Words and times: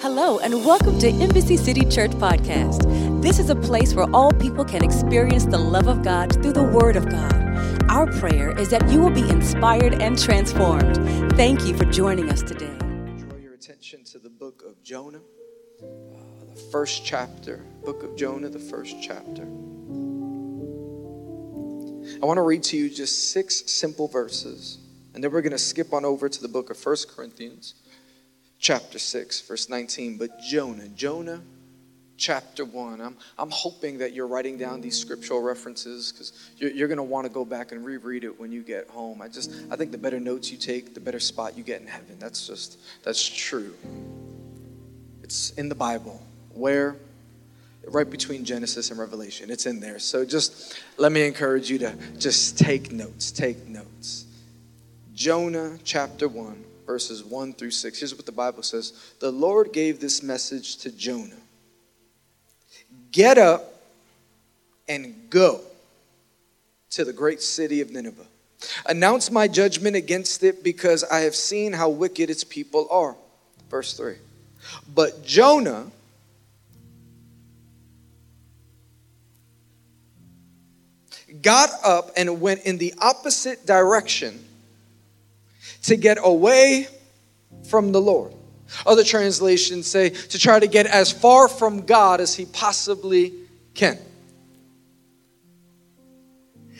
Hello, 0.00 0.38
and 0.38 0.64
welcome 0.64 0.96
to 1.00 1.10
Embassy 1.10 1.56
City 1.56 1.84
Church 1.84 2.12
Podcast. 2.12 3.20
This 3.20 3.40
is 3.40 3.50
a 3.50 3.56
place 3.56 3.94
where 3.94 4.06
all 4.14 4.30
people 4.30 4.64
can 4.64 4.84
experience 4.84 5.44
the 5.44 5.58
love 5.58 5.88
of 5.88 6.04
God 6.04 6.32
through 6.34 6.52
the 6.52 6.62
Word 6.62 6.94
of 6.94 7.10
God. 7.10 7.34
Our 7.90 8.06
prayer 8.20 8.56
is 8.56 8.70
that 8.70 8.88
you 8.88 9.00
will 9.00 9.10
be 9.10 9.28
inspired 9.28 10.00
and 10.00 10.16
transformed. 10.16 10.96
Thank 11.32 11.66
you 11.66 11.76
for 11.76 11.84
joining 11.84 12.30
us 12.30 12.42
today. 12.42 12.72
Draw 12.78 13.38
your 13.38 13.54
attention 13.54 14.04
to 14.04 14.20
the 14.20 14.30
book 14.30 14.62
of 14.64 14.80
Jonah, 14.84 15.18
uh, 15.82 16.44
the 16.54 16.60
first 16.70 17.04
chapter. 17.04 17.64
Book 17.84 18.04
of 18.04 18.16
Jonah, 18.16 18.50
the 18.50 18.60
first 18.60 19.02
chapter. 19.02 19.42
I 22.22 22.24
want 22.24 22.36
to 22.38 22.42
read 22.42 22.62
to 22.64 22.76
you 22.76 22.88
just 22.88 23.32
six 23.32 23.64
simple 23.68 24.06
verses, 24.06 24.78
and 25.14 25.24
then 25.24 25.32
we're 25.32 25.42
going 25.42 25.50
to 25.50 25.58
skip 25.58 25.92
on 25.92 26.04
over 26.04 26.28
to 26.28 26.40
the 26.40 26.48
book 26.48 26.70
of 26.70 26.76
First 26.76 27.08
Corinthians, 27.08 27.74
chapter 28.58 28.98
6, 28.98 29.42
verse 29.42 29.68
19. 29.68 30.18
But 30.18 30.40
Jonah, 30.40 30.88
Jonah 30.88 31.40
chapter 32.18 32.64
1. 32.64 33.00
I'm, 33.00 33.16
I'm 33.38 33.50
hoping 33.50 33.98
that 33.98 34.12
you're 34.12 34.26
writing 34.26 34.58
down 34.58 34.80
these 34.80 34.98
scriptural 34.98 35.40
references 35.40 36.12
because 36.12 36.32
you're, 36.58 36.70
you're 36.70 36.88
going 36.88 36.98
to 36.98 37.04
want 37.04 37.26
to 37.26 37.32
go 37.32 37.44
back 37.44 37.72
and 37.72 37.84
reread 37.84 38.24
it 38.24 38.38
when 38.38 38.52
you 38.52 38.62
get 38.62 38.88
home. 38.88 39.22
I 39.22 39.28
just, 39.28 39.52
I 39.70 39.76
think 39.76 39.92
the 39.92 39.98
better 39.98 40.20
notes 40.20 40.50
you 40.50 40.58
take, 40.58 40.92
the 40.92 41.00
better 41.00 41.20
spot 41.20 41.56
you 41.56 41.62
get 41.62 41.80
in 41.80 41.86
heaven. 41.86 42.16
That's 42.18 42.46
just, 42.46 42.78
that's 43.04 43.26
true. 43.26 43.74
It's 45.22 45.50
in 45.52 45.68
the 45.68 45.74
Bible. 45.74 46.20
Where? 46.52 46.96
Right 47.86 48.10
between 48.10 48.44
Genesis 48.44 48.90
and 48.90 48.98
Revelation. 48.98 49.50
It's 49.50 49.64
in 49.64 49.80
there. 49.80 49.98
So 49.98 50.24
just 50.24 50.78
let 50.98 51.12
me 51.12 51.26
encourage 51.26 51.70
you 51.70 51.78
to 51.78 51.94
just 52.18 52.58
take 52.58 52.92
notes. 52.92 53.30
Take 53.30 53.66
notes. 53.68 54.26
Jonah 55.14 55.78
chapter 55.84 56.28
1, 56.28 56.64
verses 56.88 57.22
1 57.22 57.52
through 57.52 57.70
6. 57.70 57.98
Here's 57.98 58.14
what 58.14 58.24
the 58.24 58.32
Bible 58.32 58.62
says 58.62 58.94
The 59.20 59.30
Lord 59.30 59.72
gave 59.74 60.00
this 60.00 60.22
message 60.22 60.78
to 60.78 60.90
Jonah 60.90 61.36
Get 63.12 63.36
up 63.36 63.74
and 64.88 65.14
go 65.28 65.60
to 66.90 67.04
the 67.04 67.12
great 67.12 67.42
city 67.42 67.82
of 67.82 67.90
Nineveh. 67.90 68.26
Announce 68.86 69.30
my 69.30 69.46
judgment 69.46 69.96
against 69.96 70.42
it 70.42 70.64
because 70.64 71.04
I 71.04 71.20
have 71.20 71.34
seen 71.34 71.74
how 71.74 71.90
wicked 71.90 72.30
its 72.30 72.42
people 72.42 72.88
are. 72.90 73.14
Verse 73.70 73.92
3. 73.94 74.14
But 74.94 75.22
Jonah 75.26 75.90
got 81.42 81.68
up 81.84 82.10
and 82.16 82.40
went 82.40 82.62
in 82.62 82.78
the 82.78 82.94
opposite 82.98 83.66
direction 83.66 84.42
to 85.82 85.96
get 85.96 86.18
away 86.20 86.88
from 87.68 87.92
the 87.92 88.00
Lord. 88.00 88.34
Other 88.84 89.04
translations 89.04 89.86
say 89.86 90.10
to 90.10 90.38
try 90.38 90.60
to 90.60 90.66
get 90.66 90.86
as 90.86 91.10
far 91.10 91.48
from 91.48 91.86
God 91.86 92.20
as 92.20 92.34
he 92.34 92.44
possibly 92.46 93.32
can. 93.74 93.98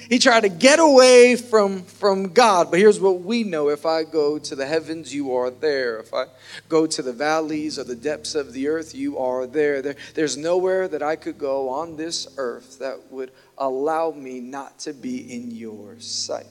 He 0.08 0.18
tried 0.18 0.40
to 0.40 0.48
get 0.48 0.78
away 0.78 1.36
from, 1.36 1.82
from 1.82 2.32
God. 2.32 2.70
But 2.70 2.80
here's 2.80 2.98
what 2.98 3.20
we 3.20 3.44
know 3.44 3.68
if 3.68 3.84
I 3.84 4.04
go 4.04 4.38
to 4.38 4.56
the 4.56 4.64
heavens, 4.64 5.14
you 5.14 5.34
are 5.34 5.50
there. 5.50 5.98
If 5.98 6.14
I 6.14 6.26
go 6.68 6.86
to 6.86 7.02
the 7.02 7.12
valleys 7.12 7.78
or 7.78 7.84
the 7.84 7.94
depths 7.94 8.34
of 8.34 8.54
the 8.54 8.68
earth, 8.68 8.94
you 8.94 9.18
are 9.18 9.46
there. 9.46 9.82
there. 9.82 9.96
There's 10.14 10.38
nowhere 10.38 10.88
that 10.88 11.02
I 11.02 11.16
could 11.16 11.36
go 11.36 11.68
on 11.68 11.96
this 11.96 12.26
earth 12.38 12.78
that 12.78 13.12
would 13.12 13.32
allow 13.58 14.10
me 14.12 14.40
not 14.40 14.78
to 14.80 14.94
be 14.94 15.30
in 15.30 15.50
your 15.50 16.00
sight. 16.00 16.46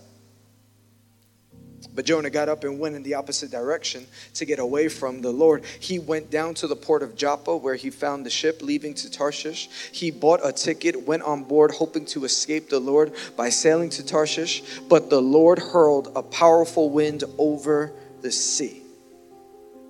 But 1.96 2.06
Jonah 2.06 2.30
got 2.30 2.50
up 2.50 2.64
and 2.64 2.80
went 2.80 2.96
in 2.96 3.04
the 3.04 3.16
opposite 3.16 3.52
direction 3.52 4.06
to 4.36 4.46
get 4.46 4.60
away 4.60 4.88
from 4.88 5.22
the 5.22 5.32
Lord. 5.32 5.64
He 5.80 6.00
went 6.00 6.30
down 6.30 6.54
to 6.56 6.68
the 6.68 6.76
port 6.76 7.04
of 7.04 7.16
Joppa 7.16 7.58
where 7.58 7.76
he 7.76 7.90
found 7.90 8.26
the 8.26 8.30
ship 8.30 8.62
leaving 8.62 8.94
to 8.96 9.10
Tarshish. 9.10 9.70
He 9.92 10.12
bought 10.12 10.42
a 10.44 10.52
ticket, 10.52 11.08
went 11.08 11.24
on 11.24 11.44
board, 11.44 11.72
hoping 11.72 12.06
to 12.08 12.26
escape 12.26 12.70
the 12.70 12.80
Lord 12.80 13.14
by 13.36 13.50
sailing 13.50 13.90
to 13.92 14.06
Tarshish. 14.06 14.64
But 14.88 15.10
the 15.10 15.22
Lord 15.22 15.60
hurled 15.60 16.12
a 16.16 16.22
powerful 16.22 16.90
wind 16.90 17.24
over 17.38 17.94
the 18.22 18.32
sea. 18.32 18.84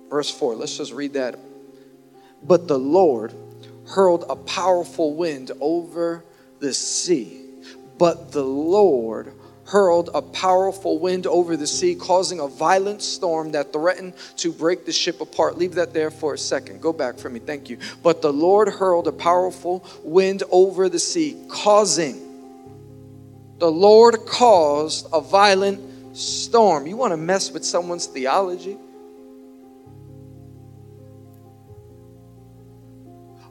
Verse 0.09 0.31
4, 0.31 0.55
let's 0.55 0.77
just 0.77 0.93
read 0.93 1.13
that. 1.13 1.37
But 2.43 2.67
the 2.67 2.79
Lord 2.79 3.33
hurled 3.87 4.25
a 4.29 4.35
powerful 4.35 5.15
wind 5.15 5.51
over 5.59 6.23
the 6.59 6.73
sea. 6.73 7.41
But 7.97 8.31
the 8.31 8.43
Lord 8.43 9.33
hurled 9.67 10.09
a 10.13 10.21
powerful 10.21 10.97
wind 10.97 11.27
over 11.27 11.57
the 11.57 11.67
sea, 11.67 11.93
causing 11.93 12.39
a 12.39 12.47
violent 12.47 13.01
storm 13.01 13.51
that 13.51 13.73
threatened 13.73 14.13
to 14.37 14.51
break 14.51 14.85
the 14.85 14.91
ship 14.91 15.19
apart. 15.19 15.57
Leave 15.57 15.75
that 15.75 15.93
there 15.93 16.09
for 16.09 16.33
a 16.33 16.37
second. 16.37 16.81
Go 16.81 16.93
back 16.93 17.19
for 17.19 17.29
me. 17.29 17.39
Thank 17.39 17.69
you. 17.69 17.77
But 18.01 18.21
the 18.21 18.31
Lord 18.31 18.69
hurled 18.69 19.07
a 19.07 19.11
powerful 19.11 19.85
wind 20.03 20.43
over 20.49 20.87
the 20.89 20.99
sea, 20.99 21.37
causing, 21.49 22.23
the 23.59 23.71
Lord 23.71 24.25
caused 24.25 25.07
a 25.11 25.19
violent 25.19 26.15
storm. 26.15 26.87
You 26.87 26.95
want 26.95 27.11
to 27.11 27.17
mess 27.17 27.51
with 27.51 27.65
someone's 27.65 28.05
theology? 28.05 28.77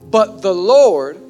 But 0.09 0.41
the 0.41 0.55
Lord 0.55 1.21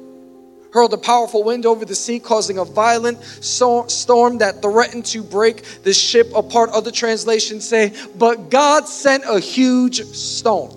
hurled 0.78 0.94
a 0.94 0.98
powerful 0.98 1.42
wind 1.42 1.66
over 1.66 1.84
the 1.84 1.94
sea, 1.96 2.20
causing 2.20 2.58
a 2.58 2.64
violent 2.64 3.20
storm 3.24 4.38
that 4.38 4.62
threatened 4.62 5.04
to 5.04 5.24
break 5.24 5.64
the 5.82 5.92
ship 5.92 6.32
apart. 6.36 6.70
Other 6.70 6.92
translations 6.92 7.68
say, 7.68 7.92
But 8.16 8.48
God 8.48 8.86
sent 8.86 9.24
a 9.26 9.40
huge 9.40 10.04
storm. 10.04 10.76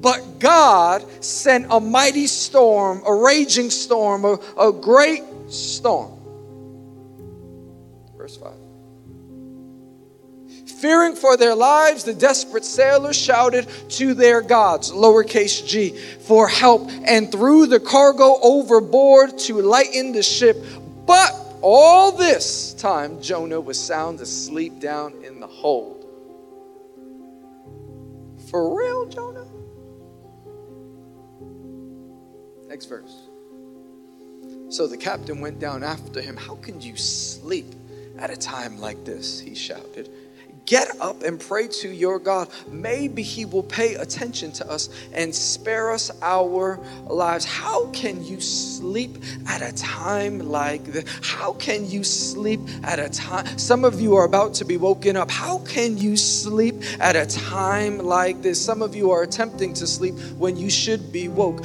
But 0.00 0.40
God 0.40 1.06
sent 1.24 1.66
a 1.70 1.78
mighty 1.78 2.26
storm, 2.26 3.02
a 3.06 3.14
raging 3.14 3.70
storm, 3.70 4.24
a, 4.24 4.40
a 4.58 4.72
great 4.72 5.22
storm. 5.48 6.18
Verse 8.16 8.36
5. 8.36 8.65
Fearing 10.86 11.16
for 11.16 11.36
their 11.36 11.56
lives, 11.56 12.04
the 12.04 12.14
desperate 12.14 12.64
sailors 12.64 13.16
shouted 13.16 13.66
to 13.88 14.14
their 14.14 14.40
gods, 14.40 14.92
lowercase 14.92 15.66
g, 15.66 15.98
for 15.98 16.46
help 16.46 16.88
and 17.04 17.32
threw 17.32 17.66
the 17.66 17.80
cargo 17.80 18.38
overboard 18.40 19.36
to 19.36 19.60
lighten 19.62 20.12
the 20.12 20.22
ship. 20.22 20.56
But 21.04 21.32
all 21.60 22.12
this 22.12 22.72
time, 22.74 23.20
Jonah 23.20 23.60
was 23.60 23.80
sound 23.80 24.20
asleep 24.20 24.78
down 24.78 25.12
in 25.24 25.40
the 25.40 25.48
hold. 25.48 26.06
For 28.48 28.78
real, 28.78 29.06
Jonah? 29.06 29.46
Next 32.68 32.84
verse. 32.84 33.26
So 34.68 34.86
the 34.86 34.96
captain 34.96 35.40
went 35.40 35.58
down 35.58 35.82
after 35.82 36.20
him. 36.20 36.36
How 36.36 36.54
can 36.54 36.80
you 36.80 36.96
sleep 36.96 37.74
at 38.20 38.30
a 38.30 38.36
time 38.36 38.78
like 38.78 39.04
this? 39.04 39.40
He 39.40 39.56
shouted. 39.56 40.08
Get 40.66 41.00
up 41.00 41.22
and 41.22 41.40
pray 41.40 41.68
to 41.68 41.88
your 41.88 42.18
God. 42.18 42.48
Maybe 42.68 43.22
He 43.22 43.44
will 43.44 43.62
pay 43.62 43.94
attention 43.94 44.50
to 44.52 44.68
us 44.68 44.90
and 45.12 45.32
spare 45.32 45.92
us 45.92 46.10
our 46.22 46.80
lives. 47.06 47.44
How 47.44 47.86
can 47.90 48.24
you 48.24 48.40
sleep 48.40 49.16
at 49.46 49.62
a 49.62 49.72
time 49.76 50.40
like 50.40 50.84
this? 50.84 51.04
How 51.22 51.52
can 51.54 51.88
you 51.88 52.02
sleep 52.02 52.60
at 52.82 52.98
a 52.98 53.08
time? 53.08 53.46
Some 53.58 53.84
of 53.84 54.00
you 54.00 54.16
are 54.16 54.24
about 54.24 54.54
to 54.54 54.64
be 54.64 54.76
woken 54.76 55.16
up. 55.16 55.30
How 55.30 55.58
can 55.58 55.96
you 55.96 56.16
sleep 56.16 56.74
at 56.98 57.14
a 57.14 57.26
time 57.26 57.98
like 57.98 58.42
this? 58.42 58.60
Some 58.60 58.82
of 58.82 58.96
you 58.96 59.12
are 59.12 59.22
attempting 59.22 59.72
to 59.74 59.86
sleep 59.86 60.14
when 60.36 60.56
you 60.56 60.68
should 60.68 61.12
be 61.12 61.28
woke. 61.28 61.64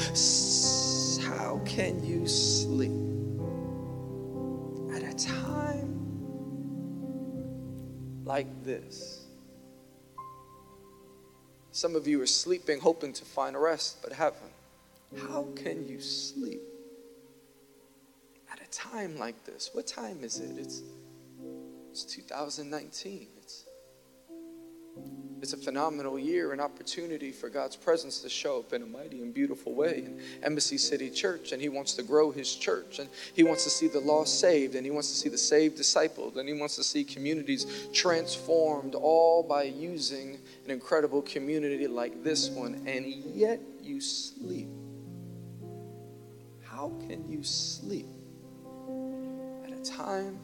How 1.23 1.59
can 1.65 2.05
you 2.05 2.27
sleep? 2.27 3.10
Like 8.31 8.63
this. 8.63 9.25
Some 11.73 11.97
of 11.97 12.07
you 12.07 12.21
are 12.21 12.25
sleeping, 12.43 12.79
hoping 12.79 13.11
to 13.11 13.25
find 13.25 13.61
rest, 13.61 13.97
but 14.01 14.13
haven't. 14.13 14.53
How 15.27 15.47
can 15.53 15.85
you 15.85 15.99
sleep 15.99 16.61
at 18.49 18.61
a 18.61 18.69
time 18.71 19.17
like 19.17 19.43
this? 19.43 19.71
What 19.73 19.85
time 19.85 20.23
is 20.23 20.39
it? 20.39 20.57
It's, 20.57 20.81
it's 21.91 22.05
2019. 22.05 23.27
It's 25.41 25.53
a 25.53 25.57
phenomenal 25.57 26.19
year, 26.19 26.53
an 26.53 26.59
opportunity 26.59 27.31
for 27.31 27.49
God's 27.49 27.75
presence 27.75 28.19
to 28.19 28.29
show 28.29 28.59
up 28.59 28.73
in 28.73 28.83
a 28.83 28.85
mighty 28.85 29.23
and 29.23 29.33
beautiful 29.33 29.73
way 29.73 30.03
in 30.05 30.21
Embassy 30.43 30.77
City 30.77 31.09
Church. 31.09 31.51
And 31.51 31.59
He 31.59 31.67
wants 31.67 31.93
to 31.95 32.03
grow 32.03 32.29
His 32.29 32.55
church, 32.55 32.99
and 32.99 33.09
He 33.33 33.41
wants 33.41 33.63
to 33.63 33.71
see 33.71 33.87
the 33.87 33.99
lost 33.99 34.39
saved, 34.39 34.75
and 34.75 34.85
He 34.85 34.91
wants 34.91 35.09
to 35.09 35.15
see 35.15 35.29
the 35.29 35.39
saved 35.39 35.79
discipled, 35.79 36.37
and 36.37 36.47
He 36.47 36.53
wants 36.53 36.75
to 36.75 36.83
see 36.83 37.03
communities 37.03 37.65
transformed, 37.91 38.93
all 38.93 39.41
by 39.41 39.63
using 39.63 40.37
an 40.65 40.69
incredible 40.69 41.23
community 41.23 41.87
like 41.87 42.23
this 42.23 42.49
one. 42.49 42.83
And 42.85 43.07
yet 43.07 43.59
you 43.81 43.99
sleep. 43.99 44.69
How 46.63 46.91
can 47.07 47.27
you 47.27 47.43
sleep 47.43 48.07
at 49.65 49.71
a 49.71 49.81
time? 49.83 50.39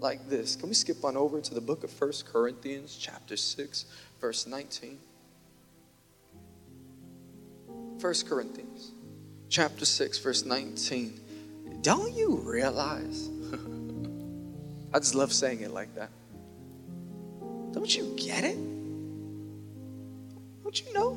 Like 0.00 0.28
this. 0.28 0.56
Can 0.56 0.68
we 0.68 0.74
skip 0.74 1.04
on 1.04 1.16
over 1.16 1.40
to 1.40 1.54
the 1.54 1.60
book 1.60 1.84
of 1.84 1.90
First 1.90 2.26
Corinthians, 2.26 2.96
chapter 3.00 3.36
6, 3.36 3.84
verse 4.20 4.46
19? 4.46 4.98
First 7.98 8.28
Corinthians 8.28 8.92
chapter 9.48 9.84
6, 9.84 10.18
verse 10.18 10.44
19. 10.44 11.20
Don't 11.82 12.12
you 12.14 12.36
realize? 12.36 13.28
I 14.94 14.98
just 14.98 15.14
love 15.14 15.32
saying 15.32 15.60
it 15.60 15.70
like 15.70 15.94
that. 15.94 16.10
Don't 17.72 17.94
you 17.94 18.14
get 18.16 18.44
it? 18.44 18.56
Don't 20.62 20.86
you 20.86 20.92
know? 20.92 21.14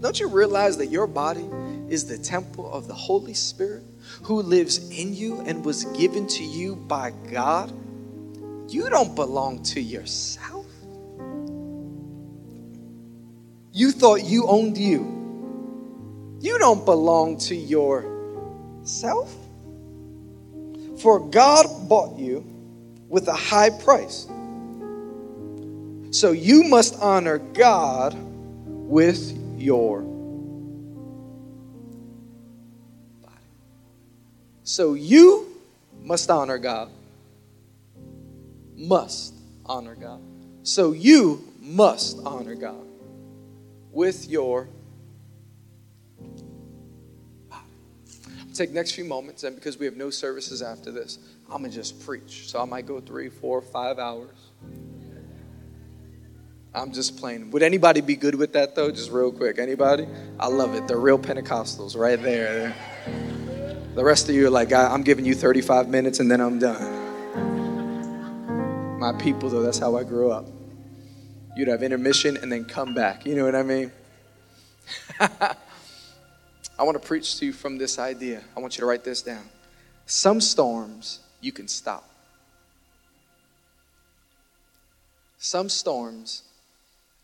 Don't 0.00 0.18
you 0.18 0.28
realize 0.28 0.76
that 0.78 0.86
your 0.86 1.06
body 1.06 1.48
is 1.88 2.06
the 2.06 2.18
temple 2.18 2.72
of 2.72 2.88
the 2.88 2.94
Holy 2.94 3.34
Spirit 3.34 3.84
who 4.22 4.42
lives 4.42 4.88
in 4.90 5.14
you 5.14 5.40
and 5.42 5.64
was 5.64 5.84
given 5.96 6.26
to 6.26 6.42
you 6.44 6.74
by 6.74 7.12
God? 7.30 7.72
You 8.68 8.90
don't 8.90 9.14
belong 9.14 9.62
to 9.64 9.80
yourself. 9.80 10.66
You 13.72 13.92
thought 13.92 14.24
you 14.24 14.46
owned 14.46 14.76
you. 14.76 15.16
You 16.40 16.58
don't 16.58 16.84
belong 16.84 17.38
to 17.38 17.54
yourself. 17.54 19.34
For 21.00 21.18
God 21.20 21.88
bought 21.88 22.18
you 22.18 22.44
with 23.08 23.28
a 23.28 23.34
high 23.34 23.70
price. 23.70 24.26
So 26.10 26.32
you 26.32 26.64
must 26.64 27.00
honor 27.00 27.38
God 27.38 28.16
with 28.18 29.32
your 29.56 30.02
body. 33.22 33.34
So 34.64 34.94
you 34.94 35.46
must 36.02 36.28
honor 36.30 36.58
God. 36.58 36.90
Must 38.78 39.34
honor 39.66 39.96
God. 39.96 40.22
So 40.62 40.92
you 40.92 41.44
must 41.60 42.18
honor 42.24 42.54
God 42.54 42.86
with 43.90 44.28
your 44.28 44.68
body. 47.50 47.62
take 48.54 48.70
next 48.70 48.92
few 48.92 49.04
moments, 49.04 49.42
and 49.42 49.56
because 49.56 49.78
we 49.78 49.86
have 49.86 49.96
no 49.96 50.10
services 50.10 50.62
after 50.62 50.92
this, 50.92 51.18
I'm 51.50 51.62
gonna 51.62 51.70
just 51.72 52.04
preach. 52.06 52.48
So 52.48 52.62
I 52.62 52.64
might 52.66 52.86
go 52.86 53.00
three, 53.00 53.28
four, 53.28 53.60
five 53.60 53.98
hours. 53.98 54.36
I'm 56.72 56.92
just 56.92 57.16
playing. 57.16 57.50
Would 57.50 57.64
anybody 57.64 58.00
be 58.00 58.14
good 58.14 58.36
with 58.36 58.52
that 58.52 58.76
though? 58.76 58.92
Just 58.92 59.10
real 59.10 59.32
quick. 59.32 59.58
Anybody? 59.58 60.06
I 60.38 60.46
love 60.46 60.74
it. 60.74 60.86
They're 60.86 60.98
real 60.98 61.18
Pentecostals 61.18 61.96
right 61.96 62.22
there. 62.22 62.74
The 63.96 64.04
rest 64.04 64.28
of 64.28 64.36
you 64.36 64.46
are 64.46 64.50
like, 64.50 64.72
I'm 64.72 65.02
giving 65.02 65.24
you 65.24 65.34
35 65.34 65.88
minutes 65.88 66.20
and 66.20 66.30
then 66.30 66.40
I'm 66.40 66.60
done. 66.60 66.97
My 68.98 69.12
people, 69.12 69.48
though, 69.48 69.62
that's 69.62 69.78
how 69.78 69.96
I 69.96 70.02
grew 70.02 70.32
up. 70.32 70.44
You'd 71.56 71.68
have 71.68 71.84
intermission 71.84 72.36
and 72.36 72.50
then 72.50 72.64
come 72.64 72.94
back. 72.94 73.24
You 73.24 73.36
know 73.36 73.44
what 73.44 73.54
I 73.54 73.62
mean? 73.62 73.92
I 75.20 76.82
want 76.82 77.00
to 77.00 77.06
preach 77.06 77.38
to 77.38 77.46
you 77.46 77.52
from 77.52 77.78
this 77.78 78.00
idea. 78.00 78.42
I 78.56 78.60
want 78.60 78.76
you 78.76 78.80
to 78.80 78.86
write 78.86 79.04
this 79.04 79.22
down. 79.22 79.44
Some 80.06 80.40
storms 80.40 81.20
you 81.40 81.52
can 81.52 81.68
stop. 81.68 82.10
Some 85.38 85.68
storms 85.68 86.42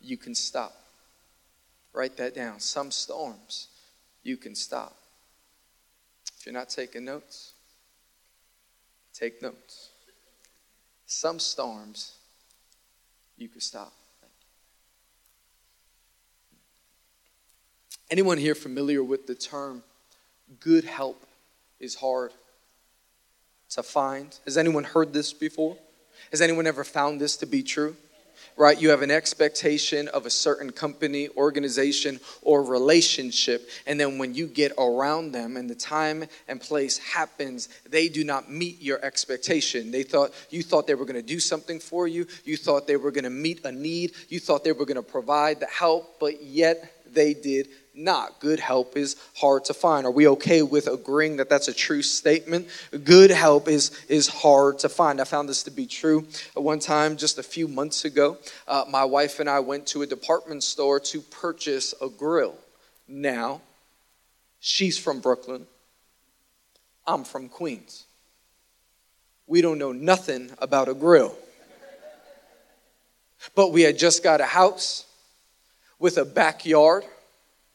you 0.01 0.15
can 0.15 0.33
stop. 0.33 0.73
Write 1.91 2.15
that 2.15 2.33
down. 2.35 2.61
Some 2.61 2.89
storms 2.89 3.67
you 4.23 4.37
can 4.37 4.55
stop. 4.55 4.95
If 6.39 6.45
you're 6.45 6.53
not 6.53 6.69
taking 6.69 7.03
notes, 7.03 7.51
take 9.13 9.41
notes. 9.41 9.89
Some 11.05 11.39
storms 11.39 12.13
you 13.37 13.47
can 13.47 13.61
stop. 13.61 13.93
Anyone 18.09 18.37
here 18.37 18.55
familiar 18.55 19.03
with 19.03 19.25
the 19.27 19.35
term 19.35 19.83
good 20.59 20.85
help 20.85 21.25
is 21.79 21.95
hard 21.95 22.31
to 23.69 23.83
find? 23.83 24.37
Has 24.45 24.57
anyone 24.57 24.83
heard 24.83 25.11
this 25.11 25.33
before? 25.33 25.77
Has 26.31 26.41
anyone 26.41 26.67
ever 26.67 26.83
found 26.83 27.19
this 27.19 27.35
to 27.37 27.45
be 27.45 27.63
true? 27.63 27.95
Right? 28.57 28.79
You 28.79 28.89
have 28.89 29.01
an 29.01 29.11
expectation 29.11 30.07
of 30.09 30.25
a 30.25 30.29
certain 30.29 30.71
company, 30.71 31.29
organization, 31.35 32.19
or 32.41 32.63
relationship. 32.63 33.69
And 33.85 33.99
then 33.99 34.17
when 34.17 34.33
you 34.33 34.47
get 34.47 34.71
around 34.77 35.31
them 35.31 35.57
and 35.57 35.69
the 35.69 35.75
time 35.75 36.25
and 36.47 36.61
place 36.61 36.97
happens, 36.97 37.69
they 37.89 38.07
do 38.07 38.23
not 38.23 38.49
meet 38.49 38.81
your 38.81 39.03
expectation. 39.03 39.91
They 39.91 40.03
thought 40.03 40.31
you 40.49 40.63
thought 40.63 40.87
they 40.87 40.95
were 40.95 41.05
going 41.05 41.15
to 41.15 41.21
do 41.21 41.39
something 41.39 41.79
for 41.79 42.07
you. 42.07 42.27
You 42.45 42.57
thought 42.57 42.87
they 42.87 42.97
were 42.97 43.11
going 43.11 43.25
to 43.25 43.29
meet 43.29 43.65
a 43.65 43.71
need. 43.71 44.13
You 44.29 44.39
thought 44.39 44.63
they 44.63 44.71
were 44.71 44.85
going 44.85 44.95
to 44.95 45.03
provide 45.03 45.59
the 45.59 45.67
help, 45.67 46.19
but 46.19 46.41
yet 46.41 46.91
they 47.13 47.33
did 47.33 47.69
not. 47.97 48.39
Good 48.39 48.59
help 48.59 48.97
is 48.97 49.15
hard 49.35 49.65
to 49.65 49.73
find. 49.73 50.05
Are 50.05 50.11
we 50.11 50.27
okay 50.29 50.61
with 50.61 50.87
agreeing 50.87 51.37
that 51.37 51.49
that's 51.49 51.67
a 51.67 51.73
true 51.73 52.01
statement? 52.01 52.67
Good 53.03 53.31
help 53.31 53.67
is, 53.67 53.91
is 54.07 54.27
hard 54.27 54.79
to 54.79 54.89
find. 54.89 55.21
I 55.21 55.23
found 55.23 55.49
this 55.49 55.63
to 55.63 55.71
be 55.71 55.85
true. 55.85 56.27
One 56.53 56.79
time, 56.79 57.17
just 57.17 57.37
a 57.37 57.43
few 57.43 57.67
months 57.67 58.05
ago, 58.05 58.37
uh, 58.67 58.85
my 58.89 59.05
wife 59.05 59.39
and 59.39 59.49
I 59.49 59.59
went 59.59 59.87
to 59.87 60.01
a 60.01 60.07
department 60.07 60.63
store 60.63 60.99
to 60.99 61.21
purchase 61.21 61.93
a 62.01 62.09
grill. 62.09 62.55
Now, 63.07 63.61
she's 64.59 64.97
from 64.97 65.19
Brooklyn, 65.19 65.67
I'm 67.07 67.23
from 67.23 67.49
Queens. 67.49 68.05
We 69.47 69.61
don't 69.61 69.77
know 69.77 69.91
nothing 69.91 70.51
about 70.59 70.89
a 70.89 70.93
grill. 70.93 71.35
But 73.53 73.71
we 73.71 73.83
had 73.83 73.97
just 73.97 74.23
got 74.23 74.41
a 74.41 74.45
house 74.45 75.05
with 75.99 76.17
a 76.17 76.25
backyard 76.25 77.03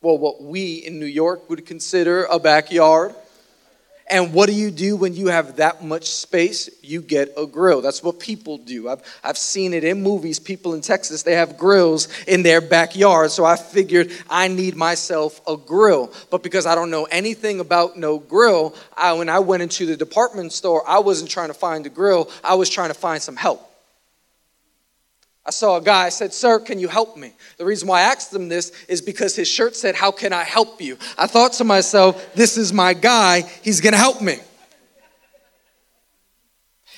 well, 0.02 0.16
what 0.16 0.42
we 0.42 0.76
in 0.76 0.98
New 0.98 1.06
York 1.06 1.50
would 1.50 1.66
consider 1.66 2.24
a 2.24 2.38
backyard. 2.38 3.14
And 4.08 4.32
what 4.32 4.48
do 4.48 4.54
you 4.54 4.72
do 4.72 4.96
when 4.96 5.14
you 5.14 5.28
have 5.28 5.56
that 5.56 5.84
much 5.84 6.10
space? 6.10 6.68
You 6.82 7.00
get 7.00 7.32
a 7.36 7.46
grill. 7.46 7.80
That's 7.80 8.02
what 8.02 8.18
people 8.18 8.58
do. 8.58 8.88
I've, 8.88 9.02
I've 9.22 9.38
seen 9.38 9.72
it 9.72 9.84
in 9.84 10.02
movies. 10.02 10.40
People 10.40 10.74
in 10.74 10.80
Texas, 10.80 11.22
they 11.22 11.34
have 11.34 11.56
grills 11.56 12.08
in 12.26 12.42
their 12.42 12.60
backyard. 12.60 13.30
So 13.30 13.44
I 13.44 13.54
figured 13.54 14.10
I 14.28 14.48
need 14.48 14.74
myself 14.74 15.40
a 15.46 15.56
grill. 15.56 16.12
But 16.28 16.42
because 16.42 16.66
I 16.66 16.74
don't 16.74 16.90
know 16.90 17.04
anything 17.04 17.60
about 17.60 17.96
no 17.96 18.18
grill, 18.18 18.74
I, 18.96 19.12
when 19.12 19.28
I 19.28 19.38
went 19.38 19.62
into 19.62 19.86
the 19.86 19.96
department 19.96 20.52
store, 20.52 20.82
I 20.88 20.98
wasn't 20.98 21.30
trying 21.30 21.48
to 21.48 21.54
find 21.54 21.86
a 21.86 21.90
grill, 21.90 22.30
I 22.42 22.54
was 22.54 22.68
trying 22.68 22.88
to 22.88 22.94
find 22.94 23.22
some 23.22 23.36
help. 23.36 23.69
I 25.50 25.52
saw 25.52 25.78
a 25.78 25.80
guy, 25.80 26.04
I 26.04 26.10
said, 26.10 26.32
Sir, 26.32 26.60
can 26.60 26.78
you 26.78 26.86
help 26.86 27.16
me? 27.16 27.32
The 27.56 27.64
reason 27.64 27.88
why 27.88 28.02
I 28.02 28.02
asked 28.02 28.32
him 28.32 28.48
this 28.48 28.70
is 28.86 29.02
because 29.02 29.34
his 29.34 29.48
shirt 29.48 29.74
said, 29.74 29.96
How 29.96 30.12
can 30.12 30.32
I 30.32 30.44
help 30.44 30.80
you? 30.80 30.96
I 31.18 31.26
thought 31.26 31.54
to 31.54 31.64
myself, 31.64 32.34
This 32.36 32.56
is 32.56 32.72
my 32.72 32.94
guy, 32.94 33.40
he's 33.60 33.80
gonna 33.80 33.96
help 33.96 34.22
me. 34.22 34.36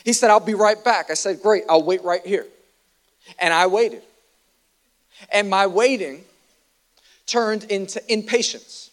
He 0.04 0.12
said, 0.12 0.28
I'll 0.28 0.38
be 0.38 0.52
right 0.52 0.84
back. 0.84 1.10
I 1.10 1.14
said, 1.14 1.40
Great, 1.40 1.64
I'll 1.66 1.82
wait 1.82 2.04
right 2.04 2.20
here. 2.26 2.46
And 3.38 3.54
I 3.54 3.68
waited. 3.68 4.02
And 5.32 5.48
my 5.48 5.66
waiting 5.66 6.22
turned 7.24 7.64
into 7.64 8.02
impatience. 8.12 8.90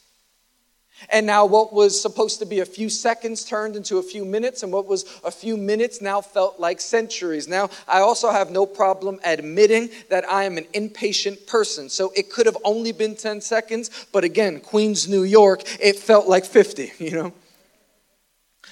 And 1.10 1.26
now, 1.26 1.46
what 1.46 1.72
was 1.72 2.00
supposed 2.00 2.40
to 2.40 2.46
be 2.46 2.60
a 2.60 2.66
few 2.66 2.90
seconds 2.90 3.46
turned 3.46 3.76
into 3.76 3.98
a 3.98 4.04
few 4.04 4.26
minutes, 4.26 4.64
and 4.64 4.72
what 4.72 4.86
was 4.86 5.06
a 5.24 5.32
few 5.32 5.56
minutes 5.56 6.02
now 6.02 6.20
felt 6.20 6.60
like 6.60 6.82
centuries. 6.82 7.48
Now, 7.48 7.70
I 7.88 8.00
also 8.02 8.32
have 8.32 8.52
no 8.52 8.66
problem 8.66 9.20
admitting 9.24 9.90
that 10.10 10.30
I 10.30 10.44
am 10.44 10.58
an 10.58 10.68
impatient 10.74 11.48
person. 11.48 11.90
So 11.90 12.12
it 12.16 12.30
could 12.30 12.46
have 12.46 12.58
only 12.64 12.92
been 12.92 13.16
10 13.16 13.42
seconds, 13.42 14.08
but 14.12 14.24
again, 14.24 14.60
Queens, 14.60 15.08
New 15.08 15.24
York, 15.24 15.62
it 15.80 15.96
felt 15.96 16.28
like 16.28 16.46
50, 16.46 16.92
you 17.00 17.12
know? 17.12 17.34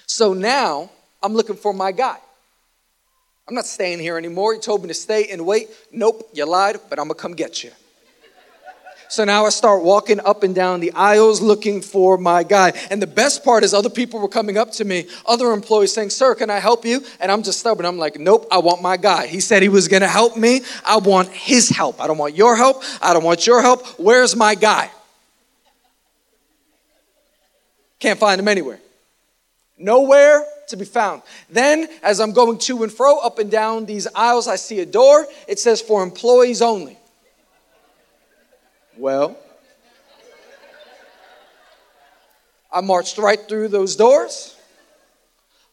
So 0.05 0.33
now, 0.33 0.89
I'm 1.23 1.33
looking 1.33 1.55
for 1.55 1.73
my 1.73 1.91
guy. 1.91 2.17
I'm 3.47 3.55
not 3.55 3.65
staying 3.65 3.99
here 3.99 4.17
anymore. 4.17 4.53
He 4.53 4.59
told 4.59 4.81
me 4.81 4.89
to 4.89 4.93
stay 4.93 5.27
and 5.31 5.45
wait. 5.45 5.69
Nope, 5.91 6.29
you 6.33 6.45
lied, 6.45 6.77
but 6.89 6.99
I'm 6.99 7.07
gonna 7.07 7.15
come 7.15 7.33
get 7.33 7.63
you. 7.63 7.71
So 9.09 9.23
now 9.23 9.45
I 9.45 9.49
start 9.49 9.83
walking 9.83 10.19
up 10.19 10.43
and 10.43 10.53
down 10.53 10.79
the 10.79 10.91
aisles 10.93 11.41
looking 11.41 11.81
for 11.81 12.17
my 12.17 12.43
guy. 12.43 12.73
And 12.89 13.01
the 13.01 13.07
best 13.07 13.43
part 13.43 13.63
is 13.63 13.73
other 13.73 13.89
people 13.89 14.19
were 14.19 14.27
coming 14.27 14.57
up 14.57 14.71
to 14.73 14.85
me, 14.85 15.07
other 15.25 15.51
employees 15.51 15.93
saying, 15.93 16.09
Sir, 16.09 16.35
can 16.35 16.49
I 16.49 16.59
help 16.59 16.85
you? 16.85 17.03
And 17.19 17.31
I'm 17.31 17.43
just 17.43 17.59
stubborn. 17.59 17.85
I'm 17.85 17.97
like, 17.97 18.19
Nope, 18.19 18.47
I 18.51 18.57
want 18.57 18.81
my 18.81 18.97
guy. 18.97 19.27
He 19.27 19.39
said 19.39 19.61
he 19.61 19.69
was 19.69 19.87
gonna 19.87 20.07
help 20.07 20.35
me. 20.35 20.61
I 20.85 20.97
want 20.97 21.29
his 21.29 21.69
help. 21.69 22.01
I 22.01 22.07
don't 22.07 22.17
want 22.17 22.35
your 22.35 22.55
help. 22.55 22.83
I 23.01 23.13
don't 23.13 23.23
want 23.23 23.47
your 23.47 23.61
help. 23.61 23.85
Where's 23.99 24.35
my 24.35 24.55
guy? 24.55 24.91
Can't 27.99 28.19
find 28.19 28.39
him 28.39 28.47
anywhere. 28.47 28.79
Nowhere 29.77 30.45
to 30.67 30.77
be 30.77 30.85
found. 30.85 31.21
Then, 31.49 31.87
as 32.03 32.19
I'm 32.19 32.33
going 32.33 32.57
to 32.59 32.83
and 32.83 32.91
fro 32.91 33.19
up 33.19 33.39
and 33.39 33.49
down 33.49 33.85
these 33.85 34.07
aisles, 34.13 34.47
I 34.47 34.55
see 34.55 34.79
a 34.79 34.85
door. 34.85 35.25
It 35.47 35.59
says 35.59 35.81
for 35.81 36.03
employees 36.03 36.61
only. 36.61 36.97
Well, 38.97 39.37
I 42.71 42.81
marched 42.81 43.19
right 43.19 43.39
through 43.39 43.67
those 43.67 43.95
doors, 43.95 44.55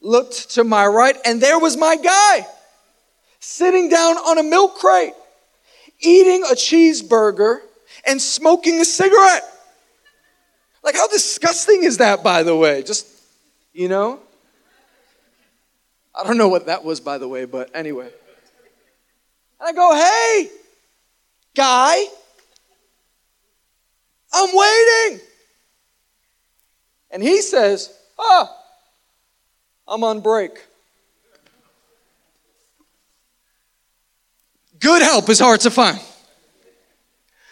looked 0.03 0.51
to 0.51 0.65
my 0.65 0.87
right, 0.87 1.17
and 1.25 1.41
there 1.41 1.59
was 1.59 1.77
my 1.77 1.97
guy 1.97 2.47
sitting 3.41 3.89
down 3.89 4.17
on 4.17 4.39
a 4.39 4.43
milk 4.43 4.77
crate, 4.77 5.15
eating 6.01 6.43
a 6.45 6.55
cheeseburger 6.55 7.61
and 8.07 8.21
smoking 8.21 8.81
a 8.81 8.85
cigarette. 8.85 9.45
Like, 10.83 10.95
how 10.95 11.09
disgusting 11.09 11.83
is 11.83 11.99
that, 11.99 12.23
by 12.23 12.43
the 12.43 12.55
way? 12.55 12.83
Just, 12.83 13.07
you 13.73 13.89
know? 13.89 14.21
I 16.15 16.25
don't 16.25 16.37
know 16.37 16.49
what 16.49 16.67
that 16.67 16.85
was, 16.85 17.01
by 17.01 17.17
the 17.17 17.27
way, 17.27 17.47
but 17.47 17.75
anyway. 17.75 18.11
And 19.61 19.69
I 19.69 19.73
go, 19.73 19.95
hey, 19.95 20.51
guy, 21.55 22.05
I'm 24.35 24.51
waiting. 24.53 25.21
And 27.11 27.23
he 27.23 27.41
says, 27.41 27.97
ah, 28.19 28.53
I'm 29.87 30.03
on 30.03 30.21
break. 30.21 30.51
Good 34.81 35.03
help 35.03 35.29
is 35.29 35.39
hard 35.39 35.61
to 35.61 35.71
find. 35.71 36.01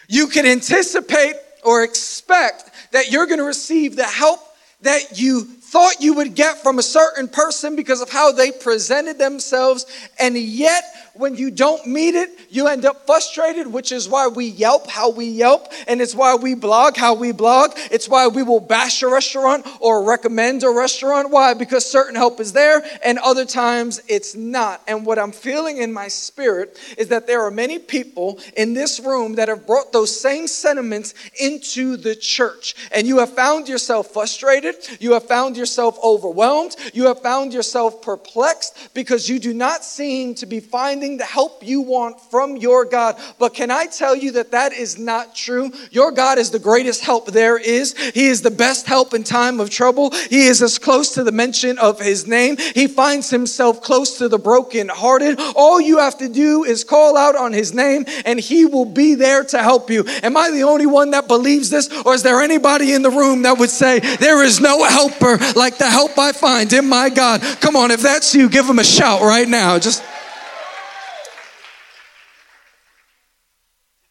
You 0.07 0.27
can 0.27 0.45
anticipate 0.45 1.35
or 1.63 1.83
expect 1.83 2.69
that 2.91 3.09
you're 3.11 3.25
going 3.25 3.39
to 3.39 3.45
receive 3.45 3.95
the 3.95 4.03
help 4.03 4.39
that 4.81 5.17
you 5.17 5.45
thought 5.45 6.01
you 6.01 6.13
would 6.13 6.35
get 6.35 6.61
from 6.61 6.77
a 6.77 6.83
certain 6.83 7.27
person 7.27 7.75
because 7.75 8.01
of 8.01 8.09
how 8.09 8.31
they 8.31 8.51
presented 8.51 9.17
themselves, 9.17 9.85
and 10.19 10.37
yet 10.37 10.83
when 11.15 11.35
you 11.35 11.51
don't 11.51 11.85
meet 11.85 12.15
it, 12.15 12.31
you 12.49 12.67
end 12.67 12.85
up 12.85 13.05
frustrated, 13.05 13.67
which 13.67 13.91
is 13.91 14.09
why 14.09 14.27
we 14.27 14.45
yelp 14.45 14.89
how 14.89 15.11
we 15.11 15.25
yelp, 15.25 15.71
and 15.87 16.01
it's 16.01 16.15
why 16.15 16.33
we 16.33 16.55
blog 16.55 16.97
how 16.97 17.13
we 17.13 17.31
blog. 17.31 17.71
It's 17.91 18.09
why 18.09 18.27
we 18.27 18.41
will 18.41 18.59
bash 18.59 19.03
a 19.03 19.07
restaurant 19.07 19.67
or 19.79 20.03
recommend 20.03 20.63
a 20.63 20.71
restaurant. 20.71 21.29
Why? 21.29 21.53
Because 21.53 21.85
certain 21.85 22.15
help 22.15 22.39
is 22.39 22.53
there, 22.53 22.83
and 23.05 23.19
other 23.19 23.45
times 23.45 24.01
it's 24.07 24.33
not. 24.35 24.81
And 24.87 25.05
what 25.05 25.19
I'm 25.19 25.31
feeling 25.31 25.77
in 25.77 25.93
my 25.93 26.07
spirit 26.07 26.79
is 26.97 27.09
that 27.09 27.27
there 27.27 27.43
are 27.43 27.51
many 27.51 27.77
people 27.77 28.39
in 28.57 28.73
this 28.73 28.99
room 28.99 29.35
that 29.35 29.49
have 29.49 29.67
brought 29.67 29.91
those 29.91 30.19
same 30.19 30.47
sentiments 30.47 31.13
into 31.39 31.95
the 31.95 32.15
church, 32.15 32.75
and 32.91 33.05
you 33.05 33.19
have 33.19 33.33
found 33.33 33.69
yourself 33.69 34.07
frustrated, 34.07 34.75
you 34.99 35.13
have 35.13 35.27
found 35.27 35.57
yourself 35.57 35.95
overwhelmed, 36.03 36.75
you 36.91 37.05
have 37.05 37.21
found 37.21 37.53
yourself 37.53 38.01
perplexed 38.01 38.89
because 38.95 39.29
you 39.29 39.37
do 39.37 39.53
not 39.53 39.83
seem 39.83 40.33
to 40.35 40.47
be 40.47 40.59
finding 40.59 41.02
finding 41.03 41.17
the 41.17 41.25
help 41.25 41.61
you 41.61 41.81
want 41.81 42.17
from 42.31 42.55
your 42.55 42.85
God. 42.85 43.17
But 43.37 43.53
can 43.53 43.69
I 43.69 43.87
tell 43.87 44.15
you 44.15 44.31
that 44.33 44.51
that 44.51 44.71
is 44.71 44.97
not 44.97 45.35
true? 45.35 45.69
Your 45.91 46.13
God 46.13 46.37
is 46.37 46.49
the 46.49 46.59
greatest 46.59 47.03
help 47.03 47.27
there 47.27 47.57
is. 47.57 47.93
He 48.13 48.27
is 48.27 48.41
the 48.41 48.51
best 48.51 48.85
help 48.85 49.13
in 49.13 49.25
time 49.25 49.59
of 49.59 49.69
trouble. 49.69 50.11
He 50.29 50.47
is 50.47 50.61
as 50.61 50.79
close 50.79 51.13
to 51.15 51.25
the 51.25 51.33
mention 51.33 51.77
of 51.77 51.99
his 51.99 52.25
name. 52.25 52.55
He 52.57 52.87
finds 52.87 53.29
himself 53.29 53.81
close 53.81 54.17
to 54.19 54.29
the 54.29 54.37
brokenhearted. 54.37 55.39
All 55.57 55.81
you 55.81 55.97
have 55.97 56.17
to 56.19 56.29
do 56.29 56.63
is 56.63 56.85
call 56.85 57.17
out 57.17 57.35
on 57.35 57.51
his 57.51 57.73
name 57.73 58.05
and 58.25 58.39
he 58.39 58.63
will 58.63 58.85
be 58.85 59.15
there 59.15 59.43
to 59.43 59.61
help 59.61 59.89
you. 59.89 60.05
Am 60.23 60.37
I 60.37 60.51
the 60.51 60.63
only 60.63 60.85
one 60.85 61.11
that 61.11 61.27
believes 61.27 61.69
this? 61.69 61.89
Or 62.05 62.13
is 62.13 62.23
there 62.23 62.41
anybody 62.41 62.93
in 62.93 63.01
the 63.01 63.11
room 63.11 63.41
that 63.41 63.57
would 63.57 63.69
say, 63.69 63.99
There 63.99 64.41
is 64.41 64.61
no 64.61 64.85
helper 64.85 65.37
like 65.53 65.77
the 65.77 65.89
help 65.89 66.17
I 66.17 66.31
find 66.31 66.71
in 66.71 66.87
my 66.87 67.09
God? 67.09 67.41
Come 67.59 67.75
on, 67.75 67.91
if 67.91 68.01
that's 68.01 68.33
you, 68.33 68.47
give 68.47 68.65
him 68.65 68.79
a 68.79 68.85
shout 68.85 69.19
right 69.21 69.49
now. 69.49 69.77
Just. 69.79 70.01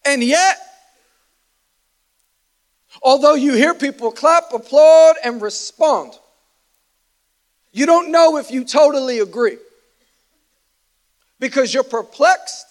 And 0.04 0.22
yet, 0.22 0.58
although 3.02 3.34
you 3.34 3.54
hear 3.54 3.74
people 3.74 4.10
clap, 4.10 4.52
applaud, 4.52 5.16
and 5.24 5.40
respond, 5.40 6.12
you 7.72 7.86
don't 7.86 8.10
know 8.10 8.36
if 8.36 8.50
you 8.50 8.64
totally 8.64 9.20
agree. 9.20 9.58
Because 11.38 11.72
you're 11.72 11.82
perplexed, 11.82 12.66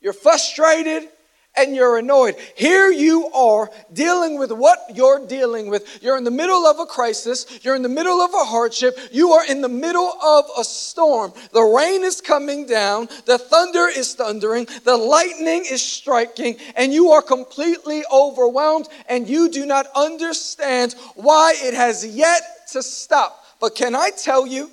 you're 0.00 0.12
frustrated, 0.12 1.08
and 1.56 1.74
you're 1.74 1.98
annoyed. 1.98 2.36
Here 2.56 2.90
you 2.90 3.28
are 3.28 3.70
dealing 3.92 4.38
with 4.38 4.50
what 4.50 4.78
you're 4.92 5.26
dealing 5.26 5.68
with. 5.70 6.02
You're 6.02 6.16
in 6.16 6.24
the 6.24 6.30
middle 6.30 6.66
of 6.66 6.78
a 6.78 6.86
crisis, 6.86 7.46
you're 7.62 7.76
in 7.76 7.82
the 7.82 7.88
middle 7.88 8.20
of 8.20 8.32
a 8.34 8.44
hardship, 8.44 8.98
you 9.12 9.32
are 9.32 9.46
in 9.46 9.60
the 9.60 9.68
middle 9.68 10.12
of 10.22 10.46
a 10.58 10.64
storm. 10.64 11.32
The 11.52 11.62
rain 11.62 12.02
is 12.02 12.20
coming 12.20 12.66
down, 12.66 13.08
the 13.26 13.38
thunder 13.38 13.88
is 13.88 14.14
thundering, 14.14 14.66
the 14.84 14.96
lightning 14.96 15.64
is 15.70 15.82
striking, 15.82 16.56
and 16.76 16.92
you 16.92 17.10
are 17.10 17.22
completely 17.22 18.02
overwhelmed 18.12 18.88
and 19.08 19.28
you 19.28 19.50
do 19.50 19.66
not 19.66 19.86
understand 19.94 20.94
why 21.14 21.54
it 21.56 21.74
has 21.74 22.04
yet 22.06 22.42
to 22.72 22.82
stop. 22.82 23.44
But 23.60 23.74
can 23.74 23.94
I 23.94 24.10
tell 24.10 24.46
you 24.46 24.70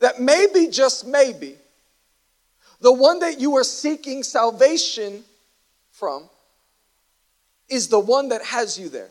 that 0.00 0.20
maybe, 0.20 0.68
just 0.68 1.06
maybe, 1.06 1.56
the 2.84 2.92
one 2.92 3.20
that 3.20 3.40
you 3.40 3.56
are 3.56 3.64
seeking 3.64 4.22
salvation 4.22 5.24
from 5.90 6.28
is 7.66 7.88
the 7.88 7.98
one 7.98 8.28
that 8.28 8.44
has 8.44 8.78
you 8.78 8.90
there. 8.90 9.08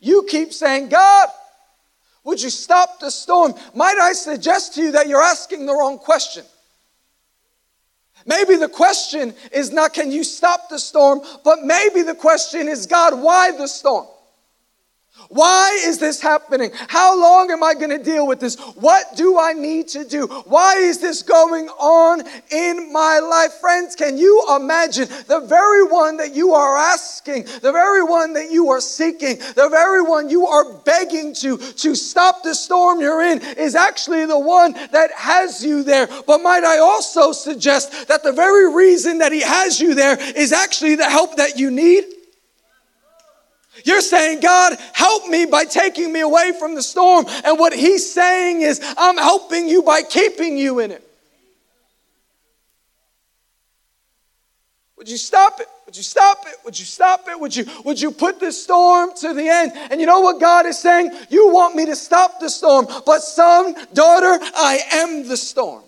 You 0.00 0.26
keep 0.28 0.52
saying, 0.52 0.88
God, 0.88 1.28
would 2.24 2.42
you 2.42 2.50
stop 2.50 2.98
the 2.98 3.12
storm? 3.12 3.54
Might 3.76 3.96
I 3.96 4.12
suggest 4.12 4.74
to 4.74 4.82
you 4.82 4.90
that 4.90 5.06
you're 5.06 5.22
asking 5.22 5.66
the 5.66 5.72
wrong 5.72 5.96
question? 5.96 6.44
Maybe 8.26 8.56
the 8.56 8.68
question 8.68 9.34
is 9.52 9.70
not, 9.70 9.94
can 9.94 10.10
you 10.10 10.24
stop 10.24 10.68
the 10.68 10.80
storm? 10.80 11.20
But 11.44 11.62
maybe 11.62 12.02
the 12.02 12.16
question 12.16 12.66
is, 12.66 12.86
God, 12.86 13.22
why 13.22 13.52
the 13.52 13.68
storm? 13.68 14.08
Why 15.28 15.78
is 15.84 15.98
this 15.98 16.20
happening? 16.20 16.70
How 16.88 17.18
long 17.18 17.50
am 17.50 17.62
I 17.62 17.74
going 17.74 17.90
to 17.90 18.02
deal 18.02 18.26
with 18.26 18.40
this? 18.40 18.56
What 18.76 19.16
do 19.16 19.38
I 19.38 19.52
need 19.52 19.88
to 19.88 20.04
do? 20.04 20.26
Why 20.46 20.76
is 20.76 20.98
this 20.98 21.22
going 21.22 21.68
on 21.68 22.22
in 22.50 22.92
my 22.92 23.18
life? 23.18 23.52
Friends, 23.60 23.94
can 23.94 24.18
you 24.18 24.44
imagine 24.56 25.08
the 25.26 25.40
very 25.40 25.84
one 25.84 26.16
that 26.16 26.34
you 26.34 26.54
are 26.54 26.76
asking, 26.76 27.44
the 27.62 27.72
very 27.72 28.02
one 28.02 28.32
that 28.34 28.50
you 28.50 28.70
are 28.70 28.80
seeking, 28.80 29.38
the 29.54 29.68
very 29.70 30.02
one 30.02 30.30
you 30.30 30.46
are 30.46 30.72
begging 30.72 31.34
to, 31.34 31.56
to 31.56 31.94
stop 31.94 32.42
the 32.42 32.54
storm 32.54 33.00
you're 33.00 33.22
in 33.22 33.40
is 33.56 33.74
actually 33.74 34.26
the 34.26 34.38
one 34.38 34.72
that 34.92 35.10
has 35.12 35.64
you 35.64 35.82
there. 35.82 36.08
But 36.26 36.42
might 36.42 36.64
I 36.64 36.78
also 36.78 37.32
suggest 37.32 38.08
that 38.08 38.22
the 38.22 38.32
very 38.32 38.72
reason 38.74 39.18
that 39.18 39.32
he 39.32 39.40
has 39.40 39.80
you 39.80 39.94
there 39.94 40.18
is 40.36 40.52
actually 40.52 40.96
the 40.96 41.08
help 41.08 41.36
that 41.36 41.58
you 41.58 41.70
need? 41.70 42.04
You're 43.84 44.00
saying, 44.00 44.40
God, 44.40 44.76
help 44.92 45.28
me 45.28 45.46
by 45.46 45.64
taking 45.64 46.12
me 46.12 46.20
away 46.20 46.52
from 46.58 46.74
the 46.74 46.82
storm. 46.82 47.26
And 47.44 47.58
what 47.58 47.72
he's 47.72 48.12
saying 48.12 48.62
is, 48.62 48.80
I'm 48.96 49.16
helping 49.16 49.68
you 49.68 49.82
by 49.82 50.02
keeping 50.02 50.56
you 50.56 50.80
in 50.80 50.90
it. 50.90 51.06
Would 54.96 55.08
you 55.08 55.16
stop 55.16 55.60
it? 55.60 55.66
Would 55.86 55.96
you 55.96 56.02
stop 56.02 56.44
it? 56.46 56.56
Would 56.64 56.78
you 56.78 56.84
stop 56.84 57.26
it? 57.26 57.40
Would 57.40 57.56
you, 57.56 57.64
would 57.86 58.00
you 58.00 58.10
put 58.10 58.38
the 58.38 58.52
storm 58.52 59.10
to 59.16 59.32
the 59.32 59.48
end? 59.48 59.72
And 59.90 59.98
you 59.98 60.06
know 60.06 60.20
what 60.20 60.38
God 60.38 60.66
is 60.66 60.78
saying? 60.78 61.10
You 61.30 61.48
want 61.48 61.74
me 61.74 61.86
to 61.86 61.96
stop 61.96 62.38
the 62.38 62.50
storm, 62.50 62.86
but 63.06 63.20
son, 63.20 63.74
daughter, 63.94 64.38
I 64.54 64.80
am 64.92 65.26
the 65.26 65.38
storm. 65.38 65.82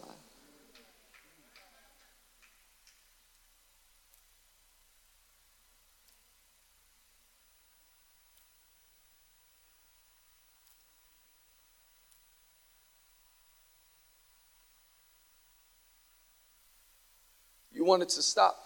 You 17.83 17.89
want 17.89 18.05
it 18.05 18.11
to 18.11 18.23
stop. 18.23 18.65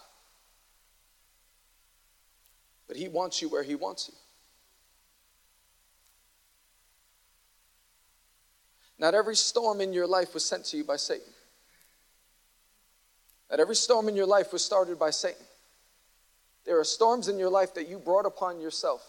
But 2.87 2.99
He 2.99 3.09
wants 3.09 3.41
you 3.41 3.49
where 3.49 3.63
He 3.63 3.75
wants 3.75 4.11
you. 4.11 4.15
Not 8.99 9.15
every 9.15 9.35
storm 9.35 9.81
in 9.81 9.95
your 9.95 10.07
life 10.07 10.35
was 10.35 10.45
sent 10.45 10.67
to 10.67 10.77
you 10.77 10.85
by 10.85 10.97
Satan. 10.97 11.33
Not 13.51 13.59
every 13.59 13.75
storm 13.75 14.07
in 14.11 14.17
your 14.17 14.27
life 14.27 14.53
was 14.53 14.63
started 14.63 14.99
by 14.99 15.09
Satan. 15.09 15.47
There 16.67 16.79
are 16.79 16.85
storms 16.85 17.29
in 17.29 17.39
your 17.39 17.49
life 17.49 17.73
that 17.73 17.89
you 17.89 17.99
brought 17.99 18.27
upon 18.27 18.61
yourself 18.61 19.03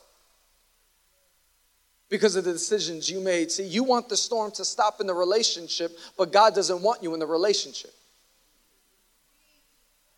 because 2.08 2.38
of 2.38 2.46
the 2.46 2.54
decisions 2.54 3.10
you 3.10 3.20
made. 3.20 3.52
See, 3.52 3.66
you 3.66 3.84
want 3.84 4.08
the 4.08 4.16
storm 4.16 4.52
to 4.52 4.64
stop 4.64 5.02
in 5.02 5.08
the 5.08 5.14
relationship, 5.14 5.98
but 6.18 6.32
God 6.32 6.56
doesn't 6.56 6.82
want 6.82 7.04
you 7.04 7.14
in 7.14 7.20
the 7.20 7.28
relationship. 7.28 7.92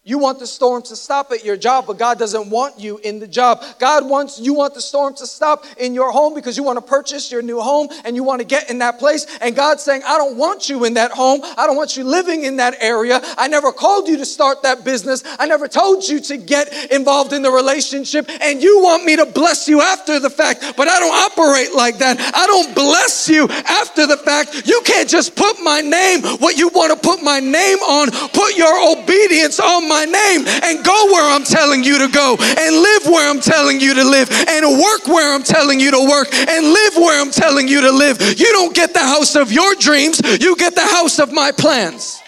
You 0.05 0.17
want 0.17 0.39
the 0.39 0.47
storm 0.47 0.81
to 0.83 0.95
stop 0.95 1.33
at 1.33 1.43
your 1.43 1.57
job, 1.57 1.85
but 1.85 1.97
God 1.97 2.17
doesn't 2.17 2.49
want 2.49 2.79
you 2.79 2.99
in 2.99 3.19
the 3.19 3.27
job. 3.27 3.61
God 3.79 4.07
wants 4.07 4.39
you 4.39 4.53
want 4.53 4.73
the 4.73 4.79
storm 4.79 5.13
to 5.15 5.27
stop 5.27 5.65
in 5.77 5.93
your 5.93 6.09
home 6.09 6.33
because 6.33 6.55
you 6.55 6.63
want 6.63 6.77
to 6.77 6.81
purchase 6.81 7.29
your 7.29 7.41
new 7.41 7.59
home 7.59 7.89
and 8.05 8.15
you 8.15 8.23
want 8.23 8.39
to 8.39 8.47
get 8.47 8.69
in 8.69 8.77
that 8.77 8.97
place. 8.97 9.27
And 9.41 9.57
God's 9.57 9.83
saying, 9.83 10.03
I 10.07 10.17
don't 10.17 10.37
want 10.37 10.69
you 10.69 10.85
in 10.85 10.93
that 10.93 11.11
home. 11.11 11.41
I 11.43 11.67
don't 11.67 11.75
want 11.75 11.97
you 11.97 12.05
living 12.05 12.45
in 12.45 12.55
that 12.55 12.75
area. 12.79 13.19
I 13.37 13.49
never 13.49 13.73
called 13.73 14.07
you 14.07 14.15
to 14.17 14.25
start 14.25 14.63
that 14.63 14.85
business. 14.85 15.21
I 15.37 15.47
never 15.47 15.67
told 15.67 16.07
you 16.07 16.21
to 16.21 16.37
get 16.37 16.73
involved 16.91 17.33
in 17.33 17.41
the 17.41 17.51
relationship. 17.51 18.29
And 18.39 18.63
you 18.63 18.81
want 18.81 19.03
me 19.03 19.17
to 19.17 19.25
bless 19.25 19.67
you 19.67 19.81
after 19.81 20.17
the 20.17 20.29
fact, 20.29 20.77
but 20.77 20.87
I 20.87 20.97
don't 20.99 21.31
operate 21.31 21.75
like 21.75 21.97
that. 21.97 22.17
I 22.33 22.47
don't 22.47 22.73
bless 22.73 23.27
you 23.27 23.49
after 23.49 24.07
the 24.07 24.15
fact. 24.15 24.65
You 24.65 24.81
can't 24.85 25.09
just 25.09 25.35
put 25.35 25.61
my 25.61 25.81
name, 25.81 26.23
what 26.39 26.57
you 26.57 26.69
want 26.69 26.93
to 26.93 27.05
put 27.05 27.21
my 27.21 27.41
name 27.41 27.79
on, 27.79 28.11
put 28.29 28.55
your 28.55 28.97
obedience 28.97 29.59
on 29.59 29.88
my 29.89 30.05
name 30.05 30.48
and 30.48 30.86
go 30.86 31.12
where 31.12 31.25
I'm 31.36 31.43
telling 31.43 31.84
you 31.84 31.98
to 32.00 32.08
go 32.08 32.38
and 32.39 32.72
live 32.75 33.03
where 33.05 33.29
I'm 33.29 33.41
telling 33.41 33.81
you 33.81 33.96
to 33.96 34.05
live 34.05 34.29
and 34.31 34.79
work 34.79 35.08
where 35.08 35.34
I'm 35.34 35.43
telling 35.43 35.79
you 35.79 35.91
to 35.91 36.08
work 36.08 36.31
and 36.34 36.65
live 36.65 36.96
where 36.96 37.19
I'm 37.19 37.31
telling 37.31 37.67
you 37.67 37.81
to 37.81 37.91
live. 37.91 38.22
You 38.22 38.53
don't 38.53 38.75
get 38.75 38.93
the 38.93 39.00
house 39.03 39.36
of 39.36 39.51
your 39.51 39.74
dreams, 39.75 40.22
you 40.39 40.55
get 40.55 40.75
the 40.75 40.86
house 40.86 41.19
of 41.19 41.34
my 41.34 41.51
plans. 41.51 42.22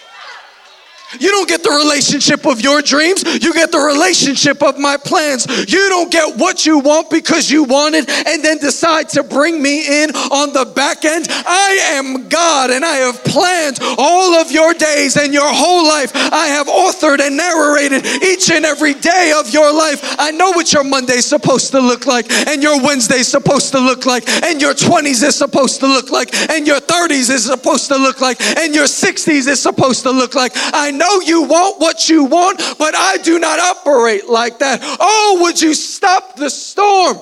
You 1.20 1.30
don't 1.30 1.48
get 1.48 1.62
the 1.62 1.70
relationship 1.70 2.46
of 2.46 2.60
your 2.60 2.80
dreams. 2.80 3.22
You 3.42 3.52
get 3.52 3.70
the 3.70 3.78
relationship 3.78 4.62
of 4.62 4.78
my 4.78 4.96
plans. 4.96 5.46
You 5.70 5.88
don't 5.88 6.10
get 6.10 6.38
what 6.38 6.64
you 6.64 6.78
want 6.78 7.10
because 7.10 7.50
you 7.50 7.64
want 7.64 7.94
it 7.94 8.08
and 8.08 8.42
then 8.42 8.58
decide 8.58 9.08
to 9.10 9.22
bring 9.22 9.62
me 9.62 10.02
in 10.02 10.10
on 10.32 10.52
the 10.52 10.64
back 10.64 11.04
end. 11.04 11.26
I 11.30 11.92
am 11.92 12.28
God 12.28 12.70
and 12.70 12.84
I 12.84 12.96
have 12.96 13.22
planned 13.24 13.78
all 13.98 14.34
of 14.40 14.50
your 14.50 14.72
days 14.74 15.16
and 15.16 15.34
your 15.34 15.52
whole 15.52 15.86
life. 15.86 16.12
I 16.14 16.46
have 16.46 16.66
authored 16.66 17.20
and 17.20 17.36
narrated 17.36 18.06
each 18.22 18.50
and 18.50 18.64
every 18.64 18.94
day 18.94 19.34
of 19.36 19.52
your 19.52 19.72
life. 19.72 20.16
I 20.18 20.30
know 20.30 20.50
what 20.50 20.72
your 20.72 20.84
Monday's 20.84 21.26
supposed 21.26 21.72
to 21.72 21.80
look 21.80 22.06
like 22.06 22.30
and 22.48 22.62
your 22.62 22.80
Wednesday's 22.82 23.28
supposed 23.28 23.72
to 23.72 23.78
look 23.78 24.06
like 24.06 24.28
and 24.44 24.60
your 24.60 24.74
20s 24.74 25.22
is 25.22 25.36
supposed 25.36 25.80
to 25.80 25.86
look 25.86 26.10
like 26.10 26.34
and 26.50 26.66
your 26.66 26.80
30s 26.80 27.30
is 27.30 27.44
supposed 27.44 27.88
to 27.88 27.96
look 27.96 28.20
like 28.20 28.40
and 28.58 28.74
your 28.74 28.86
60s 28.86 29.46
is 29.48 29.60
supposed 29.60 30.02
to 30.04 30.10
look 30.10 30.34
like. 30.34 30.52
I 30.56 30.90
know 30.90 31.01
know 31.02 31.20
you 31.20 31.42
want 31.42 31.80
what 31.80 32.08
you 32.08 32.24
want, 32.24 32.58
but 32.78 32.94
I 32.94 33.18
do 33.18 33.38
not 33.38 33.58
operate 33.58 34.28
like 34.28 34.60
that. 34.60 34.80
Oh, 35.00 35.38
would 35.42 35.60
you 35.60 35.74
stop 35.74 36.36
the 36.36 36.48
storm? 36.48 37.18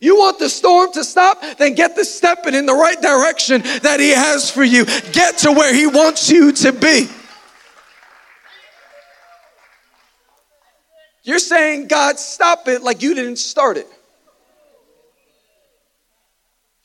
You 0.00 0.16
want 0.16 0.38
the 0.38 0.48
storm 0.48 0.92
to 0.92 1.02
stop? 1.04 1.42
Then 1.58 1.74
get 1.74 1.96
the 1.96 2.04
stepping 2.04 2.54
in 2.54 2.66
the 2.66 2.74
right 2.74 3.00
direction 3.00 3.62
that 3.82 4.00
He 4.00 4.10
has 4.10 4.50
for 4.50 4.62
you. 4.62 4.84
Get 5.12 5.38
to 5.38 5.52
where 5.52 5.74
He 5.74 5.86
wants 5.86 6.30
you 6.30 6.52
to 6.52 6.72
be. 6.72 7.08
You're 11.22 11.38
saying, 11.38 11.88
God, 11.88 12.18
stop 12.18 12.68
it 12.68 12.82
like 12.82 13.02
you 13.02 13.14
didn't 13.14 13.38
start 13.38 13.78
it. 13.78 13.86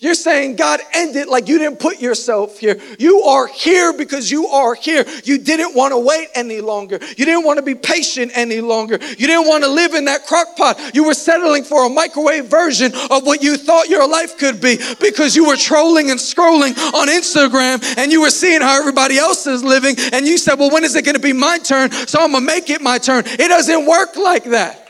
You're 0.01 0.15
saying, 0.15 0.55
God, 0.55 0.79
end 0.93 1.17
it 1.17 1.27
like 1.27 1.49
you 1.49 1.59
didn't 1.59 1.77
put 1.77 1.99
yourself 1.99 2.57
here. 2.57 2.79
You 2.99 3.19
are 3.23 3.47
here 3.47 3.91
because 3.91 4.31
you 4.31 4.47
are 4.47 4.73
here. 4.73 5.03
You 5.25 5.37
didn't 5.37 5.75
want 5.75 5.91
to 5.91 5.97
wait 5.97 6.29
any 6.35 6.61
longer. 6.61 6.99
You 7.17 7.25
didn't 7.25 7.43
want 7.43 7.57
to 7.57 7.63
be 7.63 7.75
patient 7.75 8.31
any 8.33 8.61
longer. 8.61 8.93
You 8.93 9.27
didn't 9.27 9.45
want 9.45 9.65
to 9.65 9.69
live 9.69 9.95
in 9.95 10.05
that 10.05 10.25
crock 10.25 10.55
pot. 10.55 10.95
You 10.95 11.03
were 11.03 11.13
settling 11.13 11.65
for 11.65 11.85
a 11.85 11.89
microwave 11.89 12.45
version 12.45 12.93
of 13.11 13.25
what 13.25 13.43
you 13.43 13.57
thought 13.57 13.89
your 13.89 14.07
life 14.07 14.37
could 14.37 14.61
be 14.61 14.77
because 15.01 15.35
you 15.35 15.45
were 15.45 15.57
trolling 15.57 16.11
and 16.11 16.19
scrolling 16.19 16.77
on 16.93 17.09
Instagram 17.09 17.83
and 17.97 18.09
you 18.09 18.21
were 18.21 18.29
seeing 18.29 18.61
how 18.61 18.79
everybody 18.79 19.17
else 19.17 19.47
is 19.47 19.65
living. 19.65 19.97
And 20.13 20.25
you 20.25 20.37
said, 20.37 20.59
Well, 20.59 20.71
when 20.71 20.85
is 20.85 20.95
it 20.95 21.03
going 21.03 21.15
to 21.15 21.21
be 21.21 21.33
my 21.33 21.57
turn? 21.57 21.91
So 21.91 22.21
I'm 22.21 22.31
going 22.31 22.45
to 22.45 22.47
make 22.47 22.69
it 22.69 22.79
my 22.79 22.99
turn. 22.99 23.25
It 23.25 23.49
doesn't 23.49 23.85
work 23.85 24.15
like 24.15 24.45
that. 24.45 24.88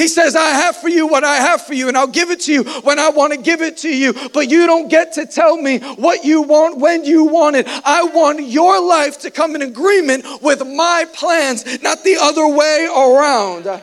He 0.00 0.08
says, 0.08 0.34
I 0.34 0.48
have 0.48 0.78
for 0.78 0.88
you 0.88 1.06
what 1.06 1.24
I 1.24 1.36
have 1.36 1.60
for 1.60 1.74
you, 1.74 1.88
and 1.88 1.94
I'll 1.94 2.06
give 2.06 2.30
it 2.30 2.40
to 2.40 2.52
you 2.54 2.64
when 2.80 2.98
I 2.98 3.10
want 3.10 3.34
to 3.34 3.38
give 3.38 3.60
it 3.60 3.76
to 3.78 3.94
you. 3.94 4.14
But 4.32 4.50
you 4.50 4.66
don't 4.66 4.88
get 4.88 5.12
to 5.12 5.26
tell 5.26 5.58
me 5.58 5.80
what 5.80 6.24
you 6.24 6.40
want 6.40 6.78
when 6.78 7.04
you 7.04 7.24
want 7.24 7.56
it. 7.56 7.66
I 7.68 8.04
want 8.04 8.48
your 8.48 8.80
life 8.80 9.18
to 9.20 9.30
come 9.30 9.54
in 9.54 9.60
agreement 9.60 10.24
with 10.40 10.66
my 10.66 11.04
plans, 11.12 11.82
not 11.82 12.02
the 12.02 12.16
other 12.18 12.48
way 12.48 12.88
around. 12.90 13.82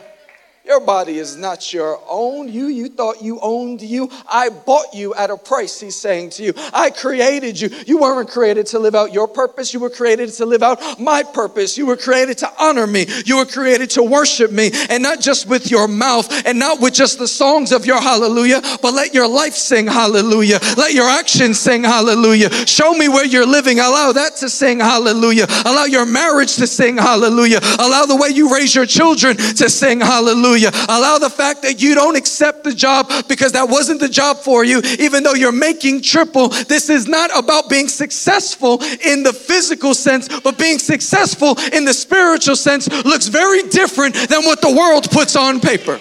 Your 0.68 0.80
body 0.80 1.18
is 1.18 1.34
not 1.34 1.72
your 1.72 1.98
own. 2.06 2.46
You, 2.46 2.66
you 2.66 2.90
thought 2.90 3.22
you 3.22 3.40
owned 3.40 3.80
you. 3.80 4.10
I 4.28 4.50
bought 4.50 4.92
you 4.92 5.14
at 5.14 5.30
a 5.30 5.38
price, 5.38 5.80
he's 5.80 5.96
saying 5.96 6.28
to 6.32 6.42
you. 6.42 6.52
I 6.74 6.90
created 6.90 7.58
you. 7.58 7.70
You 7.86 7.96
weren't 7.96 8.28
created 8.28 8.66
to 8.66 8.78
live 8.78 8.94
out 8.94 9.10
your 9.10 9.26
purpose. 9.26 9.72
You 9.72 9.80
were 9.80 9.88
created 9.88 10.28
to 10.28 10.44
live 10.44 10.62
out 10.62 11.00
my 11.00 11.22
purpose. 11.22 11.78
You 11.78 11.86
were 11.86 11.96
created 11.96 12.36
to 12.38 12.52
honor 12.60 12.86
me. 12.86 13.06
You 13.24 13.38
were 13.38 13.46
created 13.46 13.88
to 13.90 14.02
worship 14.02 14.52
me. 14.52 14.70
And 14.90 15.02
not 15.02 15.20
just 15.20 15.48
with 15.48 15.70
your 15.70 15.88
mouth 15.88 16.30
and 16.46 16.58
not 16.58 16.82
with 16.82 16.92
just 16.92 17.18
the 17.18 17.28
songs 17.28 17.72
of 17.72 17.86
your 17.86 18.02
hallelujah, 18.02 18.60
but 18.82 18.92
let 18.92 19.14
your 19.14 19.26
life 19.26 19.54
sing 19.54 19.86
hallelujah. 19.86 20.58
Let 20.76 20.92
your 20.92 21.08
actions 21.08 21.58
sing 21.58 21.82
hallelujah. 21.82 22.50
Show 22.66 22.92
me 22.92 23.08
where 23.08 23.24
you're 23.24 23.46
living. 23.46 23.78
Allow 23.78 24.12
that 24.12 24.36
to 24.36 24.50
sing 24.50 24.80
hallelujah. 24.80 25.46
Allow 25.64 25.84
your 25.84 26.04
marriage 26.04 26.56
to 26.56 26.66
sing 26.66 26.98
hallelujah. 26.98 27.60
Allow 27.78 28.04
the 28.04 28.16
way 28.16 28.28
you 28.28 28.52
raise 28.52 28.74
your 28.74 28.84
children 28.84 29.34
to 29.38 29.70
sing 29.70 30.00
hallelujah. 30.00 30.57
Hallelujah. 30.58 30.86
Allow 30.88 31.18
the 31.18 31.30
fact 31.30 31.62
that 31.62 31.80
you 31.80 31.94
don't 31.94 32.16
accept 32.16 32.64
the 32.64 32.74
job 32.74 33.10
because 33.28 33.52
that 33.52 33.68
wasn't 33.68 34.00
the 34.00 34.08
job 34.08 34.38
for 34.38 34.64
you, 34.64 34.80
even 34.98 35.22
though 35.22 35.34
you're 35.34 35.52
making 35.52 36.02
triple. 36.02 36.48
This 36.48 36.90
is 36.90 37.06
not 37.06 37.30
about 37.36 37.68
being 37.68 37.88
successful 37.88 38.82
in 39.04 39.22
the 39.22 39.32
physical 39.32 39.94
sense, 39.94 40.28
but 40.40 40.58
being 40.58 40.78
successful 40.78 41.56
in 41.72 41.84
the 41.84 41.94
spiritual 41.94 42.56
sense 42.56 42.88
looks 43.04 43.28
very 43.28 43.62
different 43.68 44.14
than 44.14 44.44
what 44.44 44.60
the 44.60 44.72
world 44.72 45.10
puts 45.10 45.36
on 45.36 45.60
paper. 45.60 46.00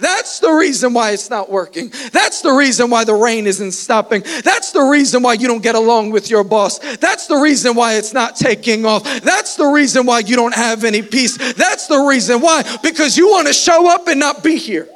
That's 0.00 0.40
the 0.40 0.50
reason 0.50 0.94
why 0.94 1.10
it's 1.10 1.28
not 1.28 1.50
working. 1.50 1.92
That's 2.10 2.40
the 2.40 2.52
reason 2.52 2.90
why 2.90 3.04
the 3.04 3.14
rain 3.14 3.46
isn't 3.46 3.72
stopping. 3.72 4.22
That's 4.42 4.72
the 4.72 4.80
reason 4.80 5.22
why 5.22 5.34
you 5.34 5.46
don't 5.46 5.62
get 5.62 5.74
along 5.74 6.10
with 6.10 6.30
your 6.30 6.42
boss. 6.42 6.78
That's 6.96 7.26
the 7.26 7.36
reason 7.36 7.74
why 7.74 7.94
it's 7.94 8.14
not 8.14 8.36
taking 8.36 8.86
off. 8.86 9.04
That's 9.22 9.56
the 9.56 9.66
reason 9.66 10.06
why 10.06 10.20
you 10.20 10.36
don't 10.36 10.54
have 10.54 10.84
any 10.84 11.02
peace. 11.02 11.36
That's 11.54 11.86
the 11.86 11.98
reason 11.98 12.40
why, 12.40 12.64
because 12.82 13.16
you 13.16 13.28
want 13.28 13.46
to 13.46 13.52
show 13.52 13.92
up 13.92 14.08
and 14.08 14.18
not 14.18 14.42
be 14.42 14.56
here. 14.56 14.88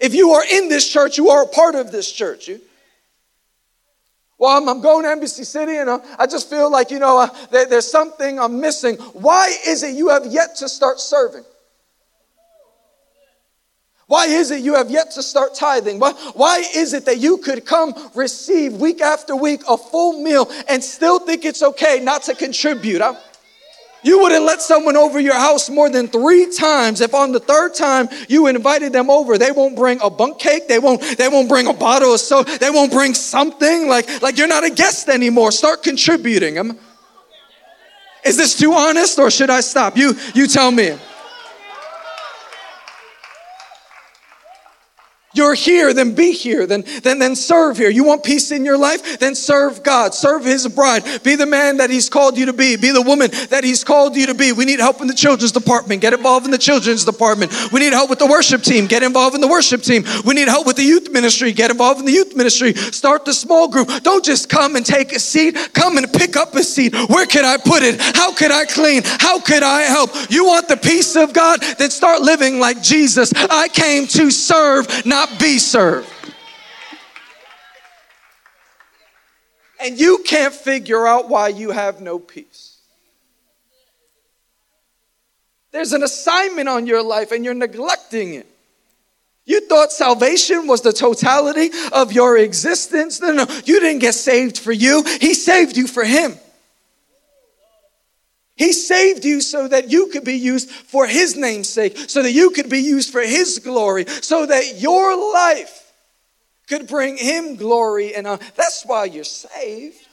If 0.00 0.14
you 0.14 0.30
are 0.30 0.44
in 0.44 0.68
this 0.68 0.88
church, 0.88 1.16
you 1.16 1.30
are 1.30 1.44
a 1.44 1.48
part 1.48 1.76
of 1.76 1.92
this 1.92 2.10
church. 2.10 2.48
You, 2.48 2.60
well, 4.36 4.58
I'm, 4.60 4.68
I'm, 4.68 4.80
going 4.80 5.04
to 5.04 5.10
Embassy 5.10 5.44
City 5.44 5.76
and 5.76 5.88
uh, 5.88 6.00
I 6.18 6.26
just 6.26 6.50
feel 6.50 6.68
like, 6.68 6.90
you 6.90 6.98
know, 6.98 7.20
uh, 7.20 7.28
there, 7.52 7.66
there's 7.66 7.88
something 7.88 8.40
I'm 8.40 8.60
missing. 8.60 8.96
Why 8.96 9.54
is 9.68 9.84
it 9.84 9.94
you 9.94 10.08
have 10.08 10.26
yet 10.26 10.56
to 10.56 10.68
start 10.68 10.98
serving? 10.98 11.44
Why 14.12 14.26
is 14.26 14.50
it 14.50 14.62
you 14.62 14.74
have 14.74 14.90
yet 14.90 15.10
to 15.12 15.22
start 15.22 15.54
tithing? 15.54 15.98
Why, 15.98 16.12
why 16.34 16.62
is 16.74 16.92
it 16.92 17.06
that 17.06 17.16
you 17.16 17.38
could 17.38 17.64
come 17.64 17.94
receive 18.14 18.74
week 18.74 19.00
after 19.00 19.34
week 19.34 19.62
a 19.66 19.78
full 19.78 20.22
meal 20.22 20.50
and 20.68 20.84
still 20.84 21.18
think 21.18 21.46
it's 21.46 21.62
okay 21.62 21.98
not 21.98 22.24
to 22.24 22.34
contribute? 22.34 23.00
Huh? 23.00 23.14
You 24.02 24.20
wouldn't 24.20 24.44
let 24.44 24.60
someone 24.60 24.98
over 24.98 25.18
your 25.18 25.32
house 25.32 25.70
more 25.70 25.88
than 25.88 26.08
three 26.08 26.52
times. 26.54 27.00
If 27.00 27.14
on 27.14 27.32
the 27.32 27.40
third 27.40 27.72
time 27.72 28.10
you 28.28 28.48
invited 28.48 28.92
them 28.92 29.08
over, 29.08 29.38
they 29.38 29.50
won't 29.50 29.76
bring 29.76 29.98
a 30.02 30.10
bundt 30.10 30.38
cake. 30.38 30.68
They 30.68 30.78
won't, 30.78 31.00
they 31.16 31.28
won't 31.28 31.48
bring 31.48 31.66
a 31.66 31.72
bottle 31.72 32.12
of 32.12 32.20
soda. 32.20 32.58
They 32.58 32.68
won't 32.68 32.92
bring 32.92 33.14
something 33.14 33.88
like, 33.88 34.20
like 34.20 34.36
you're 34.36 34.46
not 34.46 34.62
a 34.62 34.70
guest 34.70 35.08
anymore. 35.08 35.52
Start 35.52 35.82
contributing. 35.82 36.58
I'm, 36.58 36.78
Is 38.26 38.36
this 38.36 38.58
too 38.58 38.74
honest 38.74 39.18
or 39.18 39.30
should 39.30 39.48
I 39.48 39.62
stop? 39.62 39.96
You, 39.96 40.12
you 40.34 40.46
tell 40.46 40.70
me. 40.70 40.98
You're 45.34 45.54
here, 45.54 45.94
then 45.94 46.14
be 46.14 46.32
here, 46.32 46.66
then, 46.66 46.84
then, 47.02 47.18
then 47.18 47.34
serve 47.34 47.78
here. 47.78 47.88
You 47.88 48.04
want 48.04 48.22
peace 48.22 48.50
in 48.50 48.64
your 48.64 48.76
life? 48.76 49.18
Then 49.18 49.34
serve 49.34 49.82
God. 49.82 50.14
Serve 50.14 50.44
His 50.44 50.68
bride. 50.68 51.04
Be 51.22 51.36
the 51.36 51.46
man 51.46 51.78
that 51.78 51.88
He's 51.88 52.10
called 52.10 52.36
you 52.36 52.46
to 52.46 52.52
be. 52.52 52.76
Be 52.76 52.90
the 52.90 53.02
woman 53.02 53.30
that 53.48 53.64
He's 53.64 53.82
called 53.82 54.14
you 54.14 54.26
to 54.26 54.34
be. 54.34 54.52
We 54.52 54.66
need 54.66 54.78
help 54.78 55.00
in 55.00 55.06
the 55.06 55.14
children's 55.14 55.52
department. 55.52 56.02
Get 56.02 56.12
involved 56.12 56.44
in 56.44 56.52
the 56.52 56.58
children's 56.58 57.04
department. 57.04 57.52
We 57.72 57.80
need 57.80 57.92
help 57.92 58.10
with 58.10 58.18
the 58.18 58.26
worship 58.26 58.62
team. 58.62 58.86
Get 58.86 59.02
involved 59.02 59.34
in 59.34 59.40
the 59.40 59.48
worship 59.48 59.82
team. 59.82 60.04
We 60.26 60.34
need 60.34 60.48
help 60.48 60.66
with 60.66 60.76
the 60.76 60.82
youth 60.82 61.10
ministry. 61.10 61.52
Get 61.52 61.70
involved 61.70 62.00
in 62.00 62.06
the 62.06 62.12
youth 62.12 62.36
ministry. 62.36 62.74
Start 62.74 63.24
the 63.24 63.32
small 63.32 63.68
group. 63.68 63.88
Don't 64.02 64.24
just 64.24 64.50
come 64.50 64.76
and 64.76 64.84
take 64.84 65.12
a 65.12 65.18
seat. 65.18 65.56
Come 65.72 65.96
and 65.96 66.12
pick 66.12 66.36
up 66.36 66.54
a 66.54 66.62
seat. 66.62 66.94
Where 67.08 67.26
can 67.26 67.44
I 67.46 67.56
put 67.56 67.82
it? 67.82 68.00
How 68.00 68.34
could 68.34 68.50
I 68.50 68.66
clean? 68.66 69.02
How 69.04 69.40
could 69.40 69.62
I 69.62 69.82
help? 69.82 70.10
You 70.30 70.44
want 70.44 70.68
the 70.68 70.76
peace 70.76 71.16
of 71.16 71.32
God? 71.32 71.62
Then 71.78 71.90
start 71.90 72.20
living 72.20 72.58
like 72.58 72.82
Jesus. 72.82 73.32
I 73.34 73.68
came 73.68 74.06
to 74.08 74.30
serve, 74.30 75.06
not 75.06 75.21
be 75.38 75.58
served. 75.58 76.08
And 79.80 79.98
you 79.98 80.22
can't 80.24 80.54
figure 80.54 81.06
out 81.06 81.28
why 81.28 81.48
you 81.48 81.70
have 81.72 82.00
no 82.00 82.18
peace. 82.18 82.78
There's 85.72 85.92
an 85.92 86.02
assignment 86.02 86.68
on 86.68 86.86
your 86.86 87.02
life 87.02 87.32
and 87.32 87.44
you're 87.44 87.54
neglecting 87.54 88.34
it. 88.34 88.46
You 89.44 89.66
thought 89.66 89.90
salvation 89.90 90.68
was 90.68 90.82
the 90.82 90.92
totality 90.92 91.70
of 91.92 92.12
your 92.12 92.38
existence. 92.38 93.20
No, 93.20 93.32
no, 93.32 93.46
you 93.64 93.80
didn't 93.80 93.98
get 93.98 94.14
saved 94.14 94.58
for 94.58 94.70
you. 94.70 95.02
He 95.20 95.34
saved 95.34 95.76
you 95.76 95.88
for 95.88 96.04
Him. 96.04 96.34
He 98.56 98.72
saved 98.72 99.24
you 99.24 99.40
so 99.40 99.66
that 99.68 99.90
you 99.90 100.08
could 100.08 100.24
be 100.24 100.36
used 100.36 100.70
for 100.70 101.06
His 101.06 101.36
name's 101.36 101.68
sake, 101.68 101.96
so 101.96 102.22
that 102.22 102.32
you 102.32 102.50
could 102.50 102.68
be 102.68 102.80
used 102.80 103.10
for 103.10 103.22
His 103.22 103.58
glory, 103.58 104.06
so 104.06 104.46
that 104.46 104.80
your 104.80 105.32
life 105.32 105.92
could 106.68 106.86
bring 106.86 107.16
Him 107.16 107.56
glory 107.56 108.14
and 108.14 108.26
honor. 108.26 108.42
That's 108.56 108.84
why 108.84 109.06
you're 109.06 109.24
saved. 109.24 110.06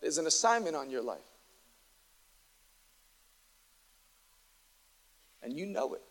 There's 0.00 0.18
an 0.18 0.26
assignment 0.26 0.74
on 0.74 0.90
your 0.90 1.02
life. 1.02 1.20
and 5.42 5.52
you 5.52 5.66
know 5.66 5.94
it. 5.94 6.02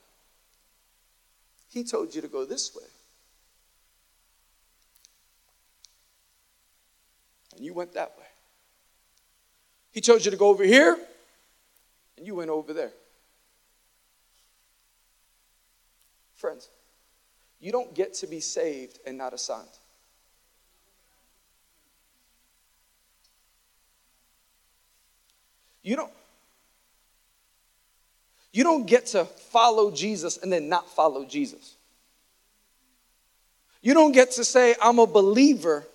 He 1.70 1.84
told 1.84 2.14
you 2.14 2.22
to 2.22 2.28
go 2.28 2.46
this 2.46 2.76
way. 2.76 2.84
And 7.62 7.65
you 7.67 7.76
went 7.76 7.93
that 7.93 8.13
way. 8.17 8.26
He 9.91 10.02
told 10.02 10.26
you 10.26 10.32
to 10.32 10.38
go 10.38 10.47
over 10.47 10.63
here, 10.63 10.97
and 12.17 12.26
you 12.26 12.34
went 12.34 12.50
over 12.50 12.74
there. 12.74 12.89
Friends, 16.34 16.69
you 17.60 17.71
don't 17.71 17.93
get 17.93 18.15
to 18.15 18.26
be 18.26 18.39
saved 18.39 18.97
and 19.06 19.15
not 19.15 19.32
assigned. 19.32 19.69
You 25.84 25.97
don't 25.97 26.13
you 28.54 28.63
don't 28.63 28.88
get 28.88 29.06
to 29.08 29.26
follow 29.26 29.91
Jesus 29.91 30.38
and 30.38 30.52
then 30.52 30.67
not 30.67 30.89
follow 30.89 31.26
Jesus. 31.26 31.76
You 33.84 33.93
don't 33.93 34.13
get 34.13 34.32
to 34.32 34.43
say 34.43 34.74
I'm 34.82 34.97
a 34.97 35.06
believer 35.06 35.86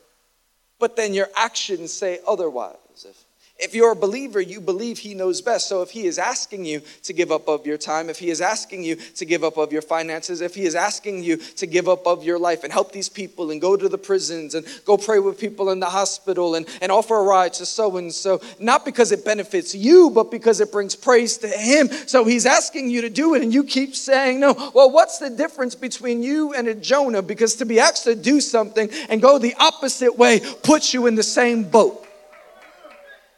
but 0.79 0.97
then 0.97 1.15
your 1.15 1.29
actions 1.37 1.93
say 1.93 2.21
otherwise. 2.27 2.77
If 3.09 3.26
if 3.59 3.75
you're 3.75 3.93
a 3.93 3.97
believer, 3.97 4.41
you 4.41 4.61
believe 4.61 4.99
He 4.99 5.15
knows 5.15 5.41
best. 5.41 5.69
So 5.69 5.81
if 5.81 5.91
He 5.91 6.07
is 6.07 6.19
asking 6.19 6.67
you 6.67 6.83
to 7.05 7.13
give 7.15 7.33
up 7.33 7.49
of 7.49 7.67
your 7.67 7.79
time, 7.79 8.11
if 8.11 8.19
He 8.19 8.29
is 8.29 8.43
asking 8.43 8.85
you 8.85 8.97
to 8.97 9.25
give 9.25 9.45
up 9.45 9.57
of 9.57 9.73
your 9.73 9.81
finances, 9.81 10.43
if 10.43 10.55
He 10.55 10.65
is 10.65 10.75
asking 10.75 11.25
you 11.25 11.39
to 11.39 11.67
give 11.67 11.89
up 11.89 12.07
of 12.07 12.23
your 12.23 12.39
life 12.39 12.65
and 12.65 12.73
help 12.73 12.93
these 12.93 13.09
people 13.09 13.51
and 13.51 13.61
go 13.61 13.75
to 13.75 13.89
the 13.89 13.97
prisons 13.97 14.55
and 14.55 14.67
go 14.85 14.99
pray 14.99 15.21
with 15.21 15.41
people 15.41 15.71
in 15.71 15.81
the 15.81 15.89
hospital 15.89 16.55
and, 16.55 16.67
and 16.83 16.93
offer 16.93 17.17
a 17.17 17.23
ride 17.23 17.55
to 17.55 17.65
so 17.65 17.97
and 17.97 18.13
so, 18.13 18.43
not 18.61 18.85
because 18.85 19.11
it 19.11 19.25
benefits 19.25 19.75
you, 19.75 20.11
but 20.11 20.31
because 20.31 20.61
it 20.61 20.71
brings 20.71 20.95
praise 20.95 21.39
to 21.39 21.49
Him. 21.49 21.89
So 22.07 22.25
He's 22.25 22.45
asking 22.45 22.91
you 22.91 23.01
to 23.03 23.11
do 23.11 23.35
it 23.35 23.43
and 23.43 23.55
you 23.55 23.65
keep 23.65 23.97
saying 23.97 24.39
no. 24.39 24.53
Well, 24.75 24.91
what's 24.91 25.19
the 25.19 25.31
difference 25.31 25.75
between 25.75 26.23
you 26.23 26.53
and 26.53 26.69
a 26.69 26.75
Jonah? 26.75 27.23
Because 27.23 27.55
to 27.57 27.65
be 27.65 27.81
asked 27.81 28.05
to 28.05 28.15
do 28.15 28.41
something 28.43 28.91
and 29.09 29.23
go 29.23 29.39
the 29.39 29.55
opposite 29.59 30.19
way 30.19 30.41
puts 30.63 30.93
you 30.93 31.07
in 31.07 31.15
the 31.15 31.23
same 31.23 31.65
boat. 31.65 32.06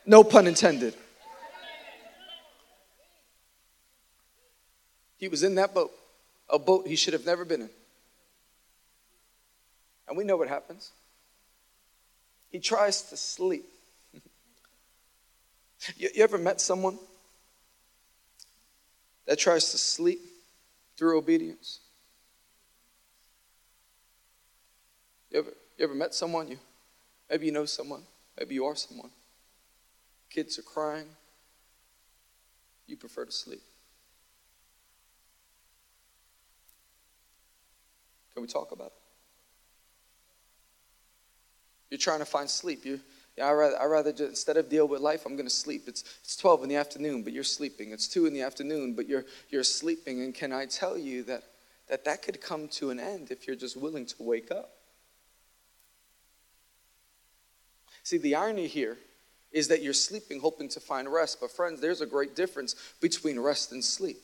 No 0.08 0.24
pun 0.24 0.46
intended. 0.46 0.94
He 5.18 5.28
was 5.28 5.42
in 5.42 5.54
that 5.56 5.74
boat, 5.74 5.90
a 6.48 6.58
boat 6.58 6.86
he 6.86 6.96
should 6.96 7.12
have 7.12 7.26
never 7.26 7.44
been 7.44 7.60
in. 7.60 7.70
And 10.08 10.16
we 10.16 10.24
know 10.24 10.38
what 10.38 10.48
happens. 10.48 10.92
He 12.50 12.58
tries 12.58 13.02
to 13.10 13.18
sleep. 13.18 13.66
you, 15.98 16.08
you 16.14 16.24
ever 16.24 16.38
met 16.38 16.62
someone 16.62 16.98
that 19.26 19.38
tries 19.38 19.72
to 19.72 19.78
sleep 19.78 20.20
through 20.96 21.18
obedience? 21.18 21.80
You 25.30 25.40
ever, 25.40 25.50
you 25.76 25.84
ever 25.84 25.94
met 25.94 26.14
someone? 26.14 26.48
You 26.48 26.58
maybe 27.28 27.44
you 27.44 27.52
know 27.52 27.66
someone, 27.66 28.04
maybe 28.38 28.54
you 28.54 28.64
are 28.64 28.74
someone 28.74 29.10
kids 30.30 30.58
are 30.58 30.62
crying, 30.62 31.06
you 32.86 32.96
prefer 32.96 33.24
to 33.24 33.32
sleep. 33.32 33.62
Can 38.34 38.42
we 38.42 38.48
talk 38.48 38.72
about 38.72 38.86
it? 38.86 38.92
You're 41.90 41.98
trying 41.98 42.20
to 42.20 42.24
find 42.24 42.48
sleep. 42.48 42.84
You, 42.84 43.00
yeah, 43.36 43.46
I 43.46 43.52
rather, 43.52 43.80
I 43.80 43.84
rather 43.86 44.12
just, 44.12 44.30
instead 44.30 44.56
of 44.56 44.68
deal 44.68 44.86
with 44.86 45.00
life, 45.00 45.24
I'm 45.26 45.36
going 45.36 45.48
to 45.48 45.54
sleep. 45.54 45.84
It's, 45.86 46.04
it's 46.22 46.36
12 46.36 46.64
in 46.64 46.68
the 46.68 46.76
afternoon, 46.76 47.22
but 47.22 47.32
you're 47.32 47.44
sleeping. 47.44 47.92
It's 47.92 48.08
2 48.08 48.26
in 48.26 48.32
the 48.32 48.42
afternoon, 48.42 48.94
but 48.94 49.08
you're, 49.08 49.24
you're 49.50 49.64
sleeping. 49.64 50.22
And 50.22 50.34
can 50.34 50.52
I 50.52 50.66
tell 50.66 50.98
you 50.98 51.22
that, 51.24 51.42
that 51.88 52.04
that 52.04 52.22
could 52.22 52.40
come 52.40 52.68
to 52.68 52.90
an 52.90 53.00
end 53.00 53.30
if 53.30 53.46
you're 53.46 53.56
just 53.56 53.76
willing 53.76 54.06
to 54.06 54.14
wake 54.20 54.50
up? 54.50 54.70
See, 58.02 58.18
the 58.18 58.36
irony 58.36 58.66
here 58.66 58.98
is 59.52 59.68
that 59.68 59.82
you're 59.82 59.92
sleeping 59.92 60.40
hoping 60.40 60.68
to 60.68 60.80
find 60.80 61.10
rest. 61.12 61.38
But, 61.40 61.50
friends, 61.50 61.80
there's 61.80 62.00
a 62.00 62.06
great 62.06 62.36
difference 62.36 62.74
between 63.00 63.38
rest 63.38 63.72
and 63.72 63.84
sleep. 63.84 64.18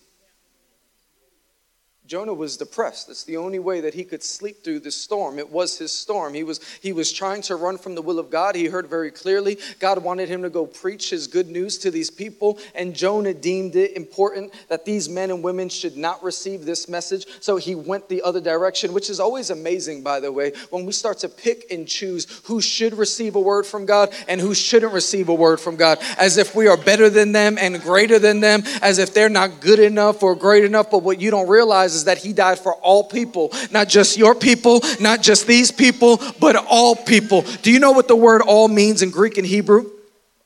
Jonah 2.07 2.35
was 2.35 2.59
depressed. 2.59 3.09
It's 3.09 3.25
the 3.25 3.39
only 3.39 3.59
way 3.59 3.81
that 3.81 3.95
he 3.95 4.05
could 4.05 4.23
sleep 4.23 4.63
through 4.63 4.81
this 4.81 4.95
storm. 4.95 5.39
It 5.39 5.51
was 5.51 5.79
his 5.79 5.91
storm. 5.91 6.35
He 6.35 6.45
was, 6.45 6.61
he 6.83 6.93
was 6.93 7.11
trying 7.11 7.41
to 7.43 7.57
run 7.57 7.79
from 7.79 7.95
the 7.95 8.03
will 8.03 8.19
of 8.19 8.29
God. 8.29 8.55
He 8.55 8.67
heard 8.67 8.89
very 8.89 9.11
clearly 9.11 9.57
God 9.81 10.03
wanted 10.05 10.29
him 10.29 10.43
to 10.43 10.51
go 10.51 10.67
preach 10.67 11.09
his 11.09 11.27
good 11.27 11.49
news 11.49 11.79
to 11.79 11.91
these 11.91 12.11
people, 12.11 12.59
and 12.75 12.95
Jonah 12.95 13.33
deemed 13.33 13.75
it 13.75 13.97
important 13.97 14.53
that 14.69 14.85
these 14.85 15.09
men 15.09 15.31
and 15.31 15.43
women 15.43 15.71
should 15.71 15.97
not 15.97 16.23
receive 16.23 16.67
this 16.67 16.91
message. 16.91 17.25
So 17.41 17.57
he 17.57 17.75
went 17.75 18.11
the 18.11 18.21
other 18.21 18.41
direction, 18.41 18.93
which 18.93 19.09
is 19.09 19.19
always 19.19 19.49
amazing, 19.49 20.03
by 20.03 20.21
the 20.21 20.31
way, 20.31 20.53
when 20.69 20.85
we 20.85 20.93
start 20.93 21.19
to 21.21 21.29
pick 21.31 21.71
and 21.71 21.89
choose 21.89 22.43
who 22.45 22.61
should 22.61 22.99
receive 22.99 23.35
a 23.35 23.41
word 23.41 23.65
from 23.65 23.87
God 23.87 24.13
and 24.29 24.43
who 24.43 24.55
shouldn't 24.55 24.93
receive 24.93 25.31
a 25.31 25.35
word 25.35 25.59
from 25.59 25.77
God, 25.77 25.99
as 26.19 26.37
if 26.37 26.55
we 26.55 26.69
are 26.69 26.77
better 26.77 27.09
than 27.09 27.33
them 27.33 27.57
and 27.59 27.81
greater 27.81 28.19
than 28.19 28.41
them, 28.41 28.63
as 28.83 28.99
if 28.99 29.15
they're 29.15 29.31
not 29.31 29.63
good 29.63 29.79
enough 29.79 30.23
or 30.23 30.35
great 30.35 30.65
enough. 30.65 30.91
But 30.91 31.03
what 31.03 31.19
you 31.19 31.31
don't 31.31 31.49
realize 31.49 31.94
is 31.95 32.05
that 32.05 32.19
he 32.19 32.33
died 32.33 32.59
for 32.59 32.75
all 32.75 33.05
people, 33.05 33.53
not 33.71 33.89
just 33.89 34.17
your 34.17 34.35
people, 34.35 34.81
not 35.01 35.23
just 35.23 35.47
these 35.47 35.71
people, 35.71 36.21
but 36.41 36.57
all 36.57 36.97
people. 36.97 37.43
Do 37.63 37.71
you 37.71 37.79
know 37.79 37.93
what 37.93 38.09
the 38.09 38.17
word 38.17 38.43
all 38.43 38.69
means 38.69 39.03
in 39.03 39.11
Greek 39.11 39.39
and 39.39 39.47
Hebrew? 39.47 39.91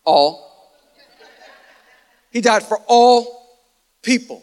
All. 0.04 0.48
He 2.30 2.40
died 2.40 2.62
for 2.62 2.78
all 2.86 3.58
people. 4.02 4.42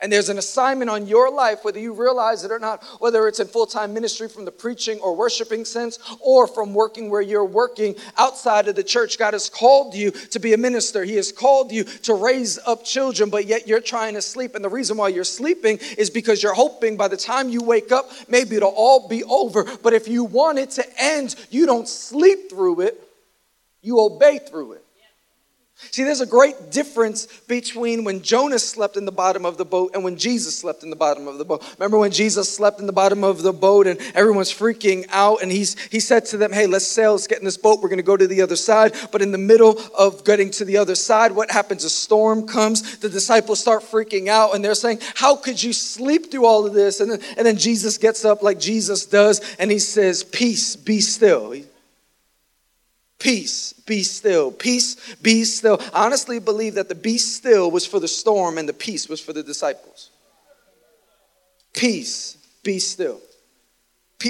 And 0.00 0.12
there's 0.12 0.28
an 0.28 0.36
assignment 0.36 0.90
on 0.90 1.06
your 1.06 1.30
life, 1.30 1.64
whether 1.64 1.80
you 1.80 1.94
realize 1.94 2.44
it 2.44 2.50
or 2.50 2.58
not, 2.58 2.84
whether 2.98 3.26
it's 3.28 3.40
in 3.40 3.46
full 3.46 3.64
time 3.64 3.94
ministry 3.94 4.28
from 4.28 4.44
the 4.44 4.52
preaching 4.52 5.00
or 5.00 5.16
worshiping 5.16 5.64
sense, 5.64 5.98
or 6.20 6.46
from 6.46 6.74
working 6.74 7.08
where 7.08 7.22
you're 7.22 7.46
working 7.46 7.94
outside 8.18 8.68
of 8.68 8.76
the 8.76 8.84
church. 8.84 9.18
God 9.18 9.32
has 9.32 9.48
called 9.48 9.94
you 9.94 10.10
to 10.10 10.38
be 10.38 10.52
a 10.52 10.58
minister. 10.58 11.02
He 11.02 11.16
has 11.16 11.32
called 11.32 11.72
you 11.72 11.84
to 11.84 12.12
raise 12.12 12.58
up 12.66 12.84
children, 12.84 13.30
but 13.30 13.46
yet 13.46 13.66
you're 13.66 13.80
trying 13.80 14.12
to 14.14 14.22
sleep. 14.22 14.54
And 14.54 14.62
the 14.62 14.68
reason 14.68 14.98
why 14.98 15.08
you're 15.08 15.24
sleeping 15.24 15.78
is 15.96 16.10
because 16.10 16.42
you're 16.42 16.54
hoping 16.54 16.98
by 16.98 17.08
the 17.08 17.16
time 17.16 17.48
you 17.48 17.62
wake 17.62 17.90
up, 17.90 18.10
maybe 18.28 18.56
it'll 18.56 18.74
all 18.76 19.08
be 19.08 19.24
over. 19.24 19.64
But 19.82 19.94
if 19.94 20.08
you 20.08 20.24
want 20.24 20.58
it 20.58 20.72
to 20.72 20.84
end, 21.02 21.36
you 21.50 21.64
don't 21.64 21.88
sleep 21.88 22.50
through 22.50 22.82
it, 22.82 23.02
you 23.80 23.98
obey 23.98 24.40
through 24.40 24.72
it. 24.72 24.85
See, 25.90 26.04
there's 26.04 26.22
a 26.22 26.26
great 26.26 26.70
difference 26.70 27.26
between 27.48 28.04
when 28.04 28.22
Jonah 28.22 28.58
slept 28.58 28.96
in 28.96 29.04
the 29.04 29.12
bottom 29.12 29.44
of 29.44 29.58
the 29.58 29.64
boat 29.64 29.92
and 29.94 30.02
when 30.02 30.16
Jesus 30.16 30.58
slept 30.58 30.82
in 30.82 30.90
the 30.90 30.96
bottom 30.96 31.28
of 31.28 31.36
the 31.36 31.44
boat. 31.44 31.62
Remember 31.78 31.98
when 31.98 32.10
Jesus 32.10 32.50
slept 32.50 32.80
in 32.80 32.86
the 32.86 32.92
bottom 32.94 33.22
of 33.22 33.42
the 33.42 33.52
boat 33.52 33.86
and 33.86 34.00
everyone's 34.14 34.52
freaking 34.52 35.06
out 35.10 35.42
and 35.42 35.52
he's 35.52 35.78
he 35.88 36.00
said 36.00 36.24
to 36.26 36.38
them, 36.38 36.50
"Hey, 36.50 36.66
let's 36.66 36.86
sail, 36.86 37.12
let's 37.12 37.26
get 37.26 37.38
in 37.38 37.44
this 37.44 37.58
boat. 37.58 37.80
We're 37.80 37.90
going 37.90 37.98
to 37.98 38.02
go 38.02 38.16
to 38.16 38.26
the 38.26 38.40
other 38.40 38.56
side." 38.56 38.94
But 39.12 39.20
in 39.20 39.32
the 39.32 39.38
middle 39.38 39.78
of 39.96 40.24
getting 40.24 40.50
to 40.52 40.64
the 40.64 40.78
other 40.78 40.94
side, 40.94 41.32
what 41.32 41.50
happens? 41.50 41.84
A 41.84 41.90
storm 41.90 42.46
comes. 42.46 42.98
The 42.98 43.10
disciples 43.10 43.60
start 43.60 43.82
freaking 43.82 44.28
out 44.28 44.54
and 44.54 44.64
they're 44.64 44.74
saying, 44.74 45.00
"How 45.14 45.36
could 45.36 45.62
you 45.62 45.74
sleep 45.74 46.30
through 46.30 46.46
all 46.46 46.66
of 46.66 46.72
this?" 46.72 47.00
And 47.00 47.10
then 47.10 47.20
and 47.36 47.46
then 47.46 47.58
Jesus 47.58 47.98
gets 47.98 48.24
up 48.24 48.42
like 48.42 48.58
Jesus 48.58 49.04
does 49.04 49.42
and 49.58 49.70
he 49.70 49.78
says, 49.78 50.24
"Peace, 50.24 50.74
be 50.74 51.00
still." 51.02 51.50
He, 51.50 51.64
Peace, 53.18 53.72
be 53.72 54.02
still. 54.02 54.52
Peace, 54.52 55.16
be 55.22 55.44
still. 55.44 55.80
I 55.94 56.04
honestly 56.04 56.38
believe 56.38 56.74
that 56.74 56.88
the 56.88 56.94
be 56.94 57.18
still 57.18 57.70
was 57.70 57.86
for 57.86 57.98
the 57.98 58.08
storm 58.08 58.58
and 58.58 58.68
the 58.68 58.74
peace 58.74 59.08
was 59.08 59.20
for 59.20 59.32
the 59.32 59.42
disciples. 59.42 60.10
Peace, 61.72 62.36
be 62.62 62.78
still. 62.78 63.20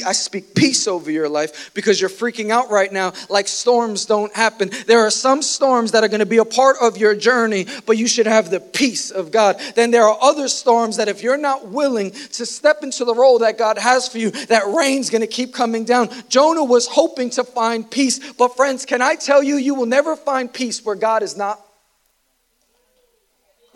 I 0.05 0.13
speak 0.13 0.55
peace 0.55 0.89
over 0.89 1.13
your 1.13 1.29
life 1.29 1.71
because 1.73 2.01
you're 2.01 2.11
freaking 2.11 2.51
out 2.51 2.71
right 2.71 2.93
now 2.93 3.13
like 3.31 3.47
storms 3.47 4.05
don't 4.05 4.35
happen. 4.35 4.71
There 4.87 5.07
are 5.07 5.11
some 5.11 5.43
storms 5.43 5.93
that 5.93 6.03
are 6.03 6.09
going 6.09 6.21
to 6.21 6.27
be 6.27 6.39
a 6.39 6.45
part 6.45 6.77
of 6.81 6.97
your 6.97 7.15
journey, 7.15 7.67
but 7.87 7.97
you 7.97 8.09
should 8.09 8.27
have 8.27 8.51
the 8.51 8.59
peace 8.59 9.13
of 9.13 9.31
God. 9.31 9.61
Then 9.77 9.93
there 9.93 10.03
are 10.03 10.19
other 10.21 10.49
storms 10.49 10.97
that 10.97 11.09
if 11.09 11.23
you're 11.23 11.37
not 11.37 11.69
willing 11.69 12.11
to 12.11 12.45
step 12.45 12.83
into 12.83 13.05
the 13.05 13.15
role 13.15 13.39
that 13.39 13.59
God 13.59 13.79
has 13.79 14.09
for 14.09 14.19
you, 14.19 14.33
that 14.33 14.67
rain's 14.77 15.09
going 15.09 15.21
to 15.21 15.29
keep 15.29 15.55
coming 15.55 15.85
down. 15.85 16.11
Jonah 16.29 16.65
was 16.65 16.89
hoping 16.89 17.31
to 17.31 17.45
find 17.45 17.89
peace, 17.89 18.33
but 18.33 18.57
friends, 18.57 18.85
can 18.87 19.01
I 19.01 19.15
tell 19.15 19.43
you, 19.43 19.57
you 19.57 19.77
will 19.77 19.87
never 19.87 20.17
find 20.17 20.53
peace 20.53 20.85
where 20.85 20.97
God 20.97 21.23
is 21.23 21.37
not 21.37 21.66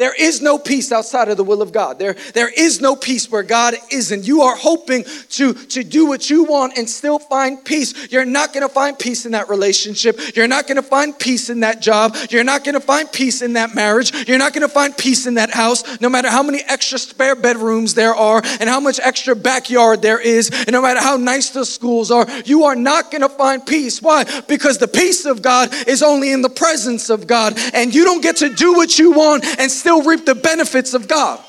there 0.00 0.14
is 0.18 0.40
no 0.40 0.58
peace 0.58 0.92
outside 0.92 1.28
of 1.28 1.36
the 1.36 1.44
will 1.44 1.60
of 1.60 1.72
God. 1.72 1.98
There, 1.98 2.14
there 2.32 2.48
is 2.48 2.80
no 2.80 2.96
peace 2.96 3.30
where 3.30 3.42
God 3.42 3.74
isn't. 3.92 4.26
You 4.26 4.40
are 4.40 4.56
hoping 4.56 5.04
to, 5.32 5.52
to 5.52 5.84
do 5.84 6.06
what 6.06 6.30
you 6.30 6.44
want 6.44 6.78
and 6.78 6.88
still 6.88 7.18
find 7.18 7.62
peace. 7.62 8.10
You're 8.10 8.24
not 8.24 8.54
going 8.54 8.66
to 8.66 8.72
find 8.72 8.98
peace 8.98 9.26
in 9.26 9.32
that 9.32 9.50
relationship. 9.50 10.34
You're 10.34 10.48
not 10.48 10.66
going 10.66 10.76
to 10.76 10.82
find 10.82 11.18
peace 11.18 11.50
in 11.50 11.60
that 11.60 11.82
job. 11.82 12.16
You're 12.30 12.44
not 12.44 12.64
going 12.64 12.76
to 12.76 12.80
find 12.80 13.12
peace 13.12 13.42
in 13.42 13.52
that 13.52 13.74
marriage. 13.74 14.26
You're 14.26 14.38
not 14.38 14.54
going 14.54 14.66
to 14.66 14.72
find 14.72 14.96
peace 14.96 15.26
in 15.26 15.34
that 15.34 15.50
house, 15.50 16.00
no 16.00 16.08
matter 16.08 16.30
how 16.30 16.42
many 16.42 16.62
extra 16.66 16.98
spare 16.98 17.36
bedrooms 17.36 17.92
there 17.92 18.14
are 18.14 18.40
and 18.58 18.70
how 18.70 18.80
much 18.80 19.00
extra 19.02 19.36
backyard 19.36 20.00
there 20.00 20.18
is, 20.18 20.48
and 20.50 20.72
no 20.72 20.80
matter 20.80 21.00
how 21.00 21.18
nice 21.18 21.50
the 21.50 21.66
schools 21.66 22.10
are. 22.10 22.26
You 22.46 22.64
are 22.64 22.74
not 22.74 23.10
going 23.10 23.20
to 23.20 23.28
find 23.28 23.66
peace. 23.66 24.00
Why? 24.00 24.24
Because 24.48 24.78
the 24.78 24.88
peace 24.88 25.26
of 25.26 25.42
God 25.42 25.74
is 25.86 26.02
only 26.02 26.32
in 26.32 26.40
the 26.40 26.48
presence 26.48 27.10
of 27.10 27.26
God, 27.26 27.58
and 27.74 27.94
you 27.94 28.04
don't 28.04 28.22
get 28.22 28.38
to 28.38 28.48
do 28.48 28.72
what 28.72 28.98
you 28.98 29.12
want 29.12 29.44
and 29.44 29.70
still 29.70 29.89
still 29.90 30.02
reap 30.04 30.24
the 30.24 30.36
benefits 30.36 30.94
of 30.94 31.08
God. 31.08 31.40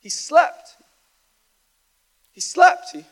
He 0.00 0.08
slept. 0.08 0.76
He 2.32 2.40
slept. 2.40 2.92
He, 2.92 3.04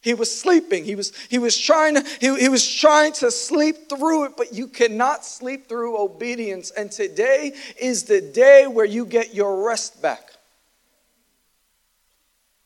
he 0.00 0.14
was 0.14 0.40
sleeping. 0.40 0.84
He 0.84 0.94
was, 0.94 1.12
he 1.28 1.38
was 1.38 1.58
trying 1.58 1.96
to, 1.96 2.04
he, 2.20 2.38
he 2.38 2.48
was 2.48 2.72
trying 2.72 3.12
to 3.14 3.32
sleep 3.32 3.88
through 3.88 4.26
it, 4.26 4.36
but 4.36 4.52
you 4.52 4.68
cannot 4.68 5.24
sleep 5.24 5.68
through 5.68 5.98
obedience. 5.98 6.70
And 6.70 6.92
today 6.92 7.54
is 7.80 8.04
the 8.04 8.20
day 8.20 8.68
where 8.68 8.86
you 8.86 9.04
get 9.04 9.34
your 9.34 9.66
rest 9.66 10.00
back. 10.00 10.30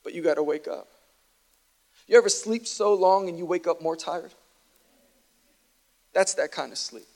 But 0.05 0.13
you 0.13 0.23
got 0.23 0.35
to 0.35 0.43
wake 0.43 0.69
up. 0.69 0.89
You 2.07 2.19
ever 2.19 2.29
sleep 2.29 2.67
so 2.67 2.93
long 2.93 3.31
and 3.31 3.39
you 3.39 3.47
wake 3.47 3.67
up 3.67 3.81
more 3.81 3.97
tired? 3.97 4.35
That's 6.13 6.35
that 6.35 6.53
kind 6.53 6.73
of 6.73 6.79
sleep. 6.79 7.07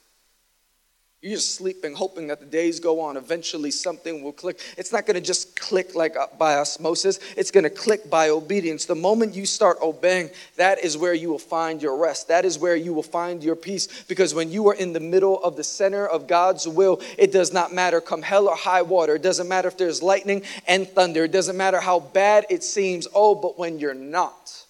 You're 1.27 1.35
just 1.35 1.57
sleeping, 1.57 1.93
hoping 1.93 2.29
that 2.29 2.39
the 2.39 2.47
days 2.47 2.79
go 2.79 3.01
on. 3.01 3.17
Eventually, 3.17 3.73
something 3.73 4.23
will 4.23 4.33
click. 4.33 4.61
It's 4.79 4.93
not 4.93 5.07
going 5.07 5.17
to 5.17 5.21
just 5.21 5.59
click 5.59 5.97
like 5.97 6.17
uh, 6.17 6.29
by 6.39 6.55
osmosis, 6.55 7.19
it's 7.37 7.51
going 7.51 7.65
to 7.65 7.71
click 7.71 8.09
by 8.09 8.29
obedience. 8.29 8.85
The 8.85 8.95
moment 8.95 9.35
you 9.35 9.45
start 9.45 9.79
obeying, 9.83 10.31
that 10.55 10.85
is 10.85 10.97
where 10.97 11.15
you 11.15 11.29
will 11.29 11.41
find 11.41 11.83
your 11.83 11.97
rest. 11.97 12.29
That 12.29 12.45
is 12.45 12.61
where 12.61 12.77
you 12.77 12.95
will 12.95 13.03
find 13.03 13.43
your 13.43 13.57
peace. 13.57 14.05
Because 14.05 14.35
when 14.35 14.53
you 14.53 14.69
are 14.69 14.75
in 14.75 14.93
the 14.93 15.01
middle 15.01 15.43
of 15.43 15.57
the 15.57 15.65
center 15.65 16.07
of 16.07 16.29
God's 16.29 16.69
will, 16.69 17.01
it 17.19 17.33
does 17.33 17.53
not 17.53 17.75
matter 17.75 18.01
come 18.01 18.23
hell 18.23 18.47
or 18.47 18.55
high 18.55 18.83
water. 18.83 19.17
It 19.17 19.23
doesn't 19.23 19.49
matter 19.49 19.67
if 19.67 19.77
there's 19.77 20.05
lightning 20.05 20.45
and 20.69 20.89
thunder. 20.89 21.25
It 21.25 21.33
doesn't 21.33 21.57
matter 21.57 21.81
how 21.81 21.99
bad 21.99 22.47
it 22.51 22.63
seems. 22.63 23.09
Oh, 23.13 23.35
but 23.35 23.59
when 23.59 23.81
you're 23.81 23.95
not, 23.95 24.65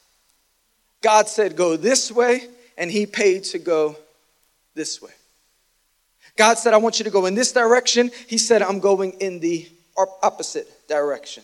God 1.02 1.28
said, 1.28 1.54
go 1.54 1.76
this 1.76 2.10
way, 2.10 2.48
and 2.78 2.90
He 2.90 3.04
paid 3.04 3.44
to 3.44 3.58
go 3.58 3.98
this 4.74 5.02
way. 5.02 5.12
God 6.36 6.58
said, 6.58 6.74
I 6.74 6.76
want 6.76 6.98
you 6.98 7.04
to 7.04 7.10
go 7.10 7.26
in 7.26 7.34
this 7.34 7.52
direction. 7.52 8.10
He 8.26 8.38
said, 8.38 8.62
I'm 8.62 8.78
going 8.78 9.12
in 9.20 9.40
the 9.40 9.68
opposite 10.22 10.86
direction. 10.86 11.42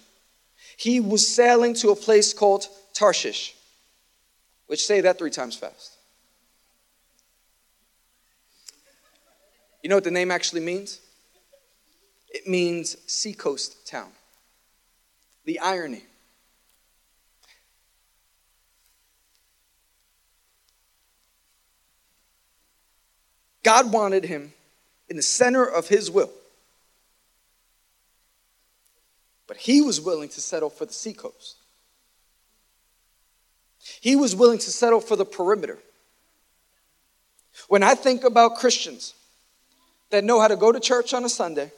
He 0.77 1.01
was 1.01 1.27
sailing 1.27 1.75
to 1.75 1.91
a 1.91 1.97
place 1.97 2.35
called 2.35 2.67
Tarshish, 2.93 3.55
which 4.67 4.85
say 4.85 5.01
that 5.01 5.19
three 5.19 5.31
times 5.31 5.57
fast. 5.57 5.97
You 9.83 9.89
know 9.89 9.97
what 9.97 10.05
the 10.05 10.11
name 10.11 10.31
actually 10.31 10.61
means? 10.61 11.01
It 12.29 12.47
means 12.47 12.97
seacoast 13.11 13.87
town. 13.87 14.11
The 15.45 15.59
irony. 15.59 16.05
God 23.63 23.93
wanted 23.93 24.25
him 24.25 24.53
in 25.13 25.17
the 25.17 25.23
center 25.23 25.63
of 25.63 25.89
his 25.89 26.11
will. 26.11 26.31
But 29.47 29.59
he 29.59 29.83
was 29.83 30.01
willing 30.01 30.31
to 30.31 30.41
settle 30.41 30.71
for 30.71 30.87
the 30.87 30.93
seacoast. 30.95 31.57
He 34.01 34.17
was 34.17 34.35
willing 34.35 34.59
to 34.61 34.71
settle 34.71 35.03
for 35.03 35.17
the 35.17 35.27
perimeter. 35.27 35.77
When 37.69 37.83
I 37.83 37.95
think 37.95 38.25
about 38.25 38.57
Christians 38.57 39.13
that 40.09 40.25
know 40.25 40.41
how 40.41 40.49
to 40.49 40.57
go 40.57 40.73
to 40.73 40.81
church 40.81 41.13
on 41.13 41.27
a 41.27 41.29
Sunday, 41.29 41.73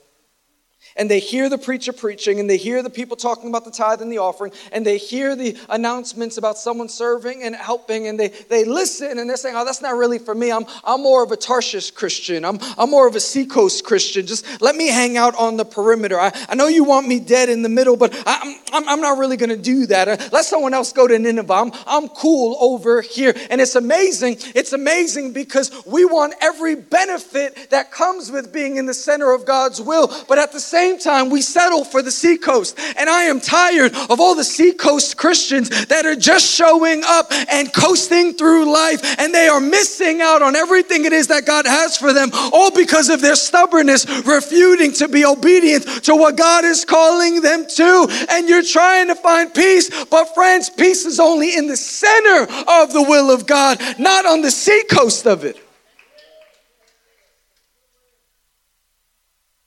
and 0.97 1.11
they 1.11 1.19
hear 1.19 1.49
the 1.49 1.59
preacher 1.59 1.93
preaching 1.93 2.41
and 2.41 2.49
they 2.49 2.57
hear 2.57 2.83
the 2.83 2.91
people 2.91 3.17
talking 3.17 3.49
about 3.49 3.65
the 3.65 3.71
tithe 3.71 4.01
and 4.01 4.11
the 4.11 4.19
offering 4.19 4.53
and 4.73 4.87
they 4.87 4.99
hear 4.99 5.35
the 5.35 5.57
announcements 5.69 6.37
about 6.37 6.57
someone 6.59 6.89
serving 6.89 7.43
and 7.43 7.55
helping 7.55 8.07
and 8.07 8.19
they, 8.19 8.29
they 8.29 8.65
listen 8.65 9.19
and 9.19 9.29
they're 9.29 9.37
saying 9.37 9.57
oh 9.57 9.65
that's 9.65 9.83
not 9.83 9.97
really 9.97 10.19
for 10.19 10.35
me. 10.35 10.53
I'm, 10.53 10.65
I'm 10.85 11.03
more 11.03 11.23
of 11.23 11.33
a 11.33 11.37
tarshish 11.37 11.91
christian. 11.91 12.45
I'm, 12.45 12.59
I'm 12.79 12.91
more 12.91 13.09
of 13.09 13.17
a 13.17 13.21
seacoast 13.21 13.85
christian. 13.85 14.27
Just 14.27 14.61
let 14.61 14.77
me 14.77 14.89
hang 14.89 15.17
out 15.17 15.35
on 15.37 15.57
the 15.57 15.65
perimeter. 15.65 16.19
I, 16.19 16.33
I 16.49 16.55
know 16.55 16.69
you 16.69 16.85
want 16.85 17.09
me 17.09 17.21
dead 17.21 17.49
in 17.49 17.63
the 17.63 17.69
middle 17.69 17.97
but 17.97 18.15
I, 18.27 18.61
I'm, 18.73 18.89
I'm 18.89 19.01
not 19.01 19.19
really 19.19 19.37
going 19.37 19.51
to 19.51 19.57
do 19.57 19.87
that. 19.87 20.09
Uh, 20.09 20.17
let 20.33 20.45
someone 20.45 20.75
else 20.75 20.93
go 20.93 21.07
to 21.07 21.19
nineveh. 21.19 21.53
I'm, 21.53 21.73
I'm 21.87 22.09
cool 22.09 22.57
over 22.61 23.01
here. 23.01 23.35
And 23.51 23.61
it's 23.61 23.75
amazing 23.75 24.39
it's 24.55 24.73
amazing 24.73 25.33
because 25.33 25.85
we 25.87 26.05
want 26.05 26.35
every 26.41 26.75
benefit 26.75 27.71
that 27.71 27.91
comes 27.91 28.31
with 28.31 28.53
being 28.53 28.77
in 28.77 28.87
the 28.87 28.95
center 28.95 29.33
of 29.33 29.45
god's 29.45 29.81
will 29.81 30.13
but 30.29 30.39
at 30.39 30.53
the 30.53 30.61
same 30.75 30.99
time, 30.99 31.31
we 31.31 31.41
settle 31.41 31.85
for 31.85 32.03
the 32.03 32.11
seacoast. 32.11 32.77
And 32.99 33.09
I 33.09 33.25
am 33.25 33.39
tired 33.39 33.95
of 34.11 34.19
all 34.19 34.35
the 34.35 34.43
seacoast 34.43 35.17
Christians 35.17 35.87
that 35.87 36.05
are 36.05 36.17
just 36.17 36.53
showing 36.53 37.03
up 37.07 37.29
and 37.31 37.73
coasting 37.73 38.35
through 38.35 38.73
life 38.73 39.01
and 39.21 39.33
they 39.33 39.47
are 39.47 39.61
missing 39.61 40.21
out 40.21 40.43
on 40.43 40.57
everything 40.57 41.05
it 41.05 41.13
is 41.13 41.29
that 41.29 41.47
God 41.47 41.65
has 41.65 41.97
for 41.97 42.13
them, 42.13 42.31
all 42.53 42.73
because 42.73 43.09
of 43.09 43.21
their 43.21 43.37
stubbornness, 43.37 44.05
refuting 44.27 44.93
to 44.95 45.07
be 45.07 45.25
obedient 45.25 45.87
to 46.07 46.17
what 46.17 46.37
God 46.37 46.65
is 46.65 46.85
calling 46.85 47.41
them 47.41 47.67
to. 47.77 48.27
And 48.29 48.49
you're 48.49 48.65
trying 48.65 49.07
to 49.07 49.15
find 49.15 49.55
peace, 49.55 50.05
but 50.07 50.35
friends, 50.35 50.71
peace 50.71 51.05
is 51.07 51.21
only 51.21 51.57
in 51.57 51.69
the 51.69 51.77
center 51.77 52.53
of 52.67 52.93
the 52.93 53.05
will 53.09 53.31
of 53.31 53.47
God, 53.47 53.81
not 54.01 54.27
on 54.27 54.41
the 54.41 54.51
seacoast 54.51 55.25
of 55.29 55.45
it. 55.45 55.64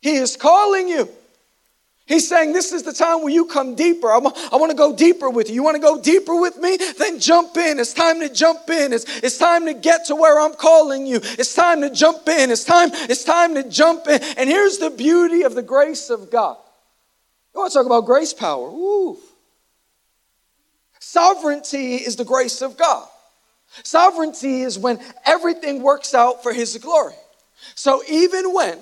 He 0.01 0.15
is 0.15 0.35
calling 0.35 0.87
you. 0.87 1.09
He's 2.07 2.27
saying, 2.27 2.53
This 2.53 2.71
is 2.71 2.83
the 2.83 2.93
time 2.93 3.21
where 3.21 3.33
you 3.33 3.45
come 3.45 3.75
deeper. 3.75 4.09
I 4.09 4.17
want 4.17 4.71
to 4.71 4.77
go 4.77 4.95
deeper 4.95 5.29
with 5.29 5.49
you. 5.49 5.55
You 5.55 5.63
want 5.63 5.75
to 5.75 5.81
go 5.81 6.01
deeper 6.01 6.39
with 6.39 6.57
me? 6.57 6.77
Then 6.97 7.19
jump 7.19 7.57
in. 7.57 7.79
It's 7.79 7.93
time 7.93 8.21
to 8.21 8.29
jump 8.29 8.69
in. 8.69 8.93
It's, 8.93 9.05
it's 9.21 9.37
time 9.37 9.65
to 9.65 9.73
get 9.73 10.05
to 10.05 10.15
where 10.15 10.39
I'm 10.39 10.53
calling 10.53 11.05
you. 11.05 11.19
It's 11.21 11.53
time 11.53 11.81
to 11.81 11.89
jump 11.89 12.27
in. 12.29 12.49
It's 12.49 12.63
time, 12.63 12.91
it's 12.93 13.25
time 13.25 13.55
to 13.55 13.69
jump 13.69 14.07
in. 14.07 14.23
And 14.37 14.49
here's 14.49 14.77
the 14.77 14.89
beauty 14.89 15.43
of 15.43 15.53
the 15.53 15.61
grace 15.61 16.09
of 16.09 16.31
God. 16.31 16.55
You 17.53 17.59
want 17.59 17.73
to 17.73 17.79
talk 17.79 17.85
about 17.85 18.05
grace 18.05 18.33
power? 18.33 18.69
Ooh. 18.69 19.17
Sovereignty 20.99 21.95
is 21.95 22.15
the 22.15 22.25
grace 22.25 22.61
of 22.61 22.77
God. 22.77 23.05
Sovereignty 23.83 24.61
is 24.61 24.79
when 24.79 24.99
everything 25.25 25.81
works 25.81 26.13
out 26.15 26.41
for 26.41 26.53
His 26.53 26.77
glory. 26.77 27.15
So 27.75 28.01
even 28.09 28.53
when 28.53 28.79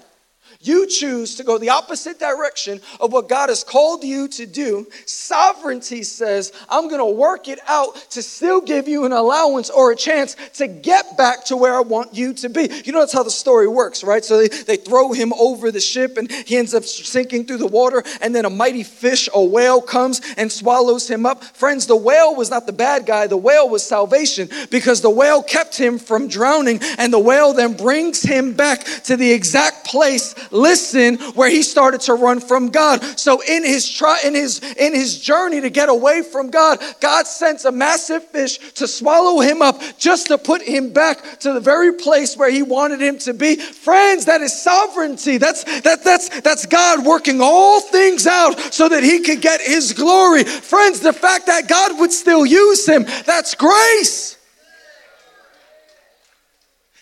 you 0.68 0.88
choose 0.88 1.36
to 1.36 1.44
go 1.44 1.58
the 1.58 1.70
opposite 1.70 2.20
direction 2.20 2.82
of 3.00 3.12
what 3.12 3.30
God 3.30 3.50
has 3.50 3.64
called 3.64 4.04
you 4.04 4.28
to 4.30 4.46
do, 4.46 4.88
sovereignty 5.06 6.04
says, 6.04 6.52
I'm 6.70 6.88
going 6.88 7.00
to 7.00 7.06
work 7.06 7.48
it 7.48 7.60
out 7.68 7.96
to 8.12 8.22
still 8.22 8.62
give 8.62 8.88
you 8.88 9.06
an 9.06 9.12
allowance 9.12 9.70
or 9.70 9.92
a 9.92 9.96
chance 9.96 10.36
to 10.56 10.68
get 10.68 11.18
back 11.18 11.46
to 11.46 11.58
where 11.58 11.76
I 11.76 11.82
want 11.82 12.14
you 12.14 12.34
to 12.36 12.50
be. 12.50 12.70
You 12.84 12.92
know, 12.92 13.00
that's 13.00 13.14
how 13.14 13.24
the 13.24 13.32
story 13.32 13.68
works, 13.68 14.04
right? 14.04 14.24
So 14.24 14.38
they, 14.38 14.48
they 14.48 14.78
throw 14.78 15.12
him 15.14 15.34
over 15.34 15.72
the 15.72 15.80
ship 15.80 16.18
and 16.18 16.32
he 16.32 16.58
ends 16.58 16.74
up 16.74 16.84
sinking 16.84 17.46
through 17.46 17.58
the 17.58 17.68
water, 17.68 18.04
and 18.22 18.34
then 18.34 18.46
a 18.46 18.50
mighty 18.50 18.84
fish, 18.84 19.30
a 19.34 19.44
whale, 19.44 19.82
comes 19.82 20.22
and 20.38 20.52
swallows 20.52 21.10
him 21.10 21.26
up. 21.26 21.44
Friends, 21.44 21.88
the 21.88 21.96
whale 21.96 22.36
was 22.36 22.50
not 22.50 22.66
the 22.66 22.74
bad 22.74 23.06
guy, 23.06 23.28
the 23.28 23.38
whale 23.38 23.70
was 23.70 23.84
salvation 23.84 24.50
because 24.70 25.02
the 25.02 25.10
whale 25.10 25.44
kept 25.44 25.78
him 25.78 26.00
from 26.00 26.28
drowning, 26.28 26.80
and 26.98 27.12
the 27.12 27.20
whale 27.20 27.54
then 27.54 27.74
brings 27.74 28.22
him 28.22 28.54
back 28.54 28.84
to 29.04 29.18
the 29.18 29.32
exact 29.32 29.86
place 29.86 30.34
listen 30.56 31.18
where 31.34 31.50
he 31.50 31.62
started 31.62 32.02
to 32.02 32.14
run 32.14 32.40
from 32.40 32.70
God. 32.70 33.04
So 33.20 33.42
in 33.42 33.64
his 33.64 33.90
try 33.90 34.20
in 34.24 34.34
his 34.34 34.60
in 34.76 34.94
his 34.94 35.20
journey 35.20 35.62
to 35.62 35.70
get 35.70 35.90
away 35.90 36.22
from 36.24 36.50
God, 36.50 36.80
God 37.02 37.28
sends 37.28 37.66
a 37.66 37.72
massive 37.72 38.24
fish 38.30 38.58
to 38.74 38.88
swallow 38.88 39.42
him 39.42 39.62
up 39.62 39.82
just 39.98 40.28
to 40.28 40.38
put 40.38 40.62
him 40.62 40.94
back 40.94 41.40
to 41.40 41.54
the 41.54 41.60
very 41.60 41.94
place 41.94 42.36
where 42.38 42.50
he 42.50 42.64
wanted 42.64 43.02
him 43.02 43.18
to 43.20 43.34
be. 43.34 43.56
Friends, 43.56 44.26
that 44.26 44.42
is 44.42 44.60
sovereignty. 44.62 45.38
That's 45.38 45.64
that 45.82 46.04
that's 46.04 46.42
that's 46.42 46.66
God 46.66 47.06
working 47.06 47.40
all 47.42 47.82
things 47.82 48.28
out 48.28 48.60
so 48.74 48.90
that 48.90 49.04
he 49.04 49.20
could 49.22 49.42
get 49.42 49.62
his 49.62 49.94
glory. 49.94 50.44
Friends, 50.44 51.00
the 51.00 51.14
fact 51.14 51.48
that 51.48 51.68
God 51.68 52.00
would 52.00 52.12
still 52.12 52.46
use 52.46 52.88
him, 52.88 53.04
that's 53.26 53.56
grace. 53.56 54.38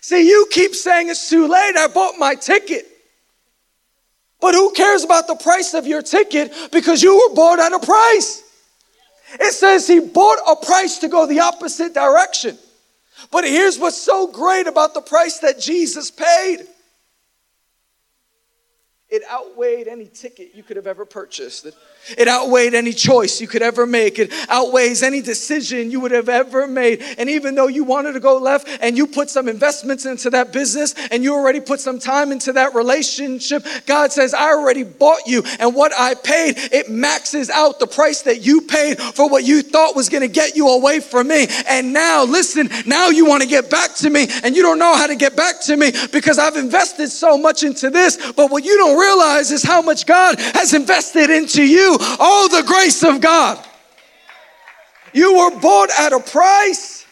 See, 0.01 0.27
you 0.27 0.47
keep 0.51 0.75
saying 0.75 1.07
it's 1.07 1.29
too 1.29 1.47
late. 1.47 1.77
I 1.77 1.87
bought 1.87 2.19
my 2.19 2.35
ticket. 2.35 2.92
But 4.43 4.55
who 4.55 4.73
cares 4.73 5.05
about 5.05 5.27
the 5.27 5.35
price 5.35 5.73
of 5.73 5.87
your 5.87 6.01
ticket 6.01 6.51
because 6.73 7.01
you 7.01 7.15
were 7.15 7.33
bought 7.33 7.59
at 7.59 7.71
a 7.71 7.79
price? 7.79 8.43
It 9.39 9.53
says 9.53 9.87
he 9.87 10.01
bought 10.01 10.37
a 10.45 10.57
price 10.57 10.97
to 10.97 11.07
go 11.07 11.25
the 11.25 11.39
opposite 11.39 11.93
direction. 11.93 12.57
But 13.31 13.45
here's 13.45 13.79
what's 13.79 13.95
so 13.95 14.27
great 14.27 14.67
about 14.67 14.95
the 14.95 14.99
price 14.99 15.39
that 15.39 15.61
Jesus 15.61 16.11
paid 16.11 16.67
it 19.07 19.21
outweighed 19.31 19.87
any 19.87 20.07
ticket 20.07 20.51
you 20.53 20.61
could 20.61 20.75
have 20.75 20.87
ever 20.87 21.05
purchased. 21.05 21.67
It, 22.17 22.27
outweighed 22.27 22.73
any 22.73 22.93
choice 22.93 23.39
you 23.39 23.47
could 23.47 23.61
ever 23.61 23.85
make. 23.85 24.19
It 24.19 24.33
outweighs 24.49 25.03
any 25.03 25.21
decision 25.21 25.91
you 25.91 25.99
would 25.99 26.11
have 26.11 26.29
ever 26.29 26.67
made. 26.67 27.01
And 27.17 27.29
even 27.29 27.55
though 27.55 27.67
you 27.67 27.83
wanted 27.83 28.13
to 28.13 28.19
go 28.19 28.37
left 28.37 28.67
and 28.81 28.97
you 28.97 29.07
put 29.07 29.29
some 29.29 29.47
investments 29.47 30.05
into 30.05 30.29
that 30.31 30.51
business 30.51 30.95
and 31.11 31.23
you 31.23 31.33
already 31.33 31.59
put 31.61 31.79
some 31.79 31.99
time 31.99 32.31
into 32.31 32.53
that 32.53 32.73
relationship, 32.73 33.65
God 33.85 34.11
says, 34.11 34.33
I 34.33 34.49
already 34.49 34.83
bought 34.83 35.27
you. 35.27 35.43
And 35.59 35.73
what 35.75 35.93
I 35.97 36.15
paid, 36.15 36.55
it 36.57 36.89
maxes 36.89 37.49
out 37.49 37.79
the 37.79 37.87
price 37.87 38.23
that 38.23 38.41
you 38.41 38.61
paid 38.61 38.99
for 38.99 39.29
what 39.29 39.43
you 39.43 39.61
thought 39.61 39.95
was 39.95 40.09
going 40.09 40.21
to 40.21 40.27
get 40.27 40.55
you 40.55 40.69
away 40.69 40.99
from 40.99 41.27
me. 41.27 41.47
And 41.69 41.93
now, 41.93 42.23
listen, 42.23 42.69
now 42.85 43.09
you 43.09 43.25
want 43.25 43.43
to 43.43 43.49
get 43.49 43.69
back 43.69 43.95
to 43.95 44.09
me 44.09 44.27
and 44.43 44.55
you 44.55 44.61
don't 44.61 44.79
know 44.79 44.95
how 44.95 45.07
to 45.07 45.15
get 45.15 45.35
back 45.35 45.61
to 45.61 45.77
me 45.77 45.91
because 46.11 46.37
I've 46.37 46.57
invested 46.57 47.09
so 47.09 47.37
much 47.37 47.63
into 47.63 47.89
this. 47.89 48.33
But 48.33 48.51
what 48.51 48.65
you 48.65 48.77
don't 48.77 48.99
realize 48.99 49.51
is 49.51 49.63
how 49.63 49.81
much 49.81 50.05
God 50.05 50.39
has 50.39 50.73
invested 50.73 51.29
into 51.29 51.63
you 51.63 51.92
all 52.19 52.49
the 52.49 52.63
grace 52.65 53.03
of 53.03 53.21
God. 53.21 53.63
You 55.13 55.37
were 55.37 55.59
bought 55.59 55.89
at 55.97 56.11
a 56.11 56.19
price, 56.19 57.05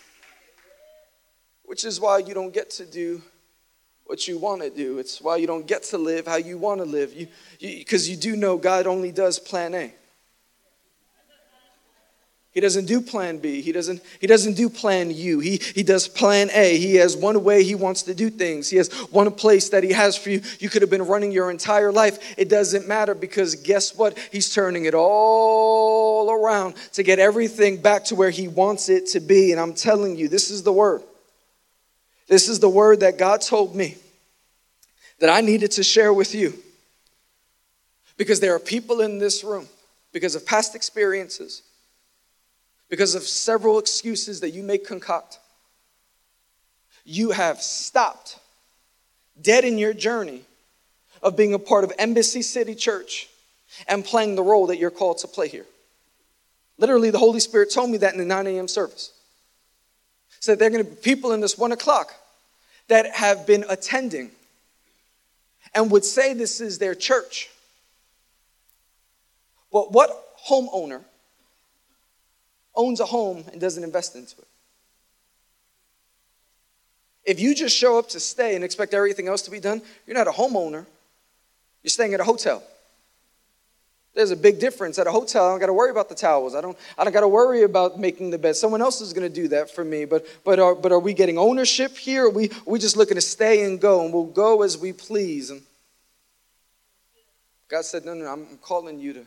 which 1.63 1.85
is 1.85 1.99
why 1.99 2.17
you 2.19 2.33
don't 2.33 2.53
get 2.53 2.71
to 2.71 2.85
do 2.85 3.21
what 4.05 4.27
you 4.27 4.37
want 4.37 4.61
to 4.61 4.69
do. 4.69 4.99
It's 4.99 5.21
why 5.21 5.37
you 5.37 5.47
don't 5.47 5.65
get 5.65 5.83
to 5.83 5.97
live 5.97 6.27
how 6.27 6.35
you 6.35 6.57
want 6.57 6.81
to 6.81 6.85
live. 6.85 7.13
You 7.13 7.27
because 7.59 8.09
you, 8.09 8.15
you 8.15 8.21
do 8.21 8.35
know 8.35 8.57
God 8.57 8.87
only 8.87 9.11
does 9.11 9.39
plan 9.39 9.73
A. 9.75 9.93
He 12.53 12.59
doesn't 12.59 12.85
do 12.85 12.99
plan 12.99 13.37
B. 13.37 13.61
He 13.61 13.71
doesn't, 13.71 14.01
he 14.19 14.27
doesn't 14.27 14.55
do 14.55 14.69
plan 14.69 15.09
U. 15.09 15.39
He, 15.39 15.55
he 15.73 15.83
does 15.83 16.09
plan 16.09 16.49
A. 16.51 16.77
He 16.77 16.95
has 16.95 17.15
one 17.15 17.45
way 17.45 17.63
he 17.63 17.75
wants 17.75 18.03
to 18.03 18.13
do 18.13 18.29
things. 18.29 18.69
He 18.69 18.75
has 18.75 18.91
one 19.09 19.31
place 19.31 19.69
that 19.69 19.85
he 19.85 19.93
has 19.93 20.17
for 20.17 20.31
you. 20.31 20.41
You 20.59 20.69
could 20.69 20.81
have 20.81 20.91
been 20.91 21.07
running 21.07 21.31
your 21.31 21.49
entire 21.49 21.93
life. 21.93 22.35
It 22.37 22.49
doesn't 22.49 22.89
matter 22.89 23.15
because 23.15 23.55
guess 23.55 23.95
what? 23.95 24.17
He's 24.33 24.53
turning 24.53 24.83
it 24.83 24.93
all 24.93 26.29
around 26.29 26.75
to 26.93 27.03
get 27.03 27.19
everything 27.19 27.81
back 27.81 28.03
to 28.05 28.15
where 28.15 28.29
he 28.29 28.49
wants 28.49 28.89
it 28.89 29.07
to 29.07 29.21
be. 29.21 29.53
And 29.53 29.61
I'm 29.61 29.73
telling 29.73 30.17
you, 30.17 30.27
this 30.27 30.51
is 30.51 30.63
the 30.63 30.73
word. 30.73 31.03
This 32.27 32.49
is 32.49 32.59
the 32.59 32.69
word 32.69 32.99
that 32.99 33.17
God 33.17 33.39
told 33.39 33.75
me 33.75 33.95
that 35.19 35.29
I 35.29 35.39
needed 35.39 35.71
to 35.71 35.83
share 35.83 36.11
with 36.11 36.35
you. 36.35 36.53
Because 38.17 38.41
there 38.41 38.53
are 38.53 38.59
people 38.59 38.99
in 38.99 39.19
this 39.19 39.41
room, 39.41 39.67
because 40.11 40.35
of 40.35 40.45
past 40.45 40.75
experiences, 40.75 41.63
because 42.91 43.15
of 43.15 43.23
several 43.23 43.79
excuses 43.79 44.41
that 44.41 44.49
you 44.49 44.61
may 44.61 44.77
concoct. 44.77 45.39
You 47.05 47.31
have 47.31 47.61
stopped 47.61 48.37
dead 49.41 49.63
in 49.63 49.77
your 49.77 49.93
journey 49.93 50.41
of 51.23 51.37
being 51.37 51.53
a 51.53 51.59
part 51.59 51.85
of 51.85 51.93
Embassy 51.97 52.41
City 52.41 52.75
Church 52.75 53.29
and 53.87 54.03
playing 54.03 54.35
the 54.35 54.43
role 54.43 54.67
that 54.67 54.77
you're 54.77 54.91
called 54.91 55.19
to 55.19 55.27
play 55.29 55.47
here. 55.47 55.65
Literally, 56.77 57.11
the 57.11 57.17
Holy 57.17 57.39
Spirit 57.39 57.71
told 57.73 57.89
me 57.89 57.97
that 57.99 58.11
in 58.11 58.19
the 58.19 58.25
9 58.25 58.45
a.m. 58.47 58.67
service. 58.67 59.13
Said 60.41 60.59
there 60.59 60.67
are 60.67 60.71
going 60.71 60.83
to 60.83 60.89
be 60.89 60.97
people 60.97 61.31
in 61.31 61.39
this 61.39 61.57
one 61.57 61.71
o'clock 61.71 62.13
that 62.89 63.15
have 63.15 63.47
been 63.47 63.63
attending 63.69 64.31
and 65.73 65.89
would 65.91 66.03
say 66.03 66.33
this 66.33 66.59
is 66.59 66.77
their 66.77 66.93
church. 66.93 67.49
But 69.71 69.93
what 69.93 70.09
homeowner 70.49 71.05
owns 72.81 72.99
a 72.99 73.05
home 73.05 73.43
and 73.51 73.61
doesn't 73.61 73.83
invest 73.83 74.15
into 74.15 74.35
it. 74.37 74.47
If 77.23 77.39
you 77.39 77.53
just 77.53 77.75
show 77.77 77.99
up 77.99 78.09
to 78.09 78.19
stay 78.19 78.55
and 78.55 78.63
expect 78.63 78.93
everything 78.93 79.27
else 79.27 79.43
to 79.43 79.51
be 79.51 79.59
done, 79.59 79.81
you're 80.07 80.17
not 80.17 80.27
a 80.27 80.31
homeowner. 80.31 80.85
You're 81.83 81.89
staying 81.89 82.13
at 82.13 82.19
a 82.19 82.23
hotel. 82.23 82.63
There's 84.13 84.31
a 84.31 84.35
big 84.35 84.59
difference. 84.59 84.99
At 84.99 85.07
a 85.07 85.11
hotel, 85.11 85.45
I 85.45 85.51
don't 85.51 85.59
got 85.59 85.67
to 85.67 85.73
worry 85.73 85.91
about 85.91 86.09
the 86.09 86.15
towels. 86.15 86.53
I 86.53 86.61
don't. 86.61 86.77
I 86.97 87.03
don't 87.05 87.13
got 87.13 87.21
to 87.21 87.29
worry 87.29 87.63
about 87.63 87.97
making 87.97 88.31
the 88.31 88.37
bed. 88.37 88.57
Someone 88.57 88.81
else 88.81 88.99
is 88.99 89.13
going 89.13 89.27
to 89.27 89.33
do 89.33 89.47
that 89.49 89.69
for 89.69 89.85
me. 89.85 90.03
But 90.03 90.25
but 90.43 90.59
are 90.59 90.75
but 90.75 90.91
are 90.91 90.99
we 90.99 91.13
getting 91.13 91.37
ownership 91.37 91.97
here? 91.97 92.25
Are 92.25 92.29
we 92.29 92.49
are 92.49 92.53
we 92.65 92.77
just 92.77 92.97
looking 92.97 93.15
to 93.15 93.21
stay 93.21 93.63
and 93.63 93.79
go, 93.79 94.03
and 94.03 94.13
we'll 94.13 94.25
go 94.25 94.63
as 94.63 94.77
we 94.77 94.91
please. 94.91 95.49
And 95.49 95.61
God 97.69 97.85
said, 97.85 98.03
no, 98.03 98.13
no, 98.13 98.25
no 98.25 98.31
I'm 98.31 98.57
calling 98.57 98.99
you 98.99 99.13
to. 99.13 99.25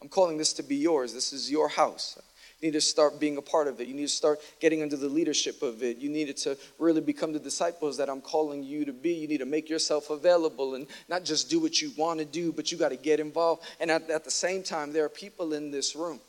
I'm 0.00 0.08
calling 0.08 0.38
this 0.38 0.52
to 0.54 0.62
be 0.62 0.76
yours. 0.76 1.12
This 1.12 1.32
is 1.32 1.50
your 1.50 1.68
house. 1.68 2.16
You 2.64 2.70
need 2.70 2.78
to 2.78 2.80
start 2.80 3.20
being 3.20 3.36
a 3.36 3.42
part 3.42 3.68
of 3.68 3.78
it. 3.82 3.88
You 3.88 3.92
need 3.92 4.08
to 4.08 4.08
start 4.08 4.40
getting 4.58 4.80
under 4.80 4.96
the 4.96 5.06
leadership 5.06 5.60
of 5.60 5.82
it. 5.82 5.98
You 5.98 6.08
needed 6.08 6.38
to 6.38 6.56
really 6.78 7.02
become 7.02 7.34
the 7.34 7.38
disciples 7.38 7.98
that 7.98 8.08
I'm 8.08 8.22
calling 8.22 8.62
you 8.62 8.86
to 8.86 8.92
be. 8.94 9.12
You 9.12 9.28
need 9.28 9.40
to 9.40 9.44
make 9.44 9.68
yourself 9.68 10.08
available 10.08 10.74
and 10.74 10.86
not 11.06 11.24
just 11.24 11.50
do 11.50 11.60
what 11.60 11.82
you 11.82 11.92
want 11.98 12.20
to 12.20 12.24
do, 12.24 12.52
but 12.52 12.72
you 12.72 12.78
got 12.78 12.88
to 12.88 12.96
get 12.96 13.20
involved. 13.20 13.64
And 13.80 13.90
at, 13.90 14.08
at 14.08 14.24
the 14.24 14.30
same 14.30 14.62
time, 14.62 14.94
there 14.94 15.04
are 15.04 15.10
people 15.10 15.52
in 15.52 15.70
this 15.70 15.94
room. 15.94 16.20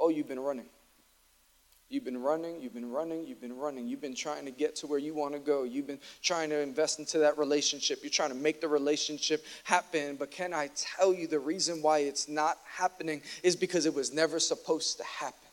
Oh, 0.00 0.08
you've 0.08 0.28
been 0.28 0.38
running. 0.38 0.66
You've 1.88 2.04
been 2.04 2.22
running, 2.22 2.60
you've 2.60 2.74
been 2.74 2.92
running, 2.92 3.26
you've 3.26 3.40
been 3.40 3.56
running. 3.56 3.88
You've 3.88 4.00
been 4.00 4.14
trying 4.14 4.44
to 4.44 4.52
get 4.52 4.76
to 4.76 4.86
where 4.86 5.00
you 5.00 5.14
want 5.14 5.34
to 5.34 5.40
go. 5.40 5.64
You've 5.64 5.88
been 5.88 6.00
trying 6.22 6.50
to 6.50 6.60
invest 6.60 7.00
into 7.00 7.18
that 7.18 7.38
relationship. 7.38 8.00
You're 8.02 8.10
trying 8.10 8.30
to 8.30 8.36
make 8.36 8.60
the 8.60 8.68
relationship 8.68 9.44
happen. 9.64 10.14
But 10.14 10.30
can 10.30 10.54
I 10.54 10.70
tell 10.76 11.12
you 11.12 11.26
the 11.26 11.40
reason 11.40 11.82
why 11.82 12.00
it's 12.00 12.28
not 12.28 12.58
happening 12.64 13.20
is 13.42 13.56
because 13.56 13.84
it 13.84 13.94
was 13.94 14.12
never 14.12 14.38
supposed 14.38 14.98
to 14.98 15.04
happen. 15.04 15.45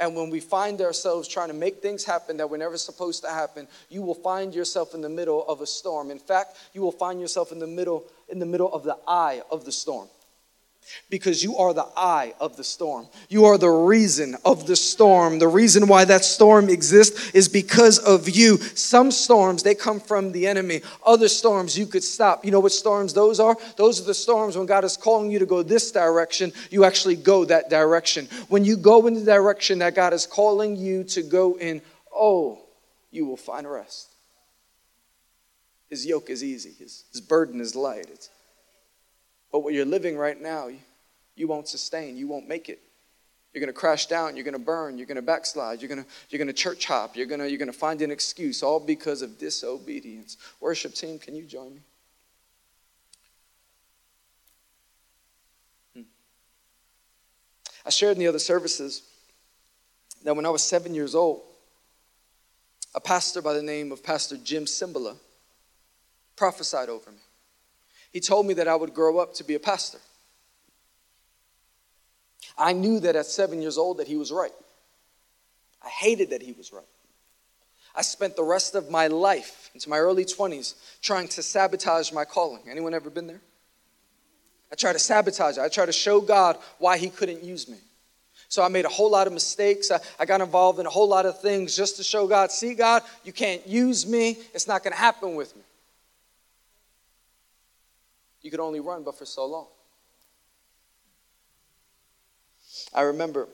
And 0.00 0.16
when 0.16 0.30
we 0.30 0.40
find 0.40 0.80
ourselves 0.80 1.28
trying 1.28 1.48
to 1.48 1.54
make 1.54 1.82
things 1.82 2.04
happen 2.04 2.38
that 2.38 2.48
were 2.48 2.58
never 2.58 2.78
supposed 2.78 3.22
to 3.22 3.30
happen, 3.30 3.68
you 3.90 4.00
will 4.00 4.14
find 4.14 4.54
yourself 4.54 4.94
in 4.94 5.02
the 5.02 5.10
middle 5.10 5.46
of 5.46 5.60
a 5.60 5.66
storm. 5.66 6.10
In 6.10 6.18
fact, 6.18 6.56
you 6.72 6.80
will 6.80 6.90
find 6.90 7.20
yourself 7.20 7.52
in 7.52 7.58
the 7.58 7.66
middle 7.66 8.04
in 8.30 8.38
the 8.38 8.46
middle 8.46 8.72
of 8.72 8.82
the 8.82 8.96
eye 9.06 9.42
of 9.50 9.64
the 9.64 9.72
storm 9.72 10.08
because 11.08 11.42
you 11.42 11.56
are 11.56 11.74
the 11.74 11.86
eye 11.96 12.34
of 12.40 12.56
the 12.56 12.64
storm. 12.64 13.06
You 13.28 13.44
are 13.46 13.58
the 13.58 13.70
reason 13.70 14.36
of 14.44 14.66
the 14.66 14.76
storm. 14.76 15.38
The 15.38 15.48
reason 15.48 15.86
why 15.86 16.04
that 16.04 16.24
storm 16.24 16.68
exists 16.68 17.30
is 17.30 17.48
because 17.48 17.98
of 17.98 18.28
you. 18.28 18.56
Some 18.58 19.10
storms, 19.10 19.62
they 19.62 19.74
come 19.74 20.00
from 20.00 20.32
the 20.32 20.46
enemy. 20.46 20.82
Other 21.04 21.28
storms 21.28 21.78
you 21.78 21.86
could 21.86 22.04
stop. 22.04 22.44
You 22.44 22.50
know 22.50 22.60
what 22.60 22.72
storms 22.72 23.12
those 23.12 23.40
are? 23.40 23.56
Those 23.76 24.00
are 24.00 24.04
the 24.04 24.14
storms 24.14 24.56
when 24.56 24.66
God 24.66 24.84
is 24.84 24.96
calling 24.96 25.30
you 25.30 25.38
to 25.38 25.46
go 25.46 25.62
this 25.62 25.90
direction, 25.92 26.52
you 26.70 26.84
actually 26.84 27.16
go 27.16 27.44
that 27.44 27.70
direction. 27.70 28.26
When 28.48 28.64
you 28.64 28.76
go 28.76 29.06
in 29.06 29.14
the 29.14 29.24
direction 29.24 29.80
that 29.80 29.94
God 29.94 30.12
is 30.12 30.26
calling 30.26 30.76
you 30.76 31.04
to 31.04 31.22
go 31.22 31.58
in, 31.58 31.82
oh, 32.14 32.58
you 33.10 33.26
will 33.26 33.36
find 33.36 33.70
rest. 33.70 34.08
His 35.88 36.06
yoke 36.06 36.30
is 36.30 36.44
easy, 36.44 36.72
his, 36.78 37.04
his 37.10 37.20
burden 37.20 37.60
is 37.60 37.74
light. 37.74 38.06
It's, 38.12 38.30
but 39.52 39.60
what 39.60 39.74
you're 39.74 39.84
living 39.84 40.16
right 40.16 40.40
now, 40.40 40.68
you 41.34 41.48
won't 41.48 41.68
sustain. 41.68 42.16
You 42.16 42.28
won't 42.28 42.48
make 42.48 42.68
it. 42.68 42.80
You're 43.52 43.60
going 43.60 43.72
to 43.72 43.78
crash 43.78 44.06
down. 44.06 44.36
You're 44.36 44.44
going 44.44 44.54
to 44.54 44.60
burn. 44.60 44.96
You're 44.96 45.08
going 45.08 45.16
to 45.16 45.22
backslide. 45.22 45.82
You're 45.82 45.88
going 45.88 46.04
to, 46.04 46.08
you're 46.28 46.38
going 46.38 46.48
to 46.48 46.52
church 46.52 46.86
hop. 46.86 47.16
You're 47.16 47.26
going 47.26 47.40
to, 47.40 47.48
you're 47.48 47.58
going 47.58 47.72
to 47.72 47.76
find 47.76 48.00
an 48.02 48.10
excuse, 48.10 48.62
all 48.62 48.78
because 48.78 49.22
of 49.22 49.38
disobedience. 49.38 50.36
Worship 50.60 50.94
team, 50.94 51.18
can 51.18 51.34
you 51.34 51.44
join 51.44 51.74
me? 51.74 51.80
Hmm. 55.96 56.02
I 57.84 57.90
shared 57.90 58.16
in 58.16 58.20
the 58.20 58.28
other 58.28 58.38
services 58.38 59.02
that 60.22 60.36
when 60.36 60.46
I 60.46 60.50
was 60.50 60.62
seven 60.62 60.94
years 60.94 61.16
old, 61.16 61.42
a 62.94 63.00
pastor 63.00 63.42
by 63.42 63.54
the 63.54 63.62
name 63.62 63.90
of 63.90 64.02
Pastor 64.02 64.36
Jim 64.36 64.64
Cymbala 64.64 65.16
prophesied 66.36 66.88
over 66.88 67.10
me. 67.10 67.18
He 68.12 68.20
told 68.20 68.46
me 68.46 68.54
that 68.54 68.68
I 68.68 68.74
would 68.74 68.92
grow 68.92 69.18
up 69.18 69.34
to 69.34 69.44
be 69.44 69.54
a 69.54 69.60
pastor. 69.60 69.98
I 72.58 72.72
knew 72.72 73.00
that 73.00 73.16
at 73.16 73.26
seven 73.26 73.62
years 73.62 73.78
old 73.78 73.98
that 73.98 74.08
he 74.08 74.16
was 74.16 74.32
right. 74.32 74.52
I 75.82 75.88
hated 75.88 76.30
that 76.30 76.42
he 76.42 76.52
was 76.52 76.72
right. 76.72 76.84
I 77.94 78.02
spent 78.02 78.36
the 78.36 78.44
rest 78.44 78.74
of 78.74 78.90
my 78.90 79.08
life 79.08 79.70
into 79.74 79.88
my 79.88 79.98
early 79.98 80.24
20s 80.24 80.74
trying 81.00 81.28
to 81.28 81.42
sabotage 81.42 82.12
my 82.12 82.24
calling. 82.24 82.62
Anyone 82.70 82.94
ever 82.94 83.10
been 83.10 83.26
there? 83.26 83.40
I 84.70 84.76
tried 84.76 84.92
to 84.92 84.98
sabotage 84.98 85.58
it. 85.58 85.60
I 85.60 85.68
tried 85.68 85.86
to 85.86 85.92
show 85.92 86.20
God 86.20 86.56
why 86.78 86.98
he 86.98 87.10
couldn't 87.10 87.42
use 87.42 87.68
me. 87.68 87.78
So 88.48 88.62
I 88.62 88.68
made 88.68 88.84
a 88.84 88.88
whole 88.88 89.10
lot 89.10 89.26
of 89.26 89.32
mistakes. 89.32 89.90
I, 89.90 90.00
I 90.18 90.26
got 90.26 90.40
involved 90.40 90.78
in 90.80 90.86
a 90.86 90.90
whole 90.90 91.08
lot 91.08 91.26
of 91.26 91.40
things 91.40 91.76
just 91.76 91.96
to 91.96 92.04
show 92.04 92.26
God, 92.26 92.50
see, 92.50 92.74
God, 92.74 93.02
you 93.24 93.32
can't 93.32 93.66
use 93.66 94.06
me. 94.06 94.38
It's 94.54 94.68
not 94.68 94.82
going 94.82 94.92
to 94.92 94.98
happen 94.98 95.34
with 95.34 95.54
me. 95.56 95.62
You 98.42 98.50
could 98.50 98.60
only 98.60 98.80
run 98.80 99.02
but 99.04 99.18
for 99.18 99.26
so 99.26 99.46
long. 99.46 99.66
I 102.94 103.02
remember 103.02 103.48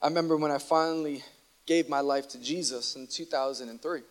I 0.00 0.08
remember 0.08 0.36
when 0.36 0.50
I 0.50 0.58
finally 0.58 1.24
gave 1.66 1.88
my 1.88 2.00
life 2.00 2.28
to 2.28 2.40
Jesus 2.40 2.96
in 2.96 3.06
2003. 3.06 4.02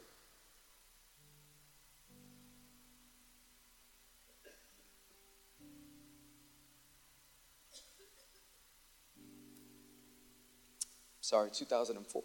Sorry, 11.21 11.49
2004. 11.51 12.21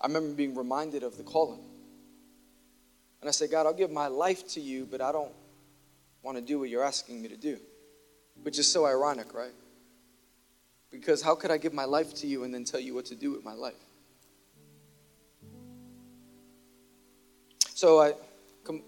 I 0.00 0.06
remember 0.06 0.34
being 0.34 0.54
reminded 0.54 1.02
of 1.02 1.16
the 1.16 1.22
calling. 1.22 1.60
And 3.22 3.28
I 3.28 3.30
said, 3.30 3.52
God, 3.52 3.66
I'll 3.66 3.72
give 3.72 3.92
my 3.92 4.08
life 4.08 4.48
to 4.48 4.60
you, 4.60 4.84
but 4.84 5.00
I 5.00 5.12
don't 5.12 5.30
want 6.22 6.36
to 6.36 6.42
do 6.42 6.58
what 6.58 6.68
you're 6.68 6.84
asking 6.84 7.22
me 7.22 7.28
to 7.28 7.36
do. 7.36 7.56
Which 8.42 8.58
is 8.58 8.68
so 8.68 8.84
ironic, 8.84 9.32
right? 9.32 9.52
Because 10.90 11.22
how 11.22 11.36
could 11.36 11.52
I 11.52 11.56
give 11.56 11.72
my 11.72 11.84
life 11.84 12.14
to 12.16 12.26
you 12.26 12.42
and 12.42 12.52
then 12.52 12.64
tell 12.64 12.80
you 12.80 12.94
what 12.94 13.06
to 13.06 13.14
do 13.14 13.30
with 13.30 13.44
my 13.44 13.52
life? 13.52 13.74
So 17.74 18.00
I 18.00 18.14
com- 18.64 18.82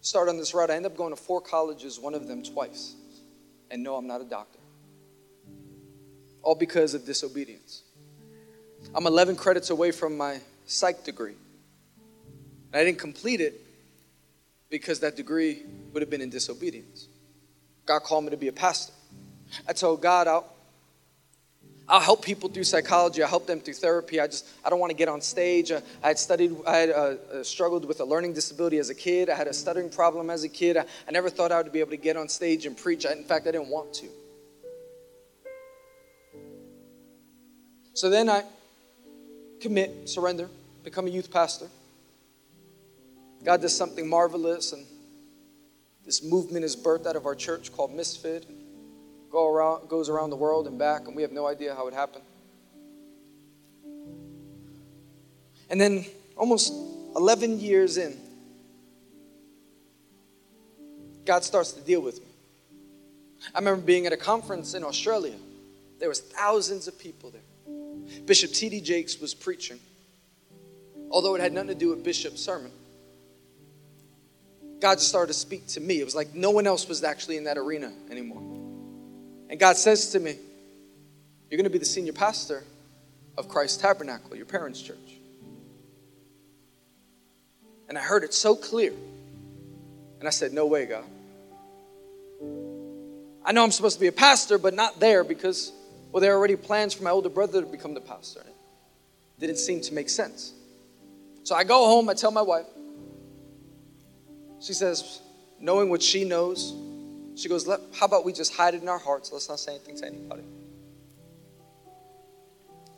start 0.00 0.28
on 0.28 0.36
this 0.36 0.52
route. 0.52 0.68
I 0.68 0.74
end 0.74 0.84
up 0.84 0.96
going 0.96 1.14
to 1.14 1.20
four 1.20 1.40
colleges, 1.40 2.00
one 2.00 2.14
of 2.14 2.26
them 2.26 2.42
twice. 2.42 2.96
And 3.70 3.84
no, 3.84 3.94
I'm 3.94 4.08
not 4.08 4.20
a 4.20 4.24
doctor. 4.24 4.58
All 6.42 6.56
because 6.56 6.94
of 6.94 7.04
disobedience. 7.04 7.84
I'm 8.92 9.06
11 9.06 9.36
credits 9.36 9.70
away 9.70 9.92
from 9.92 10.16
my 10.16 10.40
psych 10.66 11.04
degree. 11.04 11.36
I 12.72 12.84
didn't 12.84 12.98
complete 12.98 13.40
it 13.40 13.60
because 14.70 15.00
that 15.00 15.16
degree 15.16 15.62
would 15.92 16.02
have 16.02 16.10
been 16.10 16.20
in 16.20 16.30
disobedience. 16.30 17.08
God 17.86 18.00
called 18.00 18.24
me 18.24 18.30
to 18.30 18.36
be 18.36 18.48
a 18.48 18.52
pastor. 18.52 18.92
I 19.66 19.72
told 19.72 20.02
God, 20.02 20.28
I'll, 20.28 20.52
I'll 21.88 22.00
help 22.00 22.22
people 22.22 22.50
through 22.50 22.64
psychology. 22.64 23.22
I 23.22 23.28
help 23.28 23.46
them 23.46 23.60
through 23.60 23.74
therapy. 23.74 24.20
I 24.20 24.26
just 24.26 24.46
I 24.62 24.68
don't 24.68 24.78
want 24.78 24.90
to 24.90 24.96
get 24.96 25.08
on 25.08 25.22
stage. 25.22 25.72
I, 25.72 25.80
I 26.02 26.08
had 26.08 26.18
studied. 26.18 26.54
I 26.66 26.76
had 26.76 26.90
uh, 26.90 27.14
uh, 27.32 27.42
struggled 27.42 27.86
with 27.86 28.00
a 28.00 28.04
learning 28.04 28.34
disability 28.34 28.76
as 28.76 28.90
a 28.90 28.94
kid. 28.94 29.30
I 29.30 29.34
had 29.34 29.46
a 29.46 29.54
stuttering 29.54 29.88
problem 29.88 30.28
as 30.28 30.44
a 30.44 30.50
kid. 30.50 30.76
I, 30.76 30.84
I 31.06 31.12
never 31.12 31.30
thought 31.30 31.50
I 31.50 31.62
would 31.62 31.72
be 31.72 31.80
able 31.80 31.92
to 31.92 31.96
get 31.96 32.18
on 32.18 32.28
stage 32.28 32.66
and 32.66 32.76
preach. 32.76 33.06
I, 33.06 33.12
in 33.12 33.24
fact, 33.24 33.46
I 33.46 33.52
didn't 33.52 33.68
want 33.68 33.94
to. 33.94 34.08
So 37.94 38.10
then 38.10 38.28
I 38.28 38.44
commit, 39.60 40.10
surrender, 40.10 40.50
become 40.84 41.06
a 41.06 41.10
youth 41.10 41.32
pastor. 41.32 41.68
God 43.44 43.60
does 43.60 43.76
something 43.76 44.08
marvelous, 44.08 44.72
and 44.72 44.84
this 46.04 46.22
movement 46.22 46.64
is 46.64 46.76
birthed 46.76 47.06
out 47.06 47.16
of 47.16 47.26
our 47.26 47.34
church 47.34 47.72
called 47.72 47.92
Misfit 47.92 48.46
go 49.30 49.48
around, 49.48 49.88
goes 49.88 50.08
around 50.08 50.30
the 50.30 50.36
world 50.36 50.66
and 50.66 50.78
back, 50.78 51.06
and 51.06 51.16
we 51.16 51.22
have 51.22 51.32
no 51.32 51.46
idea 51.46 51.74
how 51.74 51.88
it 51.88 51.94
happened. 51.94 52.24
And 55.70 55.80
then, 55.80 56.04
almost 56.36 56.72
11 57.14 57.60
years 57.60 57.98
in, 57.98 58.16
God 61.24 61.44
starts 61.44 61.72
to 61.72 61.80
deal 61.82 62.00
with 62.00 62.20
me. 62.20 62.26
I 63.54 63.58
remember 63.58 63.82
being 63.82 64.06
at 64.06 64.12
a 64.12 64.16
conference 64.16 64.74
in 64.74 64.82
Australia. 64.82 65.36
There 66.00 66.08
was 66.08 66.20
thousands 66.20 66.88
of 66.88 66.98
people 66.98 67.30
there. 67.30 67.42
Bishop 68.24 68.52
T.D. 68.52 68.80
Jakes 68.80 69.20
was 69.20 69.34
preaching. 69.34 69.78
Although 71.10 71.34
it 71.34 71.40
had 71.40 71.52
nothing 71.52 71.68
to 71.68 71.74
do 71.74 71.90
with 71.90 72.02
Bishop's 72.02 72.40
sermon. 72.40 72.70
God 74.80 74.96
just 74.96 75.08
started 75.08 75.32
to 75.32 75.38
speak 75.38 75.66
to 75.68 75.80
me. 75.80 76.00
It 76.00 76.04
was 76.04 76.14
like 76.14 76.34
no 76.34 76.50
one 76.50 76.66
else 76.66 76.88
was 76.88 77.02
actually 77.02 77.36
in 77.36 77.44
that 77.44 77.58
arena 77.58 77.92
anymore. 78.10 78.42
And 79.50 79.58
God 79.58 79.76
says 79.76 80.10
to 80.12 80.20
me, 80.20 80.36
You're 81.50 81.56
going 81.56 81.64
to 81.64 81.70
be 81.70 81.78
the 81.78 81.84
senior 81.84 82.12
pastor 82.12 82.62
of 83.36 83.48
Christ 83.48 83.80
Tabernacle, 83.80 84.36
your 84.36 84.46
parents' 84.46 84.80
church. 84.80 84.96
And 87.88 87.96
I 87.96 88.02
heard 88.02 88.22
it 88.22 88.34
so 88.34 88.54
clear. 88.54 88.92
And 90.18 90.28
I 90.28 90.30
said, 90.30 90.52
No 90.52 90.66
way, 90.66 90.86
God. 90.86 91.04
I 93.44 93.52
know 93.52 93.64
I'm 93.64 93.72
supposed 93.72 93.96
to 93.96 94.00
be 94.00 94.08
a 94.08 94.12
pastor, 94.12 94.58
but 94.58 94.74
not 94.74 95.00
there 95.00 95.24
because, 95.24 95.72
well, 96.12 96.20
there 96.20 96.34
are 96.34 96.36
already 96.36 96.56
plans 96.56 96.94
for 96.94 97.02
my 97.02 97.10
older 97.10 97.30
brother 97.30 97.62
to 97.62 97.66
become 97.66 97.94
the 97.94 98.00
pastor. 98.00 98.40
It 98.40 99.40
didn't 99.40 99.58
seem 99.58 99.80
to 99.82 99.94
make 99.94 100.10
sense. 100.10 100.52
So 101.44 101.54
I 101.54 101.64
go 101.64 101.86
home, 101.86 102.08
I 102.10 102.14
tell 102.14 102.30
my 102.30 102.42
wife. 102.42 102.66
She 104.60 104.72
says, 104.72 105.20
knowing 105.60 105.90
what 105.90 106.02
she 106.02 106.24
knows, 106.24 106.74
she 107.36 107.48
goes, 107.48 107.68
How 107.92 108.06
about 108.06 108.24
we 108.24 108.32
just 108.32 108.54
hide 108.54 108.74
it 108.74 108.82
in 108.82 108.88
our 108.88 108.98
hearts? 108.98 109.32
Let's 109.32 109.48
not 109.48 109.60
say 109.60 109.76
anything 109.76 109.96
to 109.98 110.06
anybody. 110.06 110.42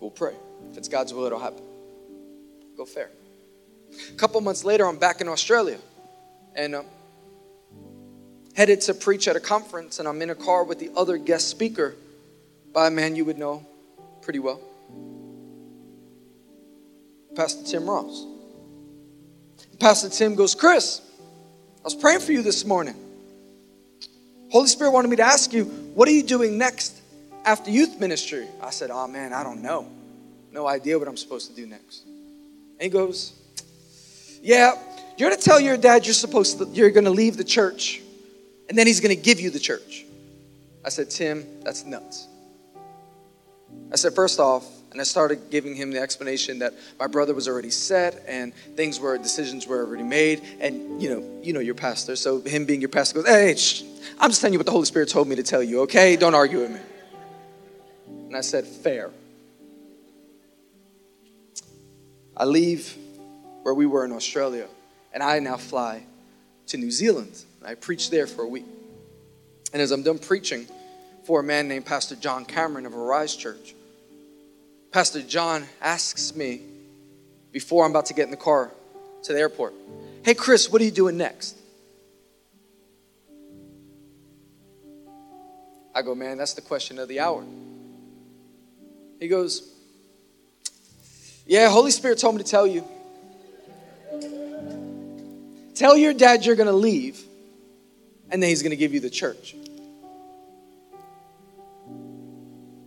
We'll 0.00 0.10
pray. 0.10 0.34
If 0.70 0.78
it's 0.78 0.88
God's 0.88 1.12
will, 1.12 1.24
it'll 1.24 1.38
happen. 1.38 1.62
Go 2.76 2.86
fair. 2.86 3.10
A 4.08 4.16
couple 4.16 4.40
months 4.40 4.64
later, 4.64 4.86
I'm 4.86 4.98
back 4.98 5.20
in 5.20 5.28
Australia 5.28 5.78
and 6.54 6.74
um, 6.74 6.86
headed 8.54 8.80
to 8.82 8.94
preach 8.94 9.28
at 9.28 9.36
a 9.36 9.40
conference, 9.40 9.98
and 9.98 10.08
I'm 10.08 10.22
in 10.22 10.30
a 10.30 10.34
car 10.34 10.64
with 10.64 10.78
the 10.78 10.90
other 10.96 11.18
guest 11.18 11.48
speaker 11.48 11.94
by 12.72 12.86
a 12.86 12.90
man 12.90 13.16
you 13.16 13.24
would 13.24 13.38
know 13.38 13.66
pretty 14.22 14.38
well 14.38 14.60
Pastor 17.34 17.64
Tim 17.64 17.88
Ross. 17.88 18.26
Pastor 19.78 20.08
Tim 20.08 20.34
goes, 20.34 20.54
Chris, 20.54 21.00
I 21.80 21.84
was 21.84 21.94
praying 21.94 22.20
for 22.20 22.32
you 22.32 22.42
this 22.42 22.66
morning. 22.66 22.94
Holy 24.50 24.68
Spirit 24.68 24.90
wanted 24.90 25.08
me 25.08 25.16
to 25.16 25.22
ask 25.22 25.52
you, 25.52 25.64
what 25.64 26.06
are 26.08 26.12
you 26.12 26.22
doing 26.22 26.58
next 26.58 27.00
after 27.46 27.70
youth 27.70 27.98
ministry? 27.98 28.46
I 28.60 28.68
said, 28.68 28.90
oh 28.90 29.06
man, 29.06 29.32
I 29.32 29.42
don't 29.42 29.62
know. 29.62 29.88
No 30.52 30.66
idea 30.66 30.98
what 30.98 31.08
I'm 31.08 31.16
supposed 31.16 31.48
to 31.48 31.56
do 31.56 31.66
next. 31.66 32.04
And 32.04 32.82
he 32.82 32.88
goes, 32.90 33.32
yeah, 34.42 34.74
you're 35.16 35.30
going 35.30 35.40
to 35.40 35.44
tell 35.44 35.58
your 35.58 35.78
dad 35.78 36.04
you're 36.04 36.12
supposed 36.12 36.58
to, 36.58 36.66
you're 36.66 36.90
going 36.90 37.04
to 37.04 37.10
leave 37.10 37.38
the 37.38 37.44
church, 37.44 38.02
and 38.68 38.76
then 38.76 38.86
he's 38.86 39.00
going 39.00 39.16
to 39.16 39.22
give 39.22 39.40
you 39.40 39.48
the 39.48 39.58
church. 39.58 40.04
I 40.84 40.90
said, 40.90 41.08
Tim, 41.08 41.46
that's 41.62 41.84
nuts. 41.84 42.26
I 43.90 43.96
said, 43.96 44.14
first 44.14 44.38
off, 44.38 44.66
and 44.92 45.00
I 45.00 45.04
started 45.04 45.50
giving 45.50 45.74
him 45.74 45.92
the 45.92 46.00
explanation 46.00 46.58
that 46.60 46.74
my 46.98 47.06
brother 47.06 47.32
was 47.32 47.46
already 47.46 47.70
set 47.70 48.24
and 48.26 48.52
things 48.74 48.98
were 48.98 49.16
decisions 49.18 49.66
were 49.66 49.84
already 49.84 50.02
made. 50.02 50.42
And 50.60 51.00
you 51.00 51.10
know, 51.10 51.40
you 51.42 51.52
know 51.52 51.60
your 51.60 51.76
pastor. 51.76 52.16
So 52.16 52.40
him 52.40 52.64
being 52.64 52.80
your 52.80 52.88
pastor 52.88 53.22
goes, 53.22 53.28
hey, 53.28 53.54
shh, 53.56 53.84
I'm 54.18 54.30
just 54.30 54.40
telling 54.40 54.52
you 54.52 54.58
what 54.58 54.66
the 54.66 54.72
Holy 54.72 54.86
Spirit 54.86 55.08
told 55.08 55.28
me 55.28 55.36
to 55.36 55.42
tell 55.42 55.62
you, 55.62 55.82
okay? 55.82 56.16
Don't 56.16 56.34
argue 56.34 56.60
with 56.60 56.72
me. 56.72 56.80
And 58.26 58.36
I 58.36 58.40
said, 58.40 58.66
fair. 58.66 59.10
I 62.36 62.44
leave 62.44 62.96
where 63.62 63.74
we 63.74 63.86
were 63.86 64.04
in 64.04 64.12
Australia, 64.12 64.66
and 65.12 65.22
I 65.22 65.38
now 65.40 65.56
fly 65.56 66.04
to 66.68 66.78
New 66.78 66.90
Zealand. 66.90 67.44
I 67.64 67.74
preach 67.74 68.10
there 68.10 68.26
for 68.26 68.42
a 68.42 68.48
week. 68.48 68.64
And 69.72 69.82
as 69.82 69.90
I'm 69.90 70.02
done 70.02 70.18
preaching 70.18 70.66
for 71.24 71.40
a 71.40 71.42
man 71.42 71.68
named 71.68 71.86
Pastor 71.86 72.16
John 72.16 72.44
Cameron 72.44 72.86
of 72.86 72.94
Arise 72.94 73.36
Church, 73.36 73.74
Pastor 74.92 75.22
John 75.22 75.66
asks 75.80 76.34
me 76.34 76.62
before 77.52 77.84
I'm 77.84 77.92
about 77.92 78.06
to 78.06 78.14
get 78.14 78.24
in 78.24 78.30
the 78.30 78.36
car 78.36 78.72
to 79.22 79.32
the 79.32 79.38
airport, 79.38 79.74
Hey, 80.24 80.34
Chris, 80.34 80.70
what 80.70 80.82
are 80.82 80.84
you 80.84 80.90
doing 80.90 81.16
next? 81.16 81.56
I 85.94 86.02
go, 86.02 86.14
Man, 86.14 86.38
that's 86.38 86.54
the 86.54 86.60
question 86.60 86.98
of 86.98 87.08
the 87.08 87.20
hour. 87.20 87.44
He 89.20 89.28
goes, 89.28 89.72
Yeah, 91.46 91.68
Holy 91.70 91.92
Spirit 91.92 92.18
told 92.18 92.34
me 92.34 92.42
to 92.42 92.48
tell 92.48 92.66
you. 92.66 92.84
Tell 95.74 95.96
your 95.96 96.12
dad 96.12 96.44
you're 96.44 96.56
going 96.56 96.66
to 96.66 96.72
leave, 96.72 97.22
and 98.28 98.42
then 98.42 98.50
he's 98.50 98.62
going 98.62 98.70
to 98.70 98.76
give 98.76 98.92
you 98.92 99.00
the 99.00 99.08
church. 99.08 99.54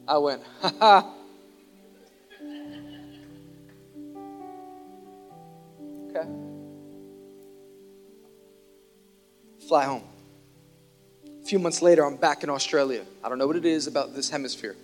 I 0.08 0.18
went, 0.18 0.44
ha 0.62 0.74
ha. 0.80 1.14
Okay. 6.16 6.30
Fly 9.68 9.86
home. 9.86 10.04
A 11.42 11.46
few 11.46 11.58
months 11.58 11.82
later, 11.82 12.06
I'm 12.06 12.18
back 12.18 12.44
in 12.44 12.50
Australia. 12.50 13.04
I 13.24 13.30
don't 13.30 13.38
know 13.38 13.48
what 13.48 13.56
it 13.56 13.66
is 13.66 13.88
about 13.88 14.14
this 14.14 14.30
hemisphere. 14.30 14.76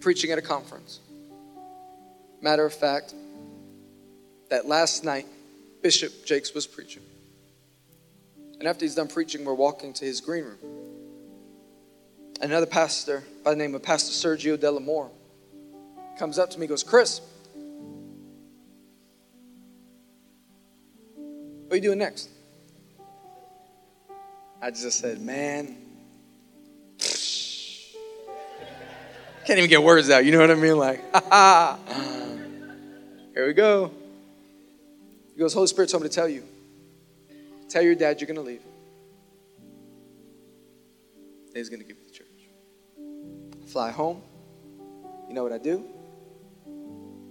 Preaching 0.00 0.30
at 0.30 0.38
a 0.38 0.42
conference. 0.42 1.00
Matter 2.40 2.64
of 2.64 2.72
fact, 2.72 3.14
that 4.50 4.66
last 4.66 5.02
night, 5.02 5.26
Bishop 5.82 6.24
Jakes 6.24 6.54
was 6.54 6.66
preaching. 6.66 7.02
And 8.58 8.68
after 8.68 8.84
he's 8.84 8.94
done 8.94 9.08
preaching, 9.08 9.44
we're 9.44 9.54
walking 9.54 9.92
to 9.94 10.04
his 10.04 10.20
green 10.20 10.44
room. 10.44 10.58
Another 12.40 12.66
pastor 12.66 13.24
by 13.42 13.50
the 13.50 13.56
name 13.56 13.74
of 13.74 13.82
Pastor 13.82 14.12
Sergio 14.12 14.58
De 14.58 14.70
La 14.70 14.78
Mora 14.78 15.10
comes 16.18 16.38
up 16.38 16.50
to 16.50 16.60
me 16.60 16.66
goes, 16.66 16.82
Chris, 16.82 17.20
what 21.66 21.72
are 21.72 21.76
you 21.76 21.82
doing 21.82 21.98
next? 21.98 22.30
I 24.62 24.70
just 24.70 24.98
said, 25.00 25.20
man, 25.20 25.76
can't 29.46 29.58
even 29.58 29.70
get 29.70 29.82
words 29.82 30.10
out. 30.10 30.24
You 30.24 30.32
know 30.32 30.40
what 30.40 30.50
I 30.50 30.54
mean? 30.54 30.76
Like, 30.76 31.00
ha 31.12 31.22
ha. 31.28 31.78
Here 33.34 33.46
we 33.46 33.52
go. 33.52 33.92
He 35.34 35.38
goes, 35.38 35.54
Holy 35.54 35.66
Spirit 35.66 35.90
told 35.90 36.02
me 36.02 36.08
to 36.08 36.14
tell 36.14 36.28
you. 36.28 36.42
Tell 37.68 37.82
your 37.82 37.94
dad 37.94 38.20
you're 38.20 38.26
going 38.26 38.36
to 38.36 38.42
leave. 38.42 38.62
He's 41.54 41.68
going 41.68 41.80
to 41.80 41.86
give 41.86 41.96
you 41.96 42.04
the 42.04 42.12
church. 42.12 42.26
I 43.62 43.66
fly 43.66 43.90
home. 43.90 44.22
You 45.28 45.34
know 45.34 45.42
what 45.42 45.52
I 45.52 45.58
do? 45.58 45.84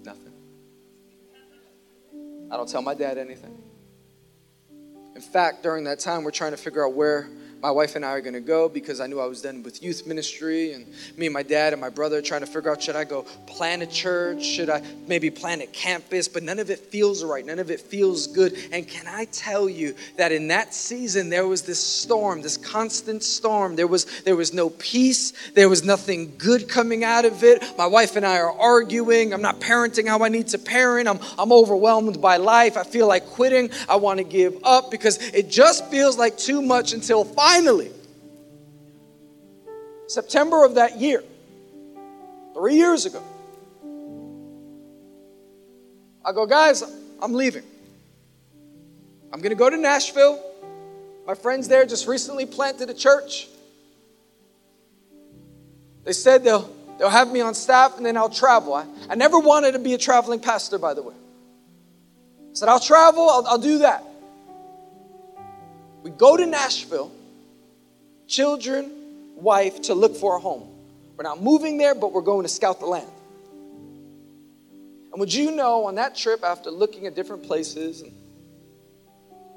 Nothing. 0.03 0.33
I 2.51 2.57
don't 2.57 2.69
tell 2.69 2.81
my 2.81 2.93
dad 2.93 3.17
anything. 3.17 3.57
In 5.15 5.21
fact, 5.21 5.63
during 5.63 5.85
that 5.85 5.99
time, 5.99 6.23
we're 6.23 6.31
trying 6.31 6.51
to 6.51 6.57
figure 6.57 6.85
out 6.85 6.93
where 6.93 7.29
my 7.65 7.71
wife 7.71 7.95
and 7.95 8.05
I 8.05 8.09
are 8.09 8.21
going 8.21 8.35
to 8.35 8.41
go 8.41 8.69
because 8.69 8.99
I 8.99 9.07
knew 9.07 9.19
I 9.19 9.25
was 9.25 9.41
done 9.41 9.63
with 9.63 9.81
youth 9.81 10.05
ministry. 10.05 10.73
And 10.73 10.85
me 11.17 11.25
and 11.25 11.33
my 11.33 11.41
dad 11.41 11.73
and 11.73 11.81
my 11.81 11.89
brother 11.89 12.21
trying 12.21 12.41
to 12.41 12.45
figure 12.45 12.71
out 12.71 12.83
should 12.83 12.95
I 12.95 13.05
go 13.05 13.23
plant 13.47 13.81
a 13.81 13.87
church? 13.87 14.45
Should 14.45 14.69
I 14.69 14.83
maybe 15.07 15.31
plant 15.31 15.63
a 15.63 15.65
campus? 15.65 16.27
But 16.27 16.43
none 16.43 16.59
of 16.59 16.69
it 16.69 16.77
feels 16.77 17.23
right. 17.23 17.43
None 17.43 17.57
of 17.57 17.71
it 17.71 17.81
feels 17.81 18.27
good. 18.27 18.55
And 18.71 18.87
can 18.87 19.07
I 19.07 19.25
tell 19.31 19.67
you 19.67 19.95
that 20.17 20.31
in 20.31 20.49
that 20.49 20.75
season, 20.75 21.31
there 21.31 21.47
was 21.47 21.63
this 21.63 21.83
storm, 21.83 22.43
this 22.43 22.55
constant 22.55 23.23
storm. 23.23 23.75
There 23.75 23.87
was, 23.87 24.05
there 24.21 24.35
was 24.35 24.53
no 24.53 24.69
peace. 24.69 25.33
There 25.55 25.67
was 25.67 25.83
nothing 25.83 26.35
good 26.37 26.69
coming 26.69 27.03
out 27.03 27.25
of 27.25 27.43
it. 27.43 27.63
My 27.79 27.87
wife 27.87 28.15
and 28.15 28.27
I 28.27 28.37
are 28.41 28.51
arguing. 28.51 29.33
I'm 29.33 29.41
not 29.41 29.59
parenting 29.59 30.07
how 30.07 30.23
I 30.23 30.29
need 30.29 30.49
to 30.49 30.59
parent. 30.59 31.07
I'm, 31.07 31.17
I'm 31.39 31.51
overwhelmed 31.51 32.21
by 32.21 32.37
life. 32.37 32.77
I 32.77 32.83
feel 32.83 33.07
like 33.07 33.25
quitting. 33.25 33.71
I 33.89 33.95
want 33.95 34.19
to 34.19 34.23
give 34.23 34.55
up 34.63 34.91
because 34.91 35.17
it 35.33 35.49
just 35.49 35.87
feels 35.87 36.15
like 36.15 36.37
too 36.37 36.61
much 36.61 36.93
until 36.93 37.23
finally 37.23 37.54
finally, 37.55 37.89
September 40.07 40.65
of 40.65 40.75
that 40.75 40.97
year, 40.97 41.23
three 42.53 42.75
years 42.75 43.05
ago, 43.05 43.23
I 46.25 46.33
go, 46.33 46.45
guys, 46.45 46.83
I'm 47.21 47.33
leaving. 47.33 47.63
I'm 49.31 49.39
going 49.39 49.51
to 49.51 49.55
go 49.55 49.69
to 49.69 49.77
Nashville. 49.77 50.43
My 51.25 51.33
friends 51.33 51.69
there 51.69 51.85
just 51.85 52.07
recently 52.07 52.45
planted 52.45 52.89
a 52.89 52.93
church. 52.93 53.47
They 56.03 56.13
said 56.13 56.43
they'll, 56.43 56.69
they'll 56.99 57.09
have 57.09 57.31
me 57.31 57.39
on 57.39 57.53
staff 57.53 57.95
and 57.95 58.05
then 58.05 58.17
I'll 58.17 58.29
travel. 58.29 58.73
I, 58.73 58.85
I 59.09 59.15
never 59.15 59.39
wanted 59.39 59.71
to 59.73 59.79
be 59.79 59.93
a 59.93 59.97
traveling 59.97 60.41
pastor, 60.41 60.77
by 60.77 60.93
the 60.93 61.03
way. 61.03 61.13
I 61.13 62.53
said, 62.53 62.67
I'll 62.69 62.81
travel, 62.81 63.29
I'll, 63.29 63.47
I'll 63.47 63.57
do 63.57 63.77
that. 63.79 64.03
We 66.03 66.09
go 66.11 66.35
to 66.35 66.45
Nashville 66.45 67.14
children, 68.27 68.91
wife 69.35 69.81
to 69.83 69.93
look 69.93 70.15
for 70.15 70.37
a 70.37 70.39
home. 70.39 70.69
We're 71.17 71.23
not 71.23 71.41
moving 71.41 71.77
there, 71.77 71.95
but 71.95 72.11
we're 72.11 72.21
going 72.21 72.43
to 72.43 72.49
scout 72.49 72.79
the 72.79 72.85
land. 72.85 73.09
And 75.11 75.19
would 75.19 75.33
you 75.33 75.51
know, 75.51 75.85
on 75.85 75.95
that 75.95 76.15
trip, 76.15 76.43
after 76.43 76.69
looking 76.69 77.07
at 77.07 77.15
different 77.15 77.43
places 77.43 78.01
and 78.01 78.11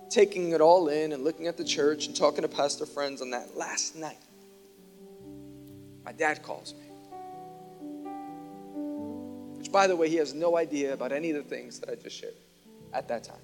taking 0.08 0.52
it 0.52 0.60
all 0.60 0.88
in 0.88 1.12
and 1.12 1.24
looking 1.24 1.48
at 1.48 1.56
the 1.56 1.64
church 1.64 2.06
and 2.06 2.14
talking 2.14 2.42
to 2.42 2.48
pastor 2.48 2.86
friends 2.86 3.20
on 3.20 3.30
that 3.30 3.56
last 3.56 3.96
night, 3.96 4.18
my 6.04 6.12
dad 6.12 6.42
calls 6.44 6.74
me. 6.74 6.84
Which, 9.58 9.72
by 9.72 9.88
the 9.88 9.96
way, 9.96 10.08
he 10.08 10.16
has 10.16 10.32
no 10.32 10.56
idea 10.56 10.92
about 10.92 11.10
any 11.10 11.30
of 11.30 11.36
the 11.36 11.42
things 11.42 11.80
that 11.80 11.90
I 11.90 11.96
just 11.96 12.16
shared 12.16 12.34
at 12.92 13.08
that 13.08 13.24
time. 13.24 13.36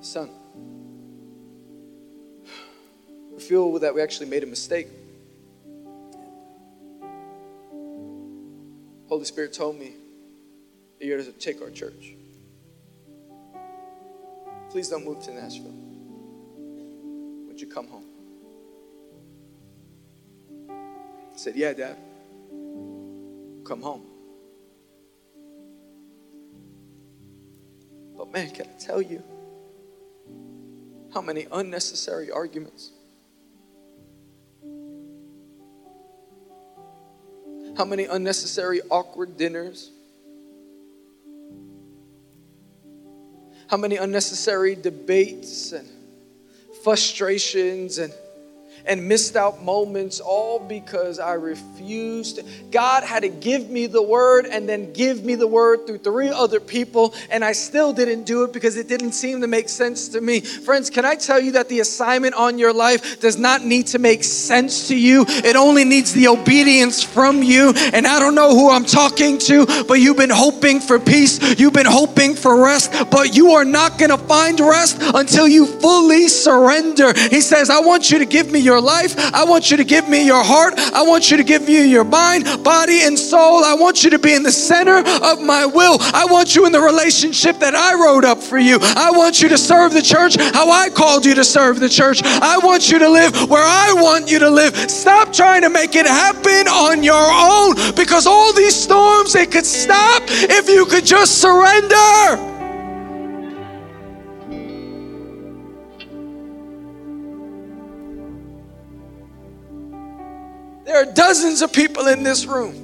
Son, 0.00 0.28
feel 3.42 3.78
that 3.80 3.94
we 3.94 4.00
actually 4.00 4.28
made 4.28 4.42
a 4.42 4.46
mistake. 4.46 4.88
Holy 9.08 9.24
Spirit 9.24 9.52
told 9.52 9.78
me 9.78 9.92
that 10.98 11.06
you're 11.06 11.22
to 11.22 11.32
take 11.32 11.60
our 11.60 11.70
church. 11.70 12.14
Please 14.70 14.88
don't 14.88 15.04
move 15.04 15.22
to 15.24 15.32
Nashville. 15.32 15.74
Would 17.48 17.60
you 17.60 17.66
come 17.66 17.88
home? 17.88 18.06
I 20.70 21.36
said, 21.36 21.56
Yeah, 21.56 21.74
Dad. 21.74 21.98
Come 23.64 23.82
home. 23.82 24.06
But 28.16 28.32
man, 28.32 28.50
can 28.50 28.66
I 28.66 28.78
tell 28.78 29.02
you 29.02 29.22
how 31.12 31.20
many 31.20 31.46
unnecessary 31.52 32.30
arguments 32.30 32.92
How 37.76 37.84
many 37.84 38.04
unnecessary, 38.04 38.80
awkward 38.90 39.36
dinners? 39.36 39.90
How 43.68 43.78
many 43.78 43.96
unnecessary 43.96 44.74
debates 44.74 45.72
and 45.72 45.88
frustrations 46.84 47.98
and 47.98 48.12
and 48.86 49.08
missed 49.08 49.36
out 49.36 49.62
moments 49.62 50.20
all 50.20 50.58
because 50.58 51.18
I 51.18 51.34
refused. 51.34 52.40
God 52.70 53.04
had 53.04 53.22
to 53.22 53.28
give 53.28 53.70
me 53.70 53.86
the 53.86 54.02
word 54.02 54.46
and 54.46 54.68
then 54.68 54.92
give 54.92 55.24
me 55.24 55.34
the 55.34 55.46
word 55.46 55.86
through 55.86 55.98
three 55.98 56.28
other 56.28 56.60
people, 56.60 57.14
and 57.30 57.44
I 57.44 57.52
still 57.52 57.92
didn't 57.92 58.24
do 58.24 58.44
it 58.44 58.52
because 58.52 58.76
it 58.76 58.88
didn't 58.88 59.12
seem 59.12 59.40
to 59.42 59.46
make 59.46 59.68
sense 59.68 60.08
to 60.10 60.20
me. 60.20 60.40
Friends, 60.40 60.90
can 60.90 61.04
I 61.04 61.14
tell 61.14 61.40
you 61.40 61.52
that 61.52 61.68
the 61.68 61.80
assignment 61.80 62.34
on 62.34 62.58
your 62.58 62.72
life 62.72 63.20
does 63.20 63.36
not 63.36 63.64
need 63.64 63.88
to 63.88 63.98
make 63.98 64.24
sense 64.24 64.88
to 64.88 64.96
you? 64.96 65.24
It 65.28 65.56
only 65.56 65.84
needs 65.84 66.12
the 66.12 66.28
obedience 66.28 67.02
from 67.02 67.42
you. 67.42 67.72
And 67.92 68.06
I 68.06 68.18
don't 68.18 68.34
know 68.34 68.50
who 68.54 68.70
I'm 68.70 68.84
talking 68.84 69.38
to, 69.38 69.66
but 69.84 69.94
you've 69.94 70.16
been 70.16 70.30
hoping 70.30 70.80
for 70.80 70.98
peace, 70.98 71.58
you've 71.58 71.72
been 71.72 71.86
hoping 71.86 72.34
for 72.34 72.62
rest, 72.64 72.92
but 73.10 73.34
you 73.36 73.52
are 73.52 73.64
not 73.64 73.98
going 73.98 74.10
to 74.10 74.18
find 74.18 74.58
rest 74.60 74.98
until 75.00 75.46
you 75.46 75.66
fully 75.66 76.28
surrender. 76.28 77.12
He 77.12 77.40
says, 77.40 77.70
I 77.70 77.80
want 77.80 78.10
you 78.10 78.18
to 78.18 78.24
give 78.24 78.50
me 78.50 78.60
your 78.60 78.71
your 78.72 78.80
life. 78.80 79.14
I 79.34 79.44
want 79.44 79.70
you 79.70 79.76
to 79.76 79.84
give 79.84 80.08
me 80.08 80.24
your 80.24 80.42
heart. 80.42 80.74
I 80.78 81.02
want 81.02 81.30
you 81.30 81.36
to 81.36 81.44
give 81.44 81.62
me 81.62 81.90
your 81.90 82.04
mind, 82.04 82.64
body, 82.64 83.02
and 83.02 83.18
soul. 83.18 83.62
I 83.62 83.74
want 83.74 84.02
you 84.02 84.08
to 84.10 84.18
be 84.18 84.32
in 84.32 84.42
the 84.42 84.52
center 84.52 84.98
of 84.98 85.42
my 85.42 85.66
will. 85.66 85.98
I 86.00 86.24
want 86.24 86.56
you 86.56 86.64
in 86.64 86.72
the 86.72 86.80
relationship 86.80 87.58
that 87.58 87.74
I 87.74 87.92
wrote 87.94 88.24
up 88.24 88.38
for 88.38 88.58
you. 88.58 88.78
I 88.80 89.10
want 89.10 89.42
you 89.42 89.50
to 89.50 89.58
serve 89.58 89.92
the 89.92 90.00
church 90.00 90.36
how 90.36 90.70
I 90.70 90.88
called 90.88 91.26
you 91.26 91.34
to 91.34 91.44
serve 91.44 91.80
the 91.80 91.88
church. 91.88 92.22
I 92.24 92.56
want 92.58 92.90
you 92.90 92.98
to 92.98 93.08
live 93.10 93.50
where 93.50 93.64
I 93.64 93.92
want 93.92 94.30
you 94.30 94.38
to 94.38 94.48
live. 94.48 94.74
Stop 94.90 95.34
trying 95.34 95.60
to 95.62 95.68
make 95.68 95.94
it 95.94 96.06
happen 96.06 96.66
on 96.68 97.02
your 97.02 97.28
own 97.30 97.94
because 97.94 98.26
all 98.26 98.54
these 98.54 98.74
storms, 98.74 99.34
they 99.34 99.46
could 99.46 99.66
stop 99.66 100.22
if 100.28 100.68
you 100.68 100.86
could 100.86 101.04
just 101.04 101.42
surrender. 101.42 102.51
There 110.92 111.00
are 111.00 111.08
dozens 111.10 111.62
of 111.62 111.72
people 111.72 112.08
in 112.08 112.22
this 112.22 112.44
room 112.44 112.74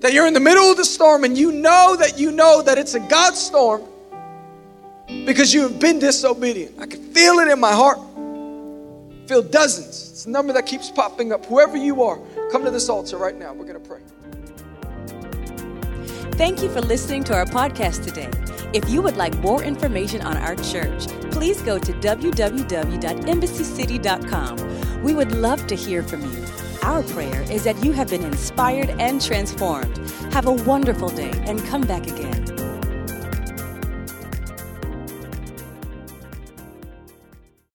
that 0.00 0.14
you're 0.14 0.26
in 0.26 0.32
the 0.32 0.40
middle 0.40 0.70
of 0.70 0.78
the 0.78 0.86
storm 0.86 1.24
and 1.24 1.36
you 1.36 1.52
know 1.52 1.96
that 1.96 2.18
you 2.18 2.32
know 2.32 2.62
that 2.62 2.78
it's 2.78 2.94
a 2.94 3.00
God 3.00 3.34
storm 3.34 3.82
because 5.26 5.52
you 5.52 5.60
have 5.60 5.78
been 5.78 5.98
disobedient. 5.98 6.80
I 6.80 6.86
can 6.86 7.02
feel 7.12 7.40
it 7.40 7.48
in 7.48 7.60
my 7.60 7.72
heart. 7.72 7.98
I 7.98 9.26
feel 9.28 9.42
dozens. 9.42 10.12
It's 10.12 10.24
a 10.24 10.30
number 10.30 10.54
that 10.54 10.64
keeps 10.64 10.90
popping 10.90 11.30
up. 11.30 11.44
Whoever 11.44 11.76
you 11.76 12.02
are, 12.02 12.18
come 12.50 12.64
to 12.64 12.70
this 12.70 12.88
altar 12.88 13.18
right 13.18 13.38
now. 13.38 13.52
We're 13.52 13.66
going 13.66 13.82
to 13.82 13.86
pray. 13.86 14.00
Thank 16.38 16.62
you 16.62 16.70
for 16.70 16.80
listening 16.80 17.22
to 17.24 17.34
our 17.34 17.44
podcast 17.44 18.02
today. 18.02 18.30
If 18.72 18.88
you 18.88 19.02
would 19.02 19.18
like 19.18 19.36
more 19.40 19.62
information 19.62 20.22
on 20.22 20.38
our 20.38 20.56
church, 20.56 21.06
please 21.32 21.60
go 21.60 21.78
to 21.78 21.92
www.embassycity.com. 21.92 24.89
We 25.02 25.14
would 25.14 25.32
love 25.32 25.66
to 25.68 25.74
hear 25.74 26.02
from 26.02 26.22
you. 26.22 26.44
Our 26.82 27.02
prayer 27.02 27.42
is 27.50 27.64
that 27.64 27.82
you 27.84 27.92
have 27.92 28.10
been 28.10 28.24
inspired 28.24 28.90
and 29.00 29.20
transformed. 29.20 29.96
Have 30.32 30.46
a 30.46 30.52
wonderful 30.52 31.08
day 31.08 31.32
and 31.46 31.64
come 31.66 31.82
back 31.82 32.06
again. 32.06 32.49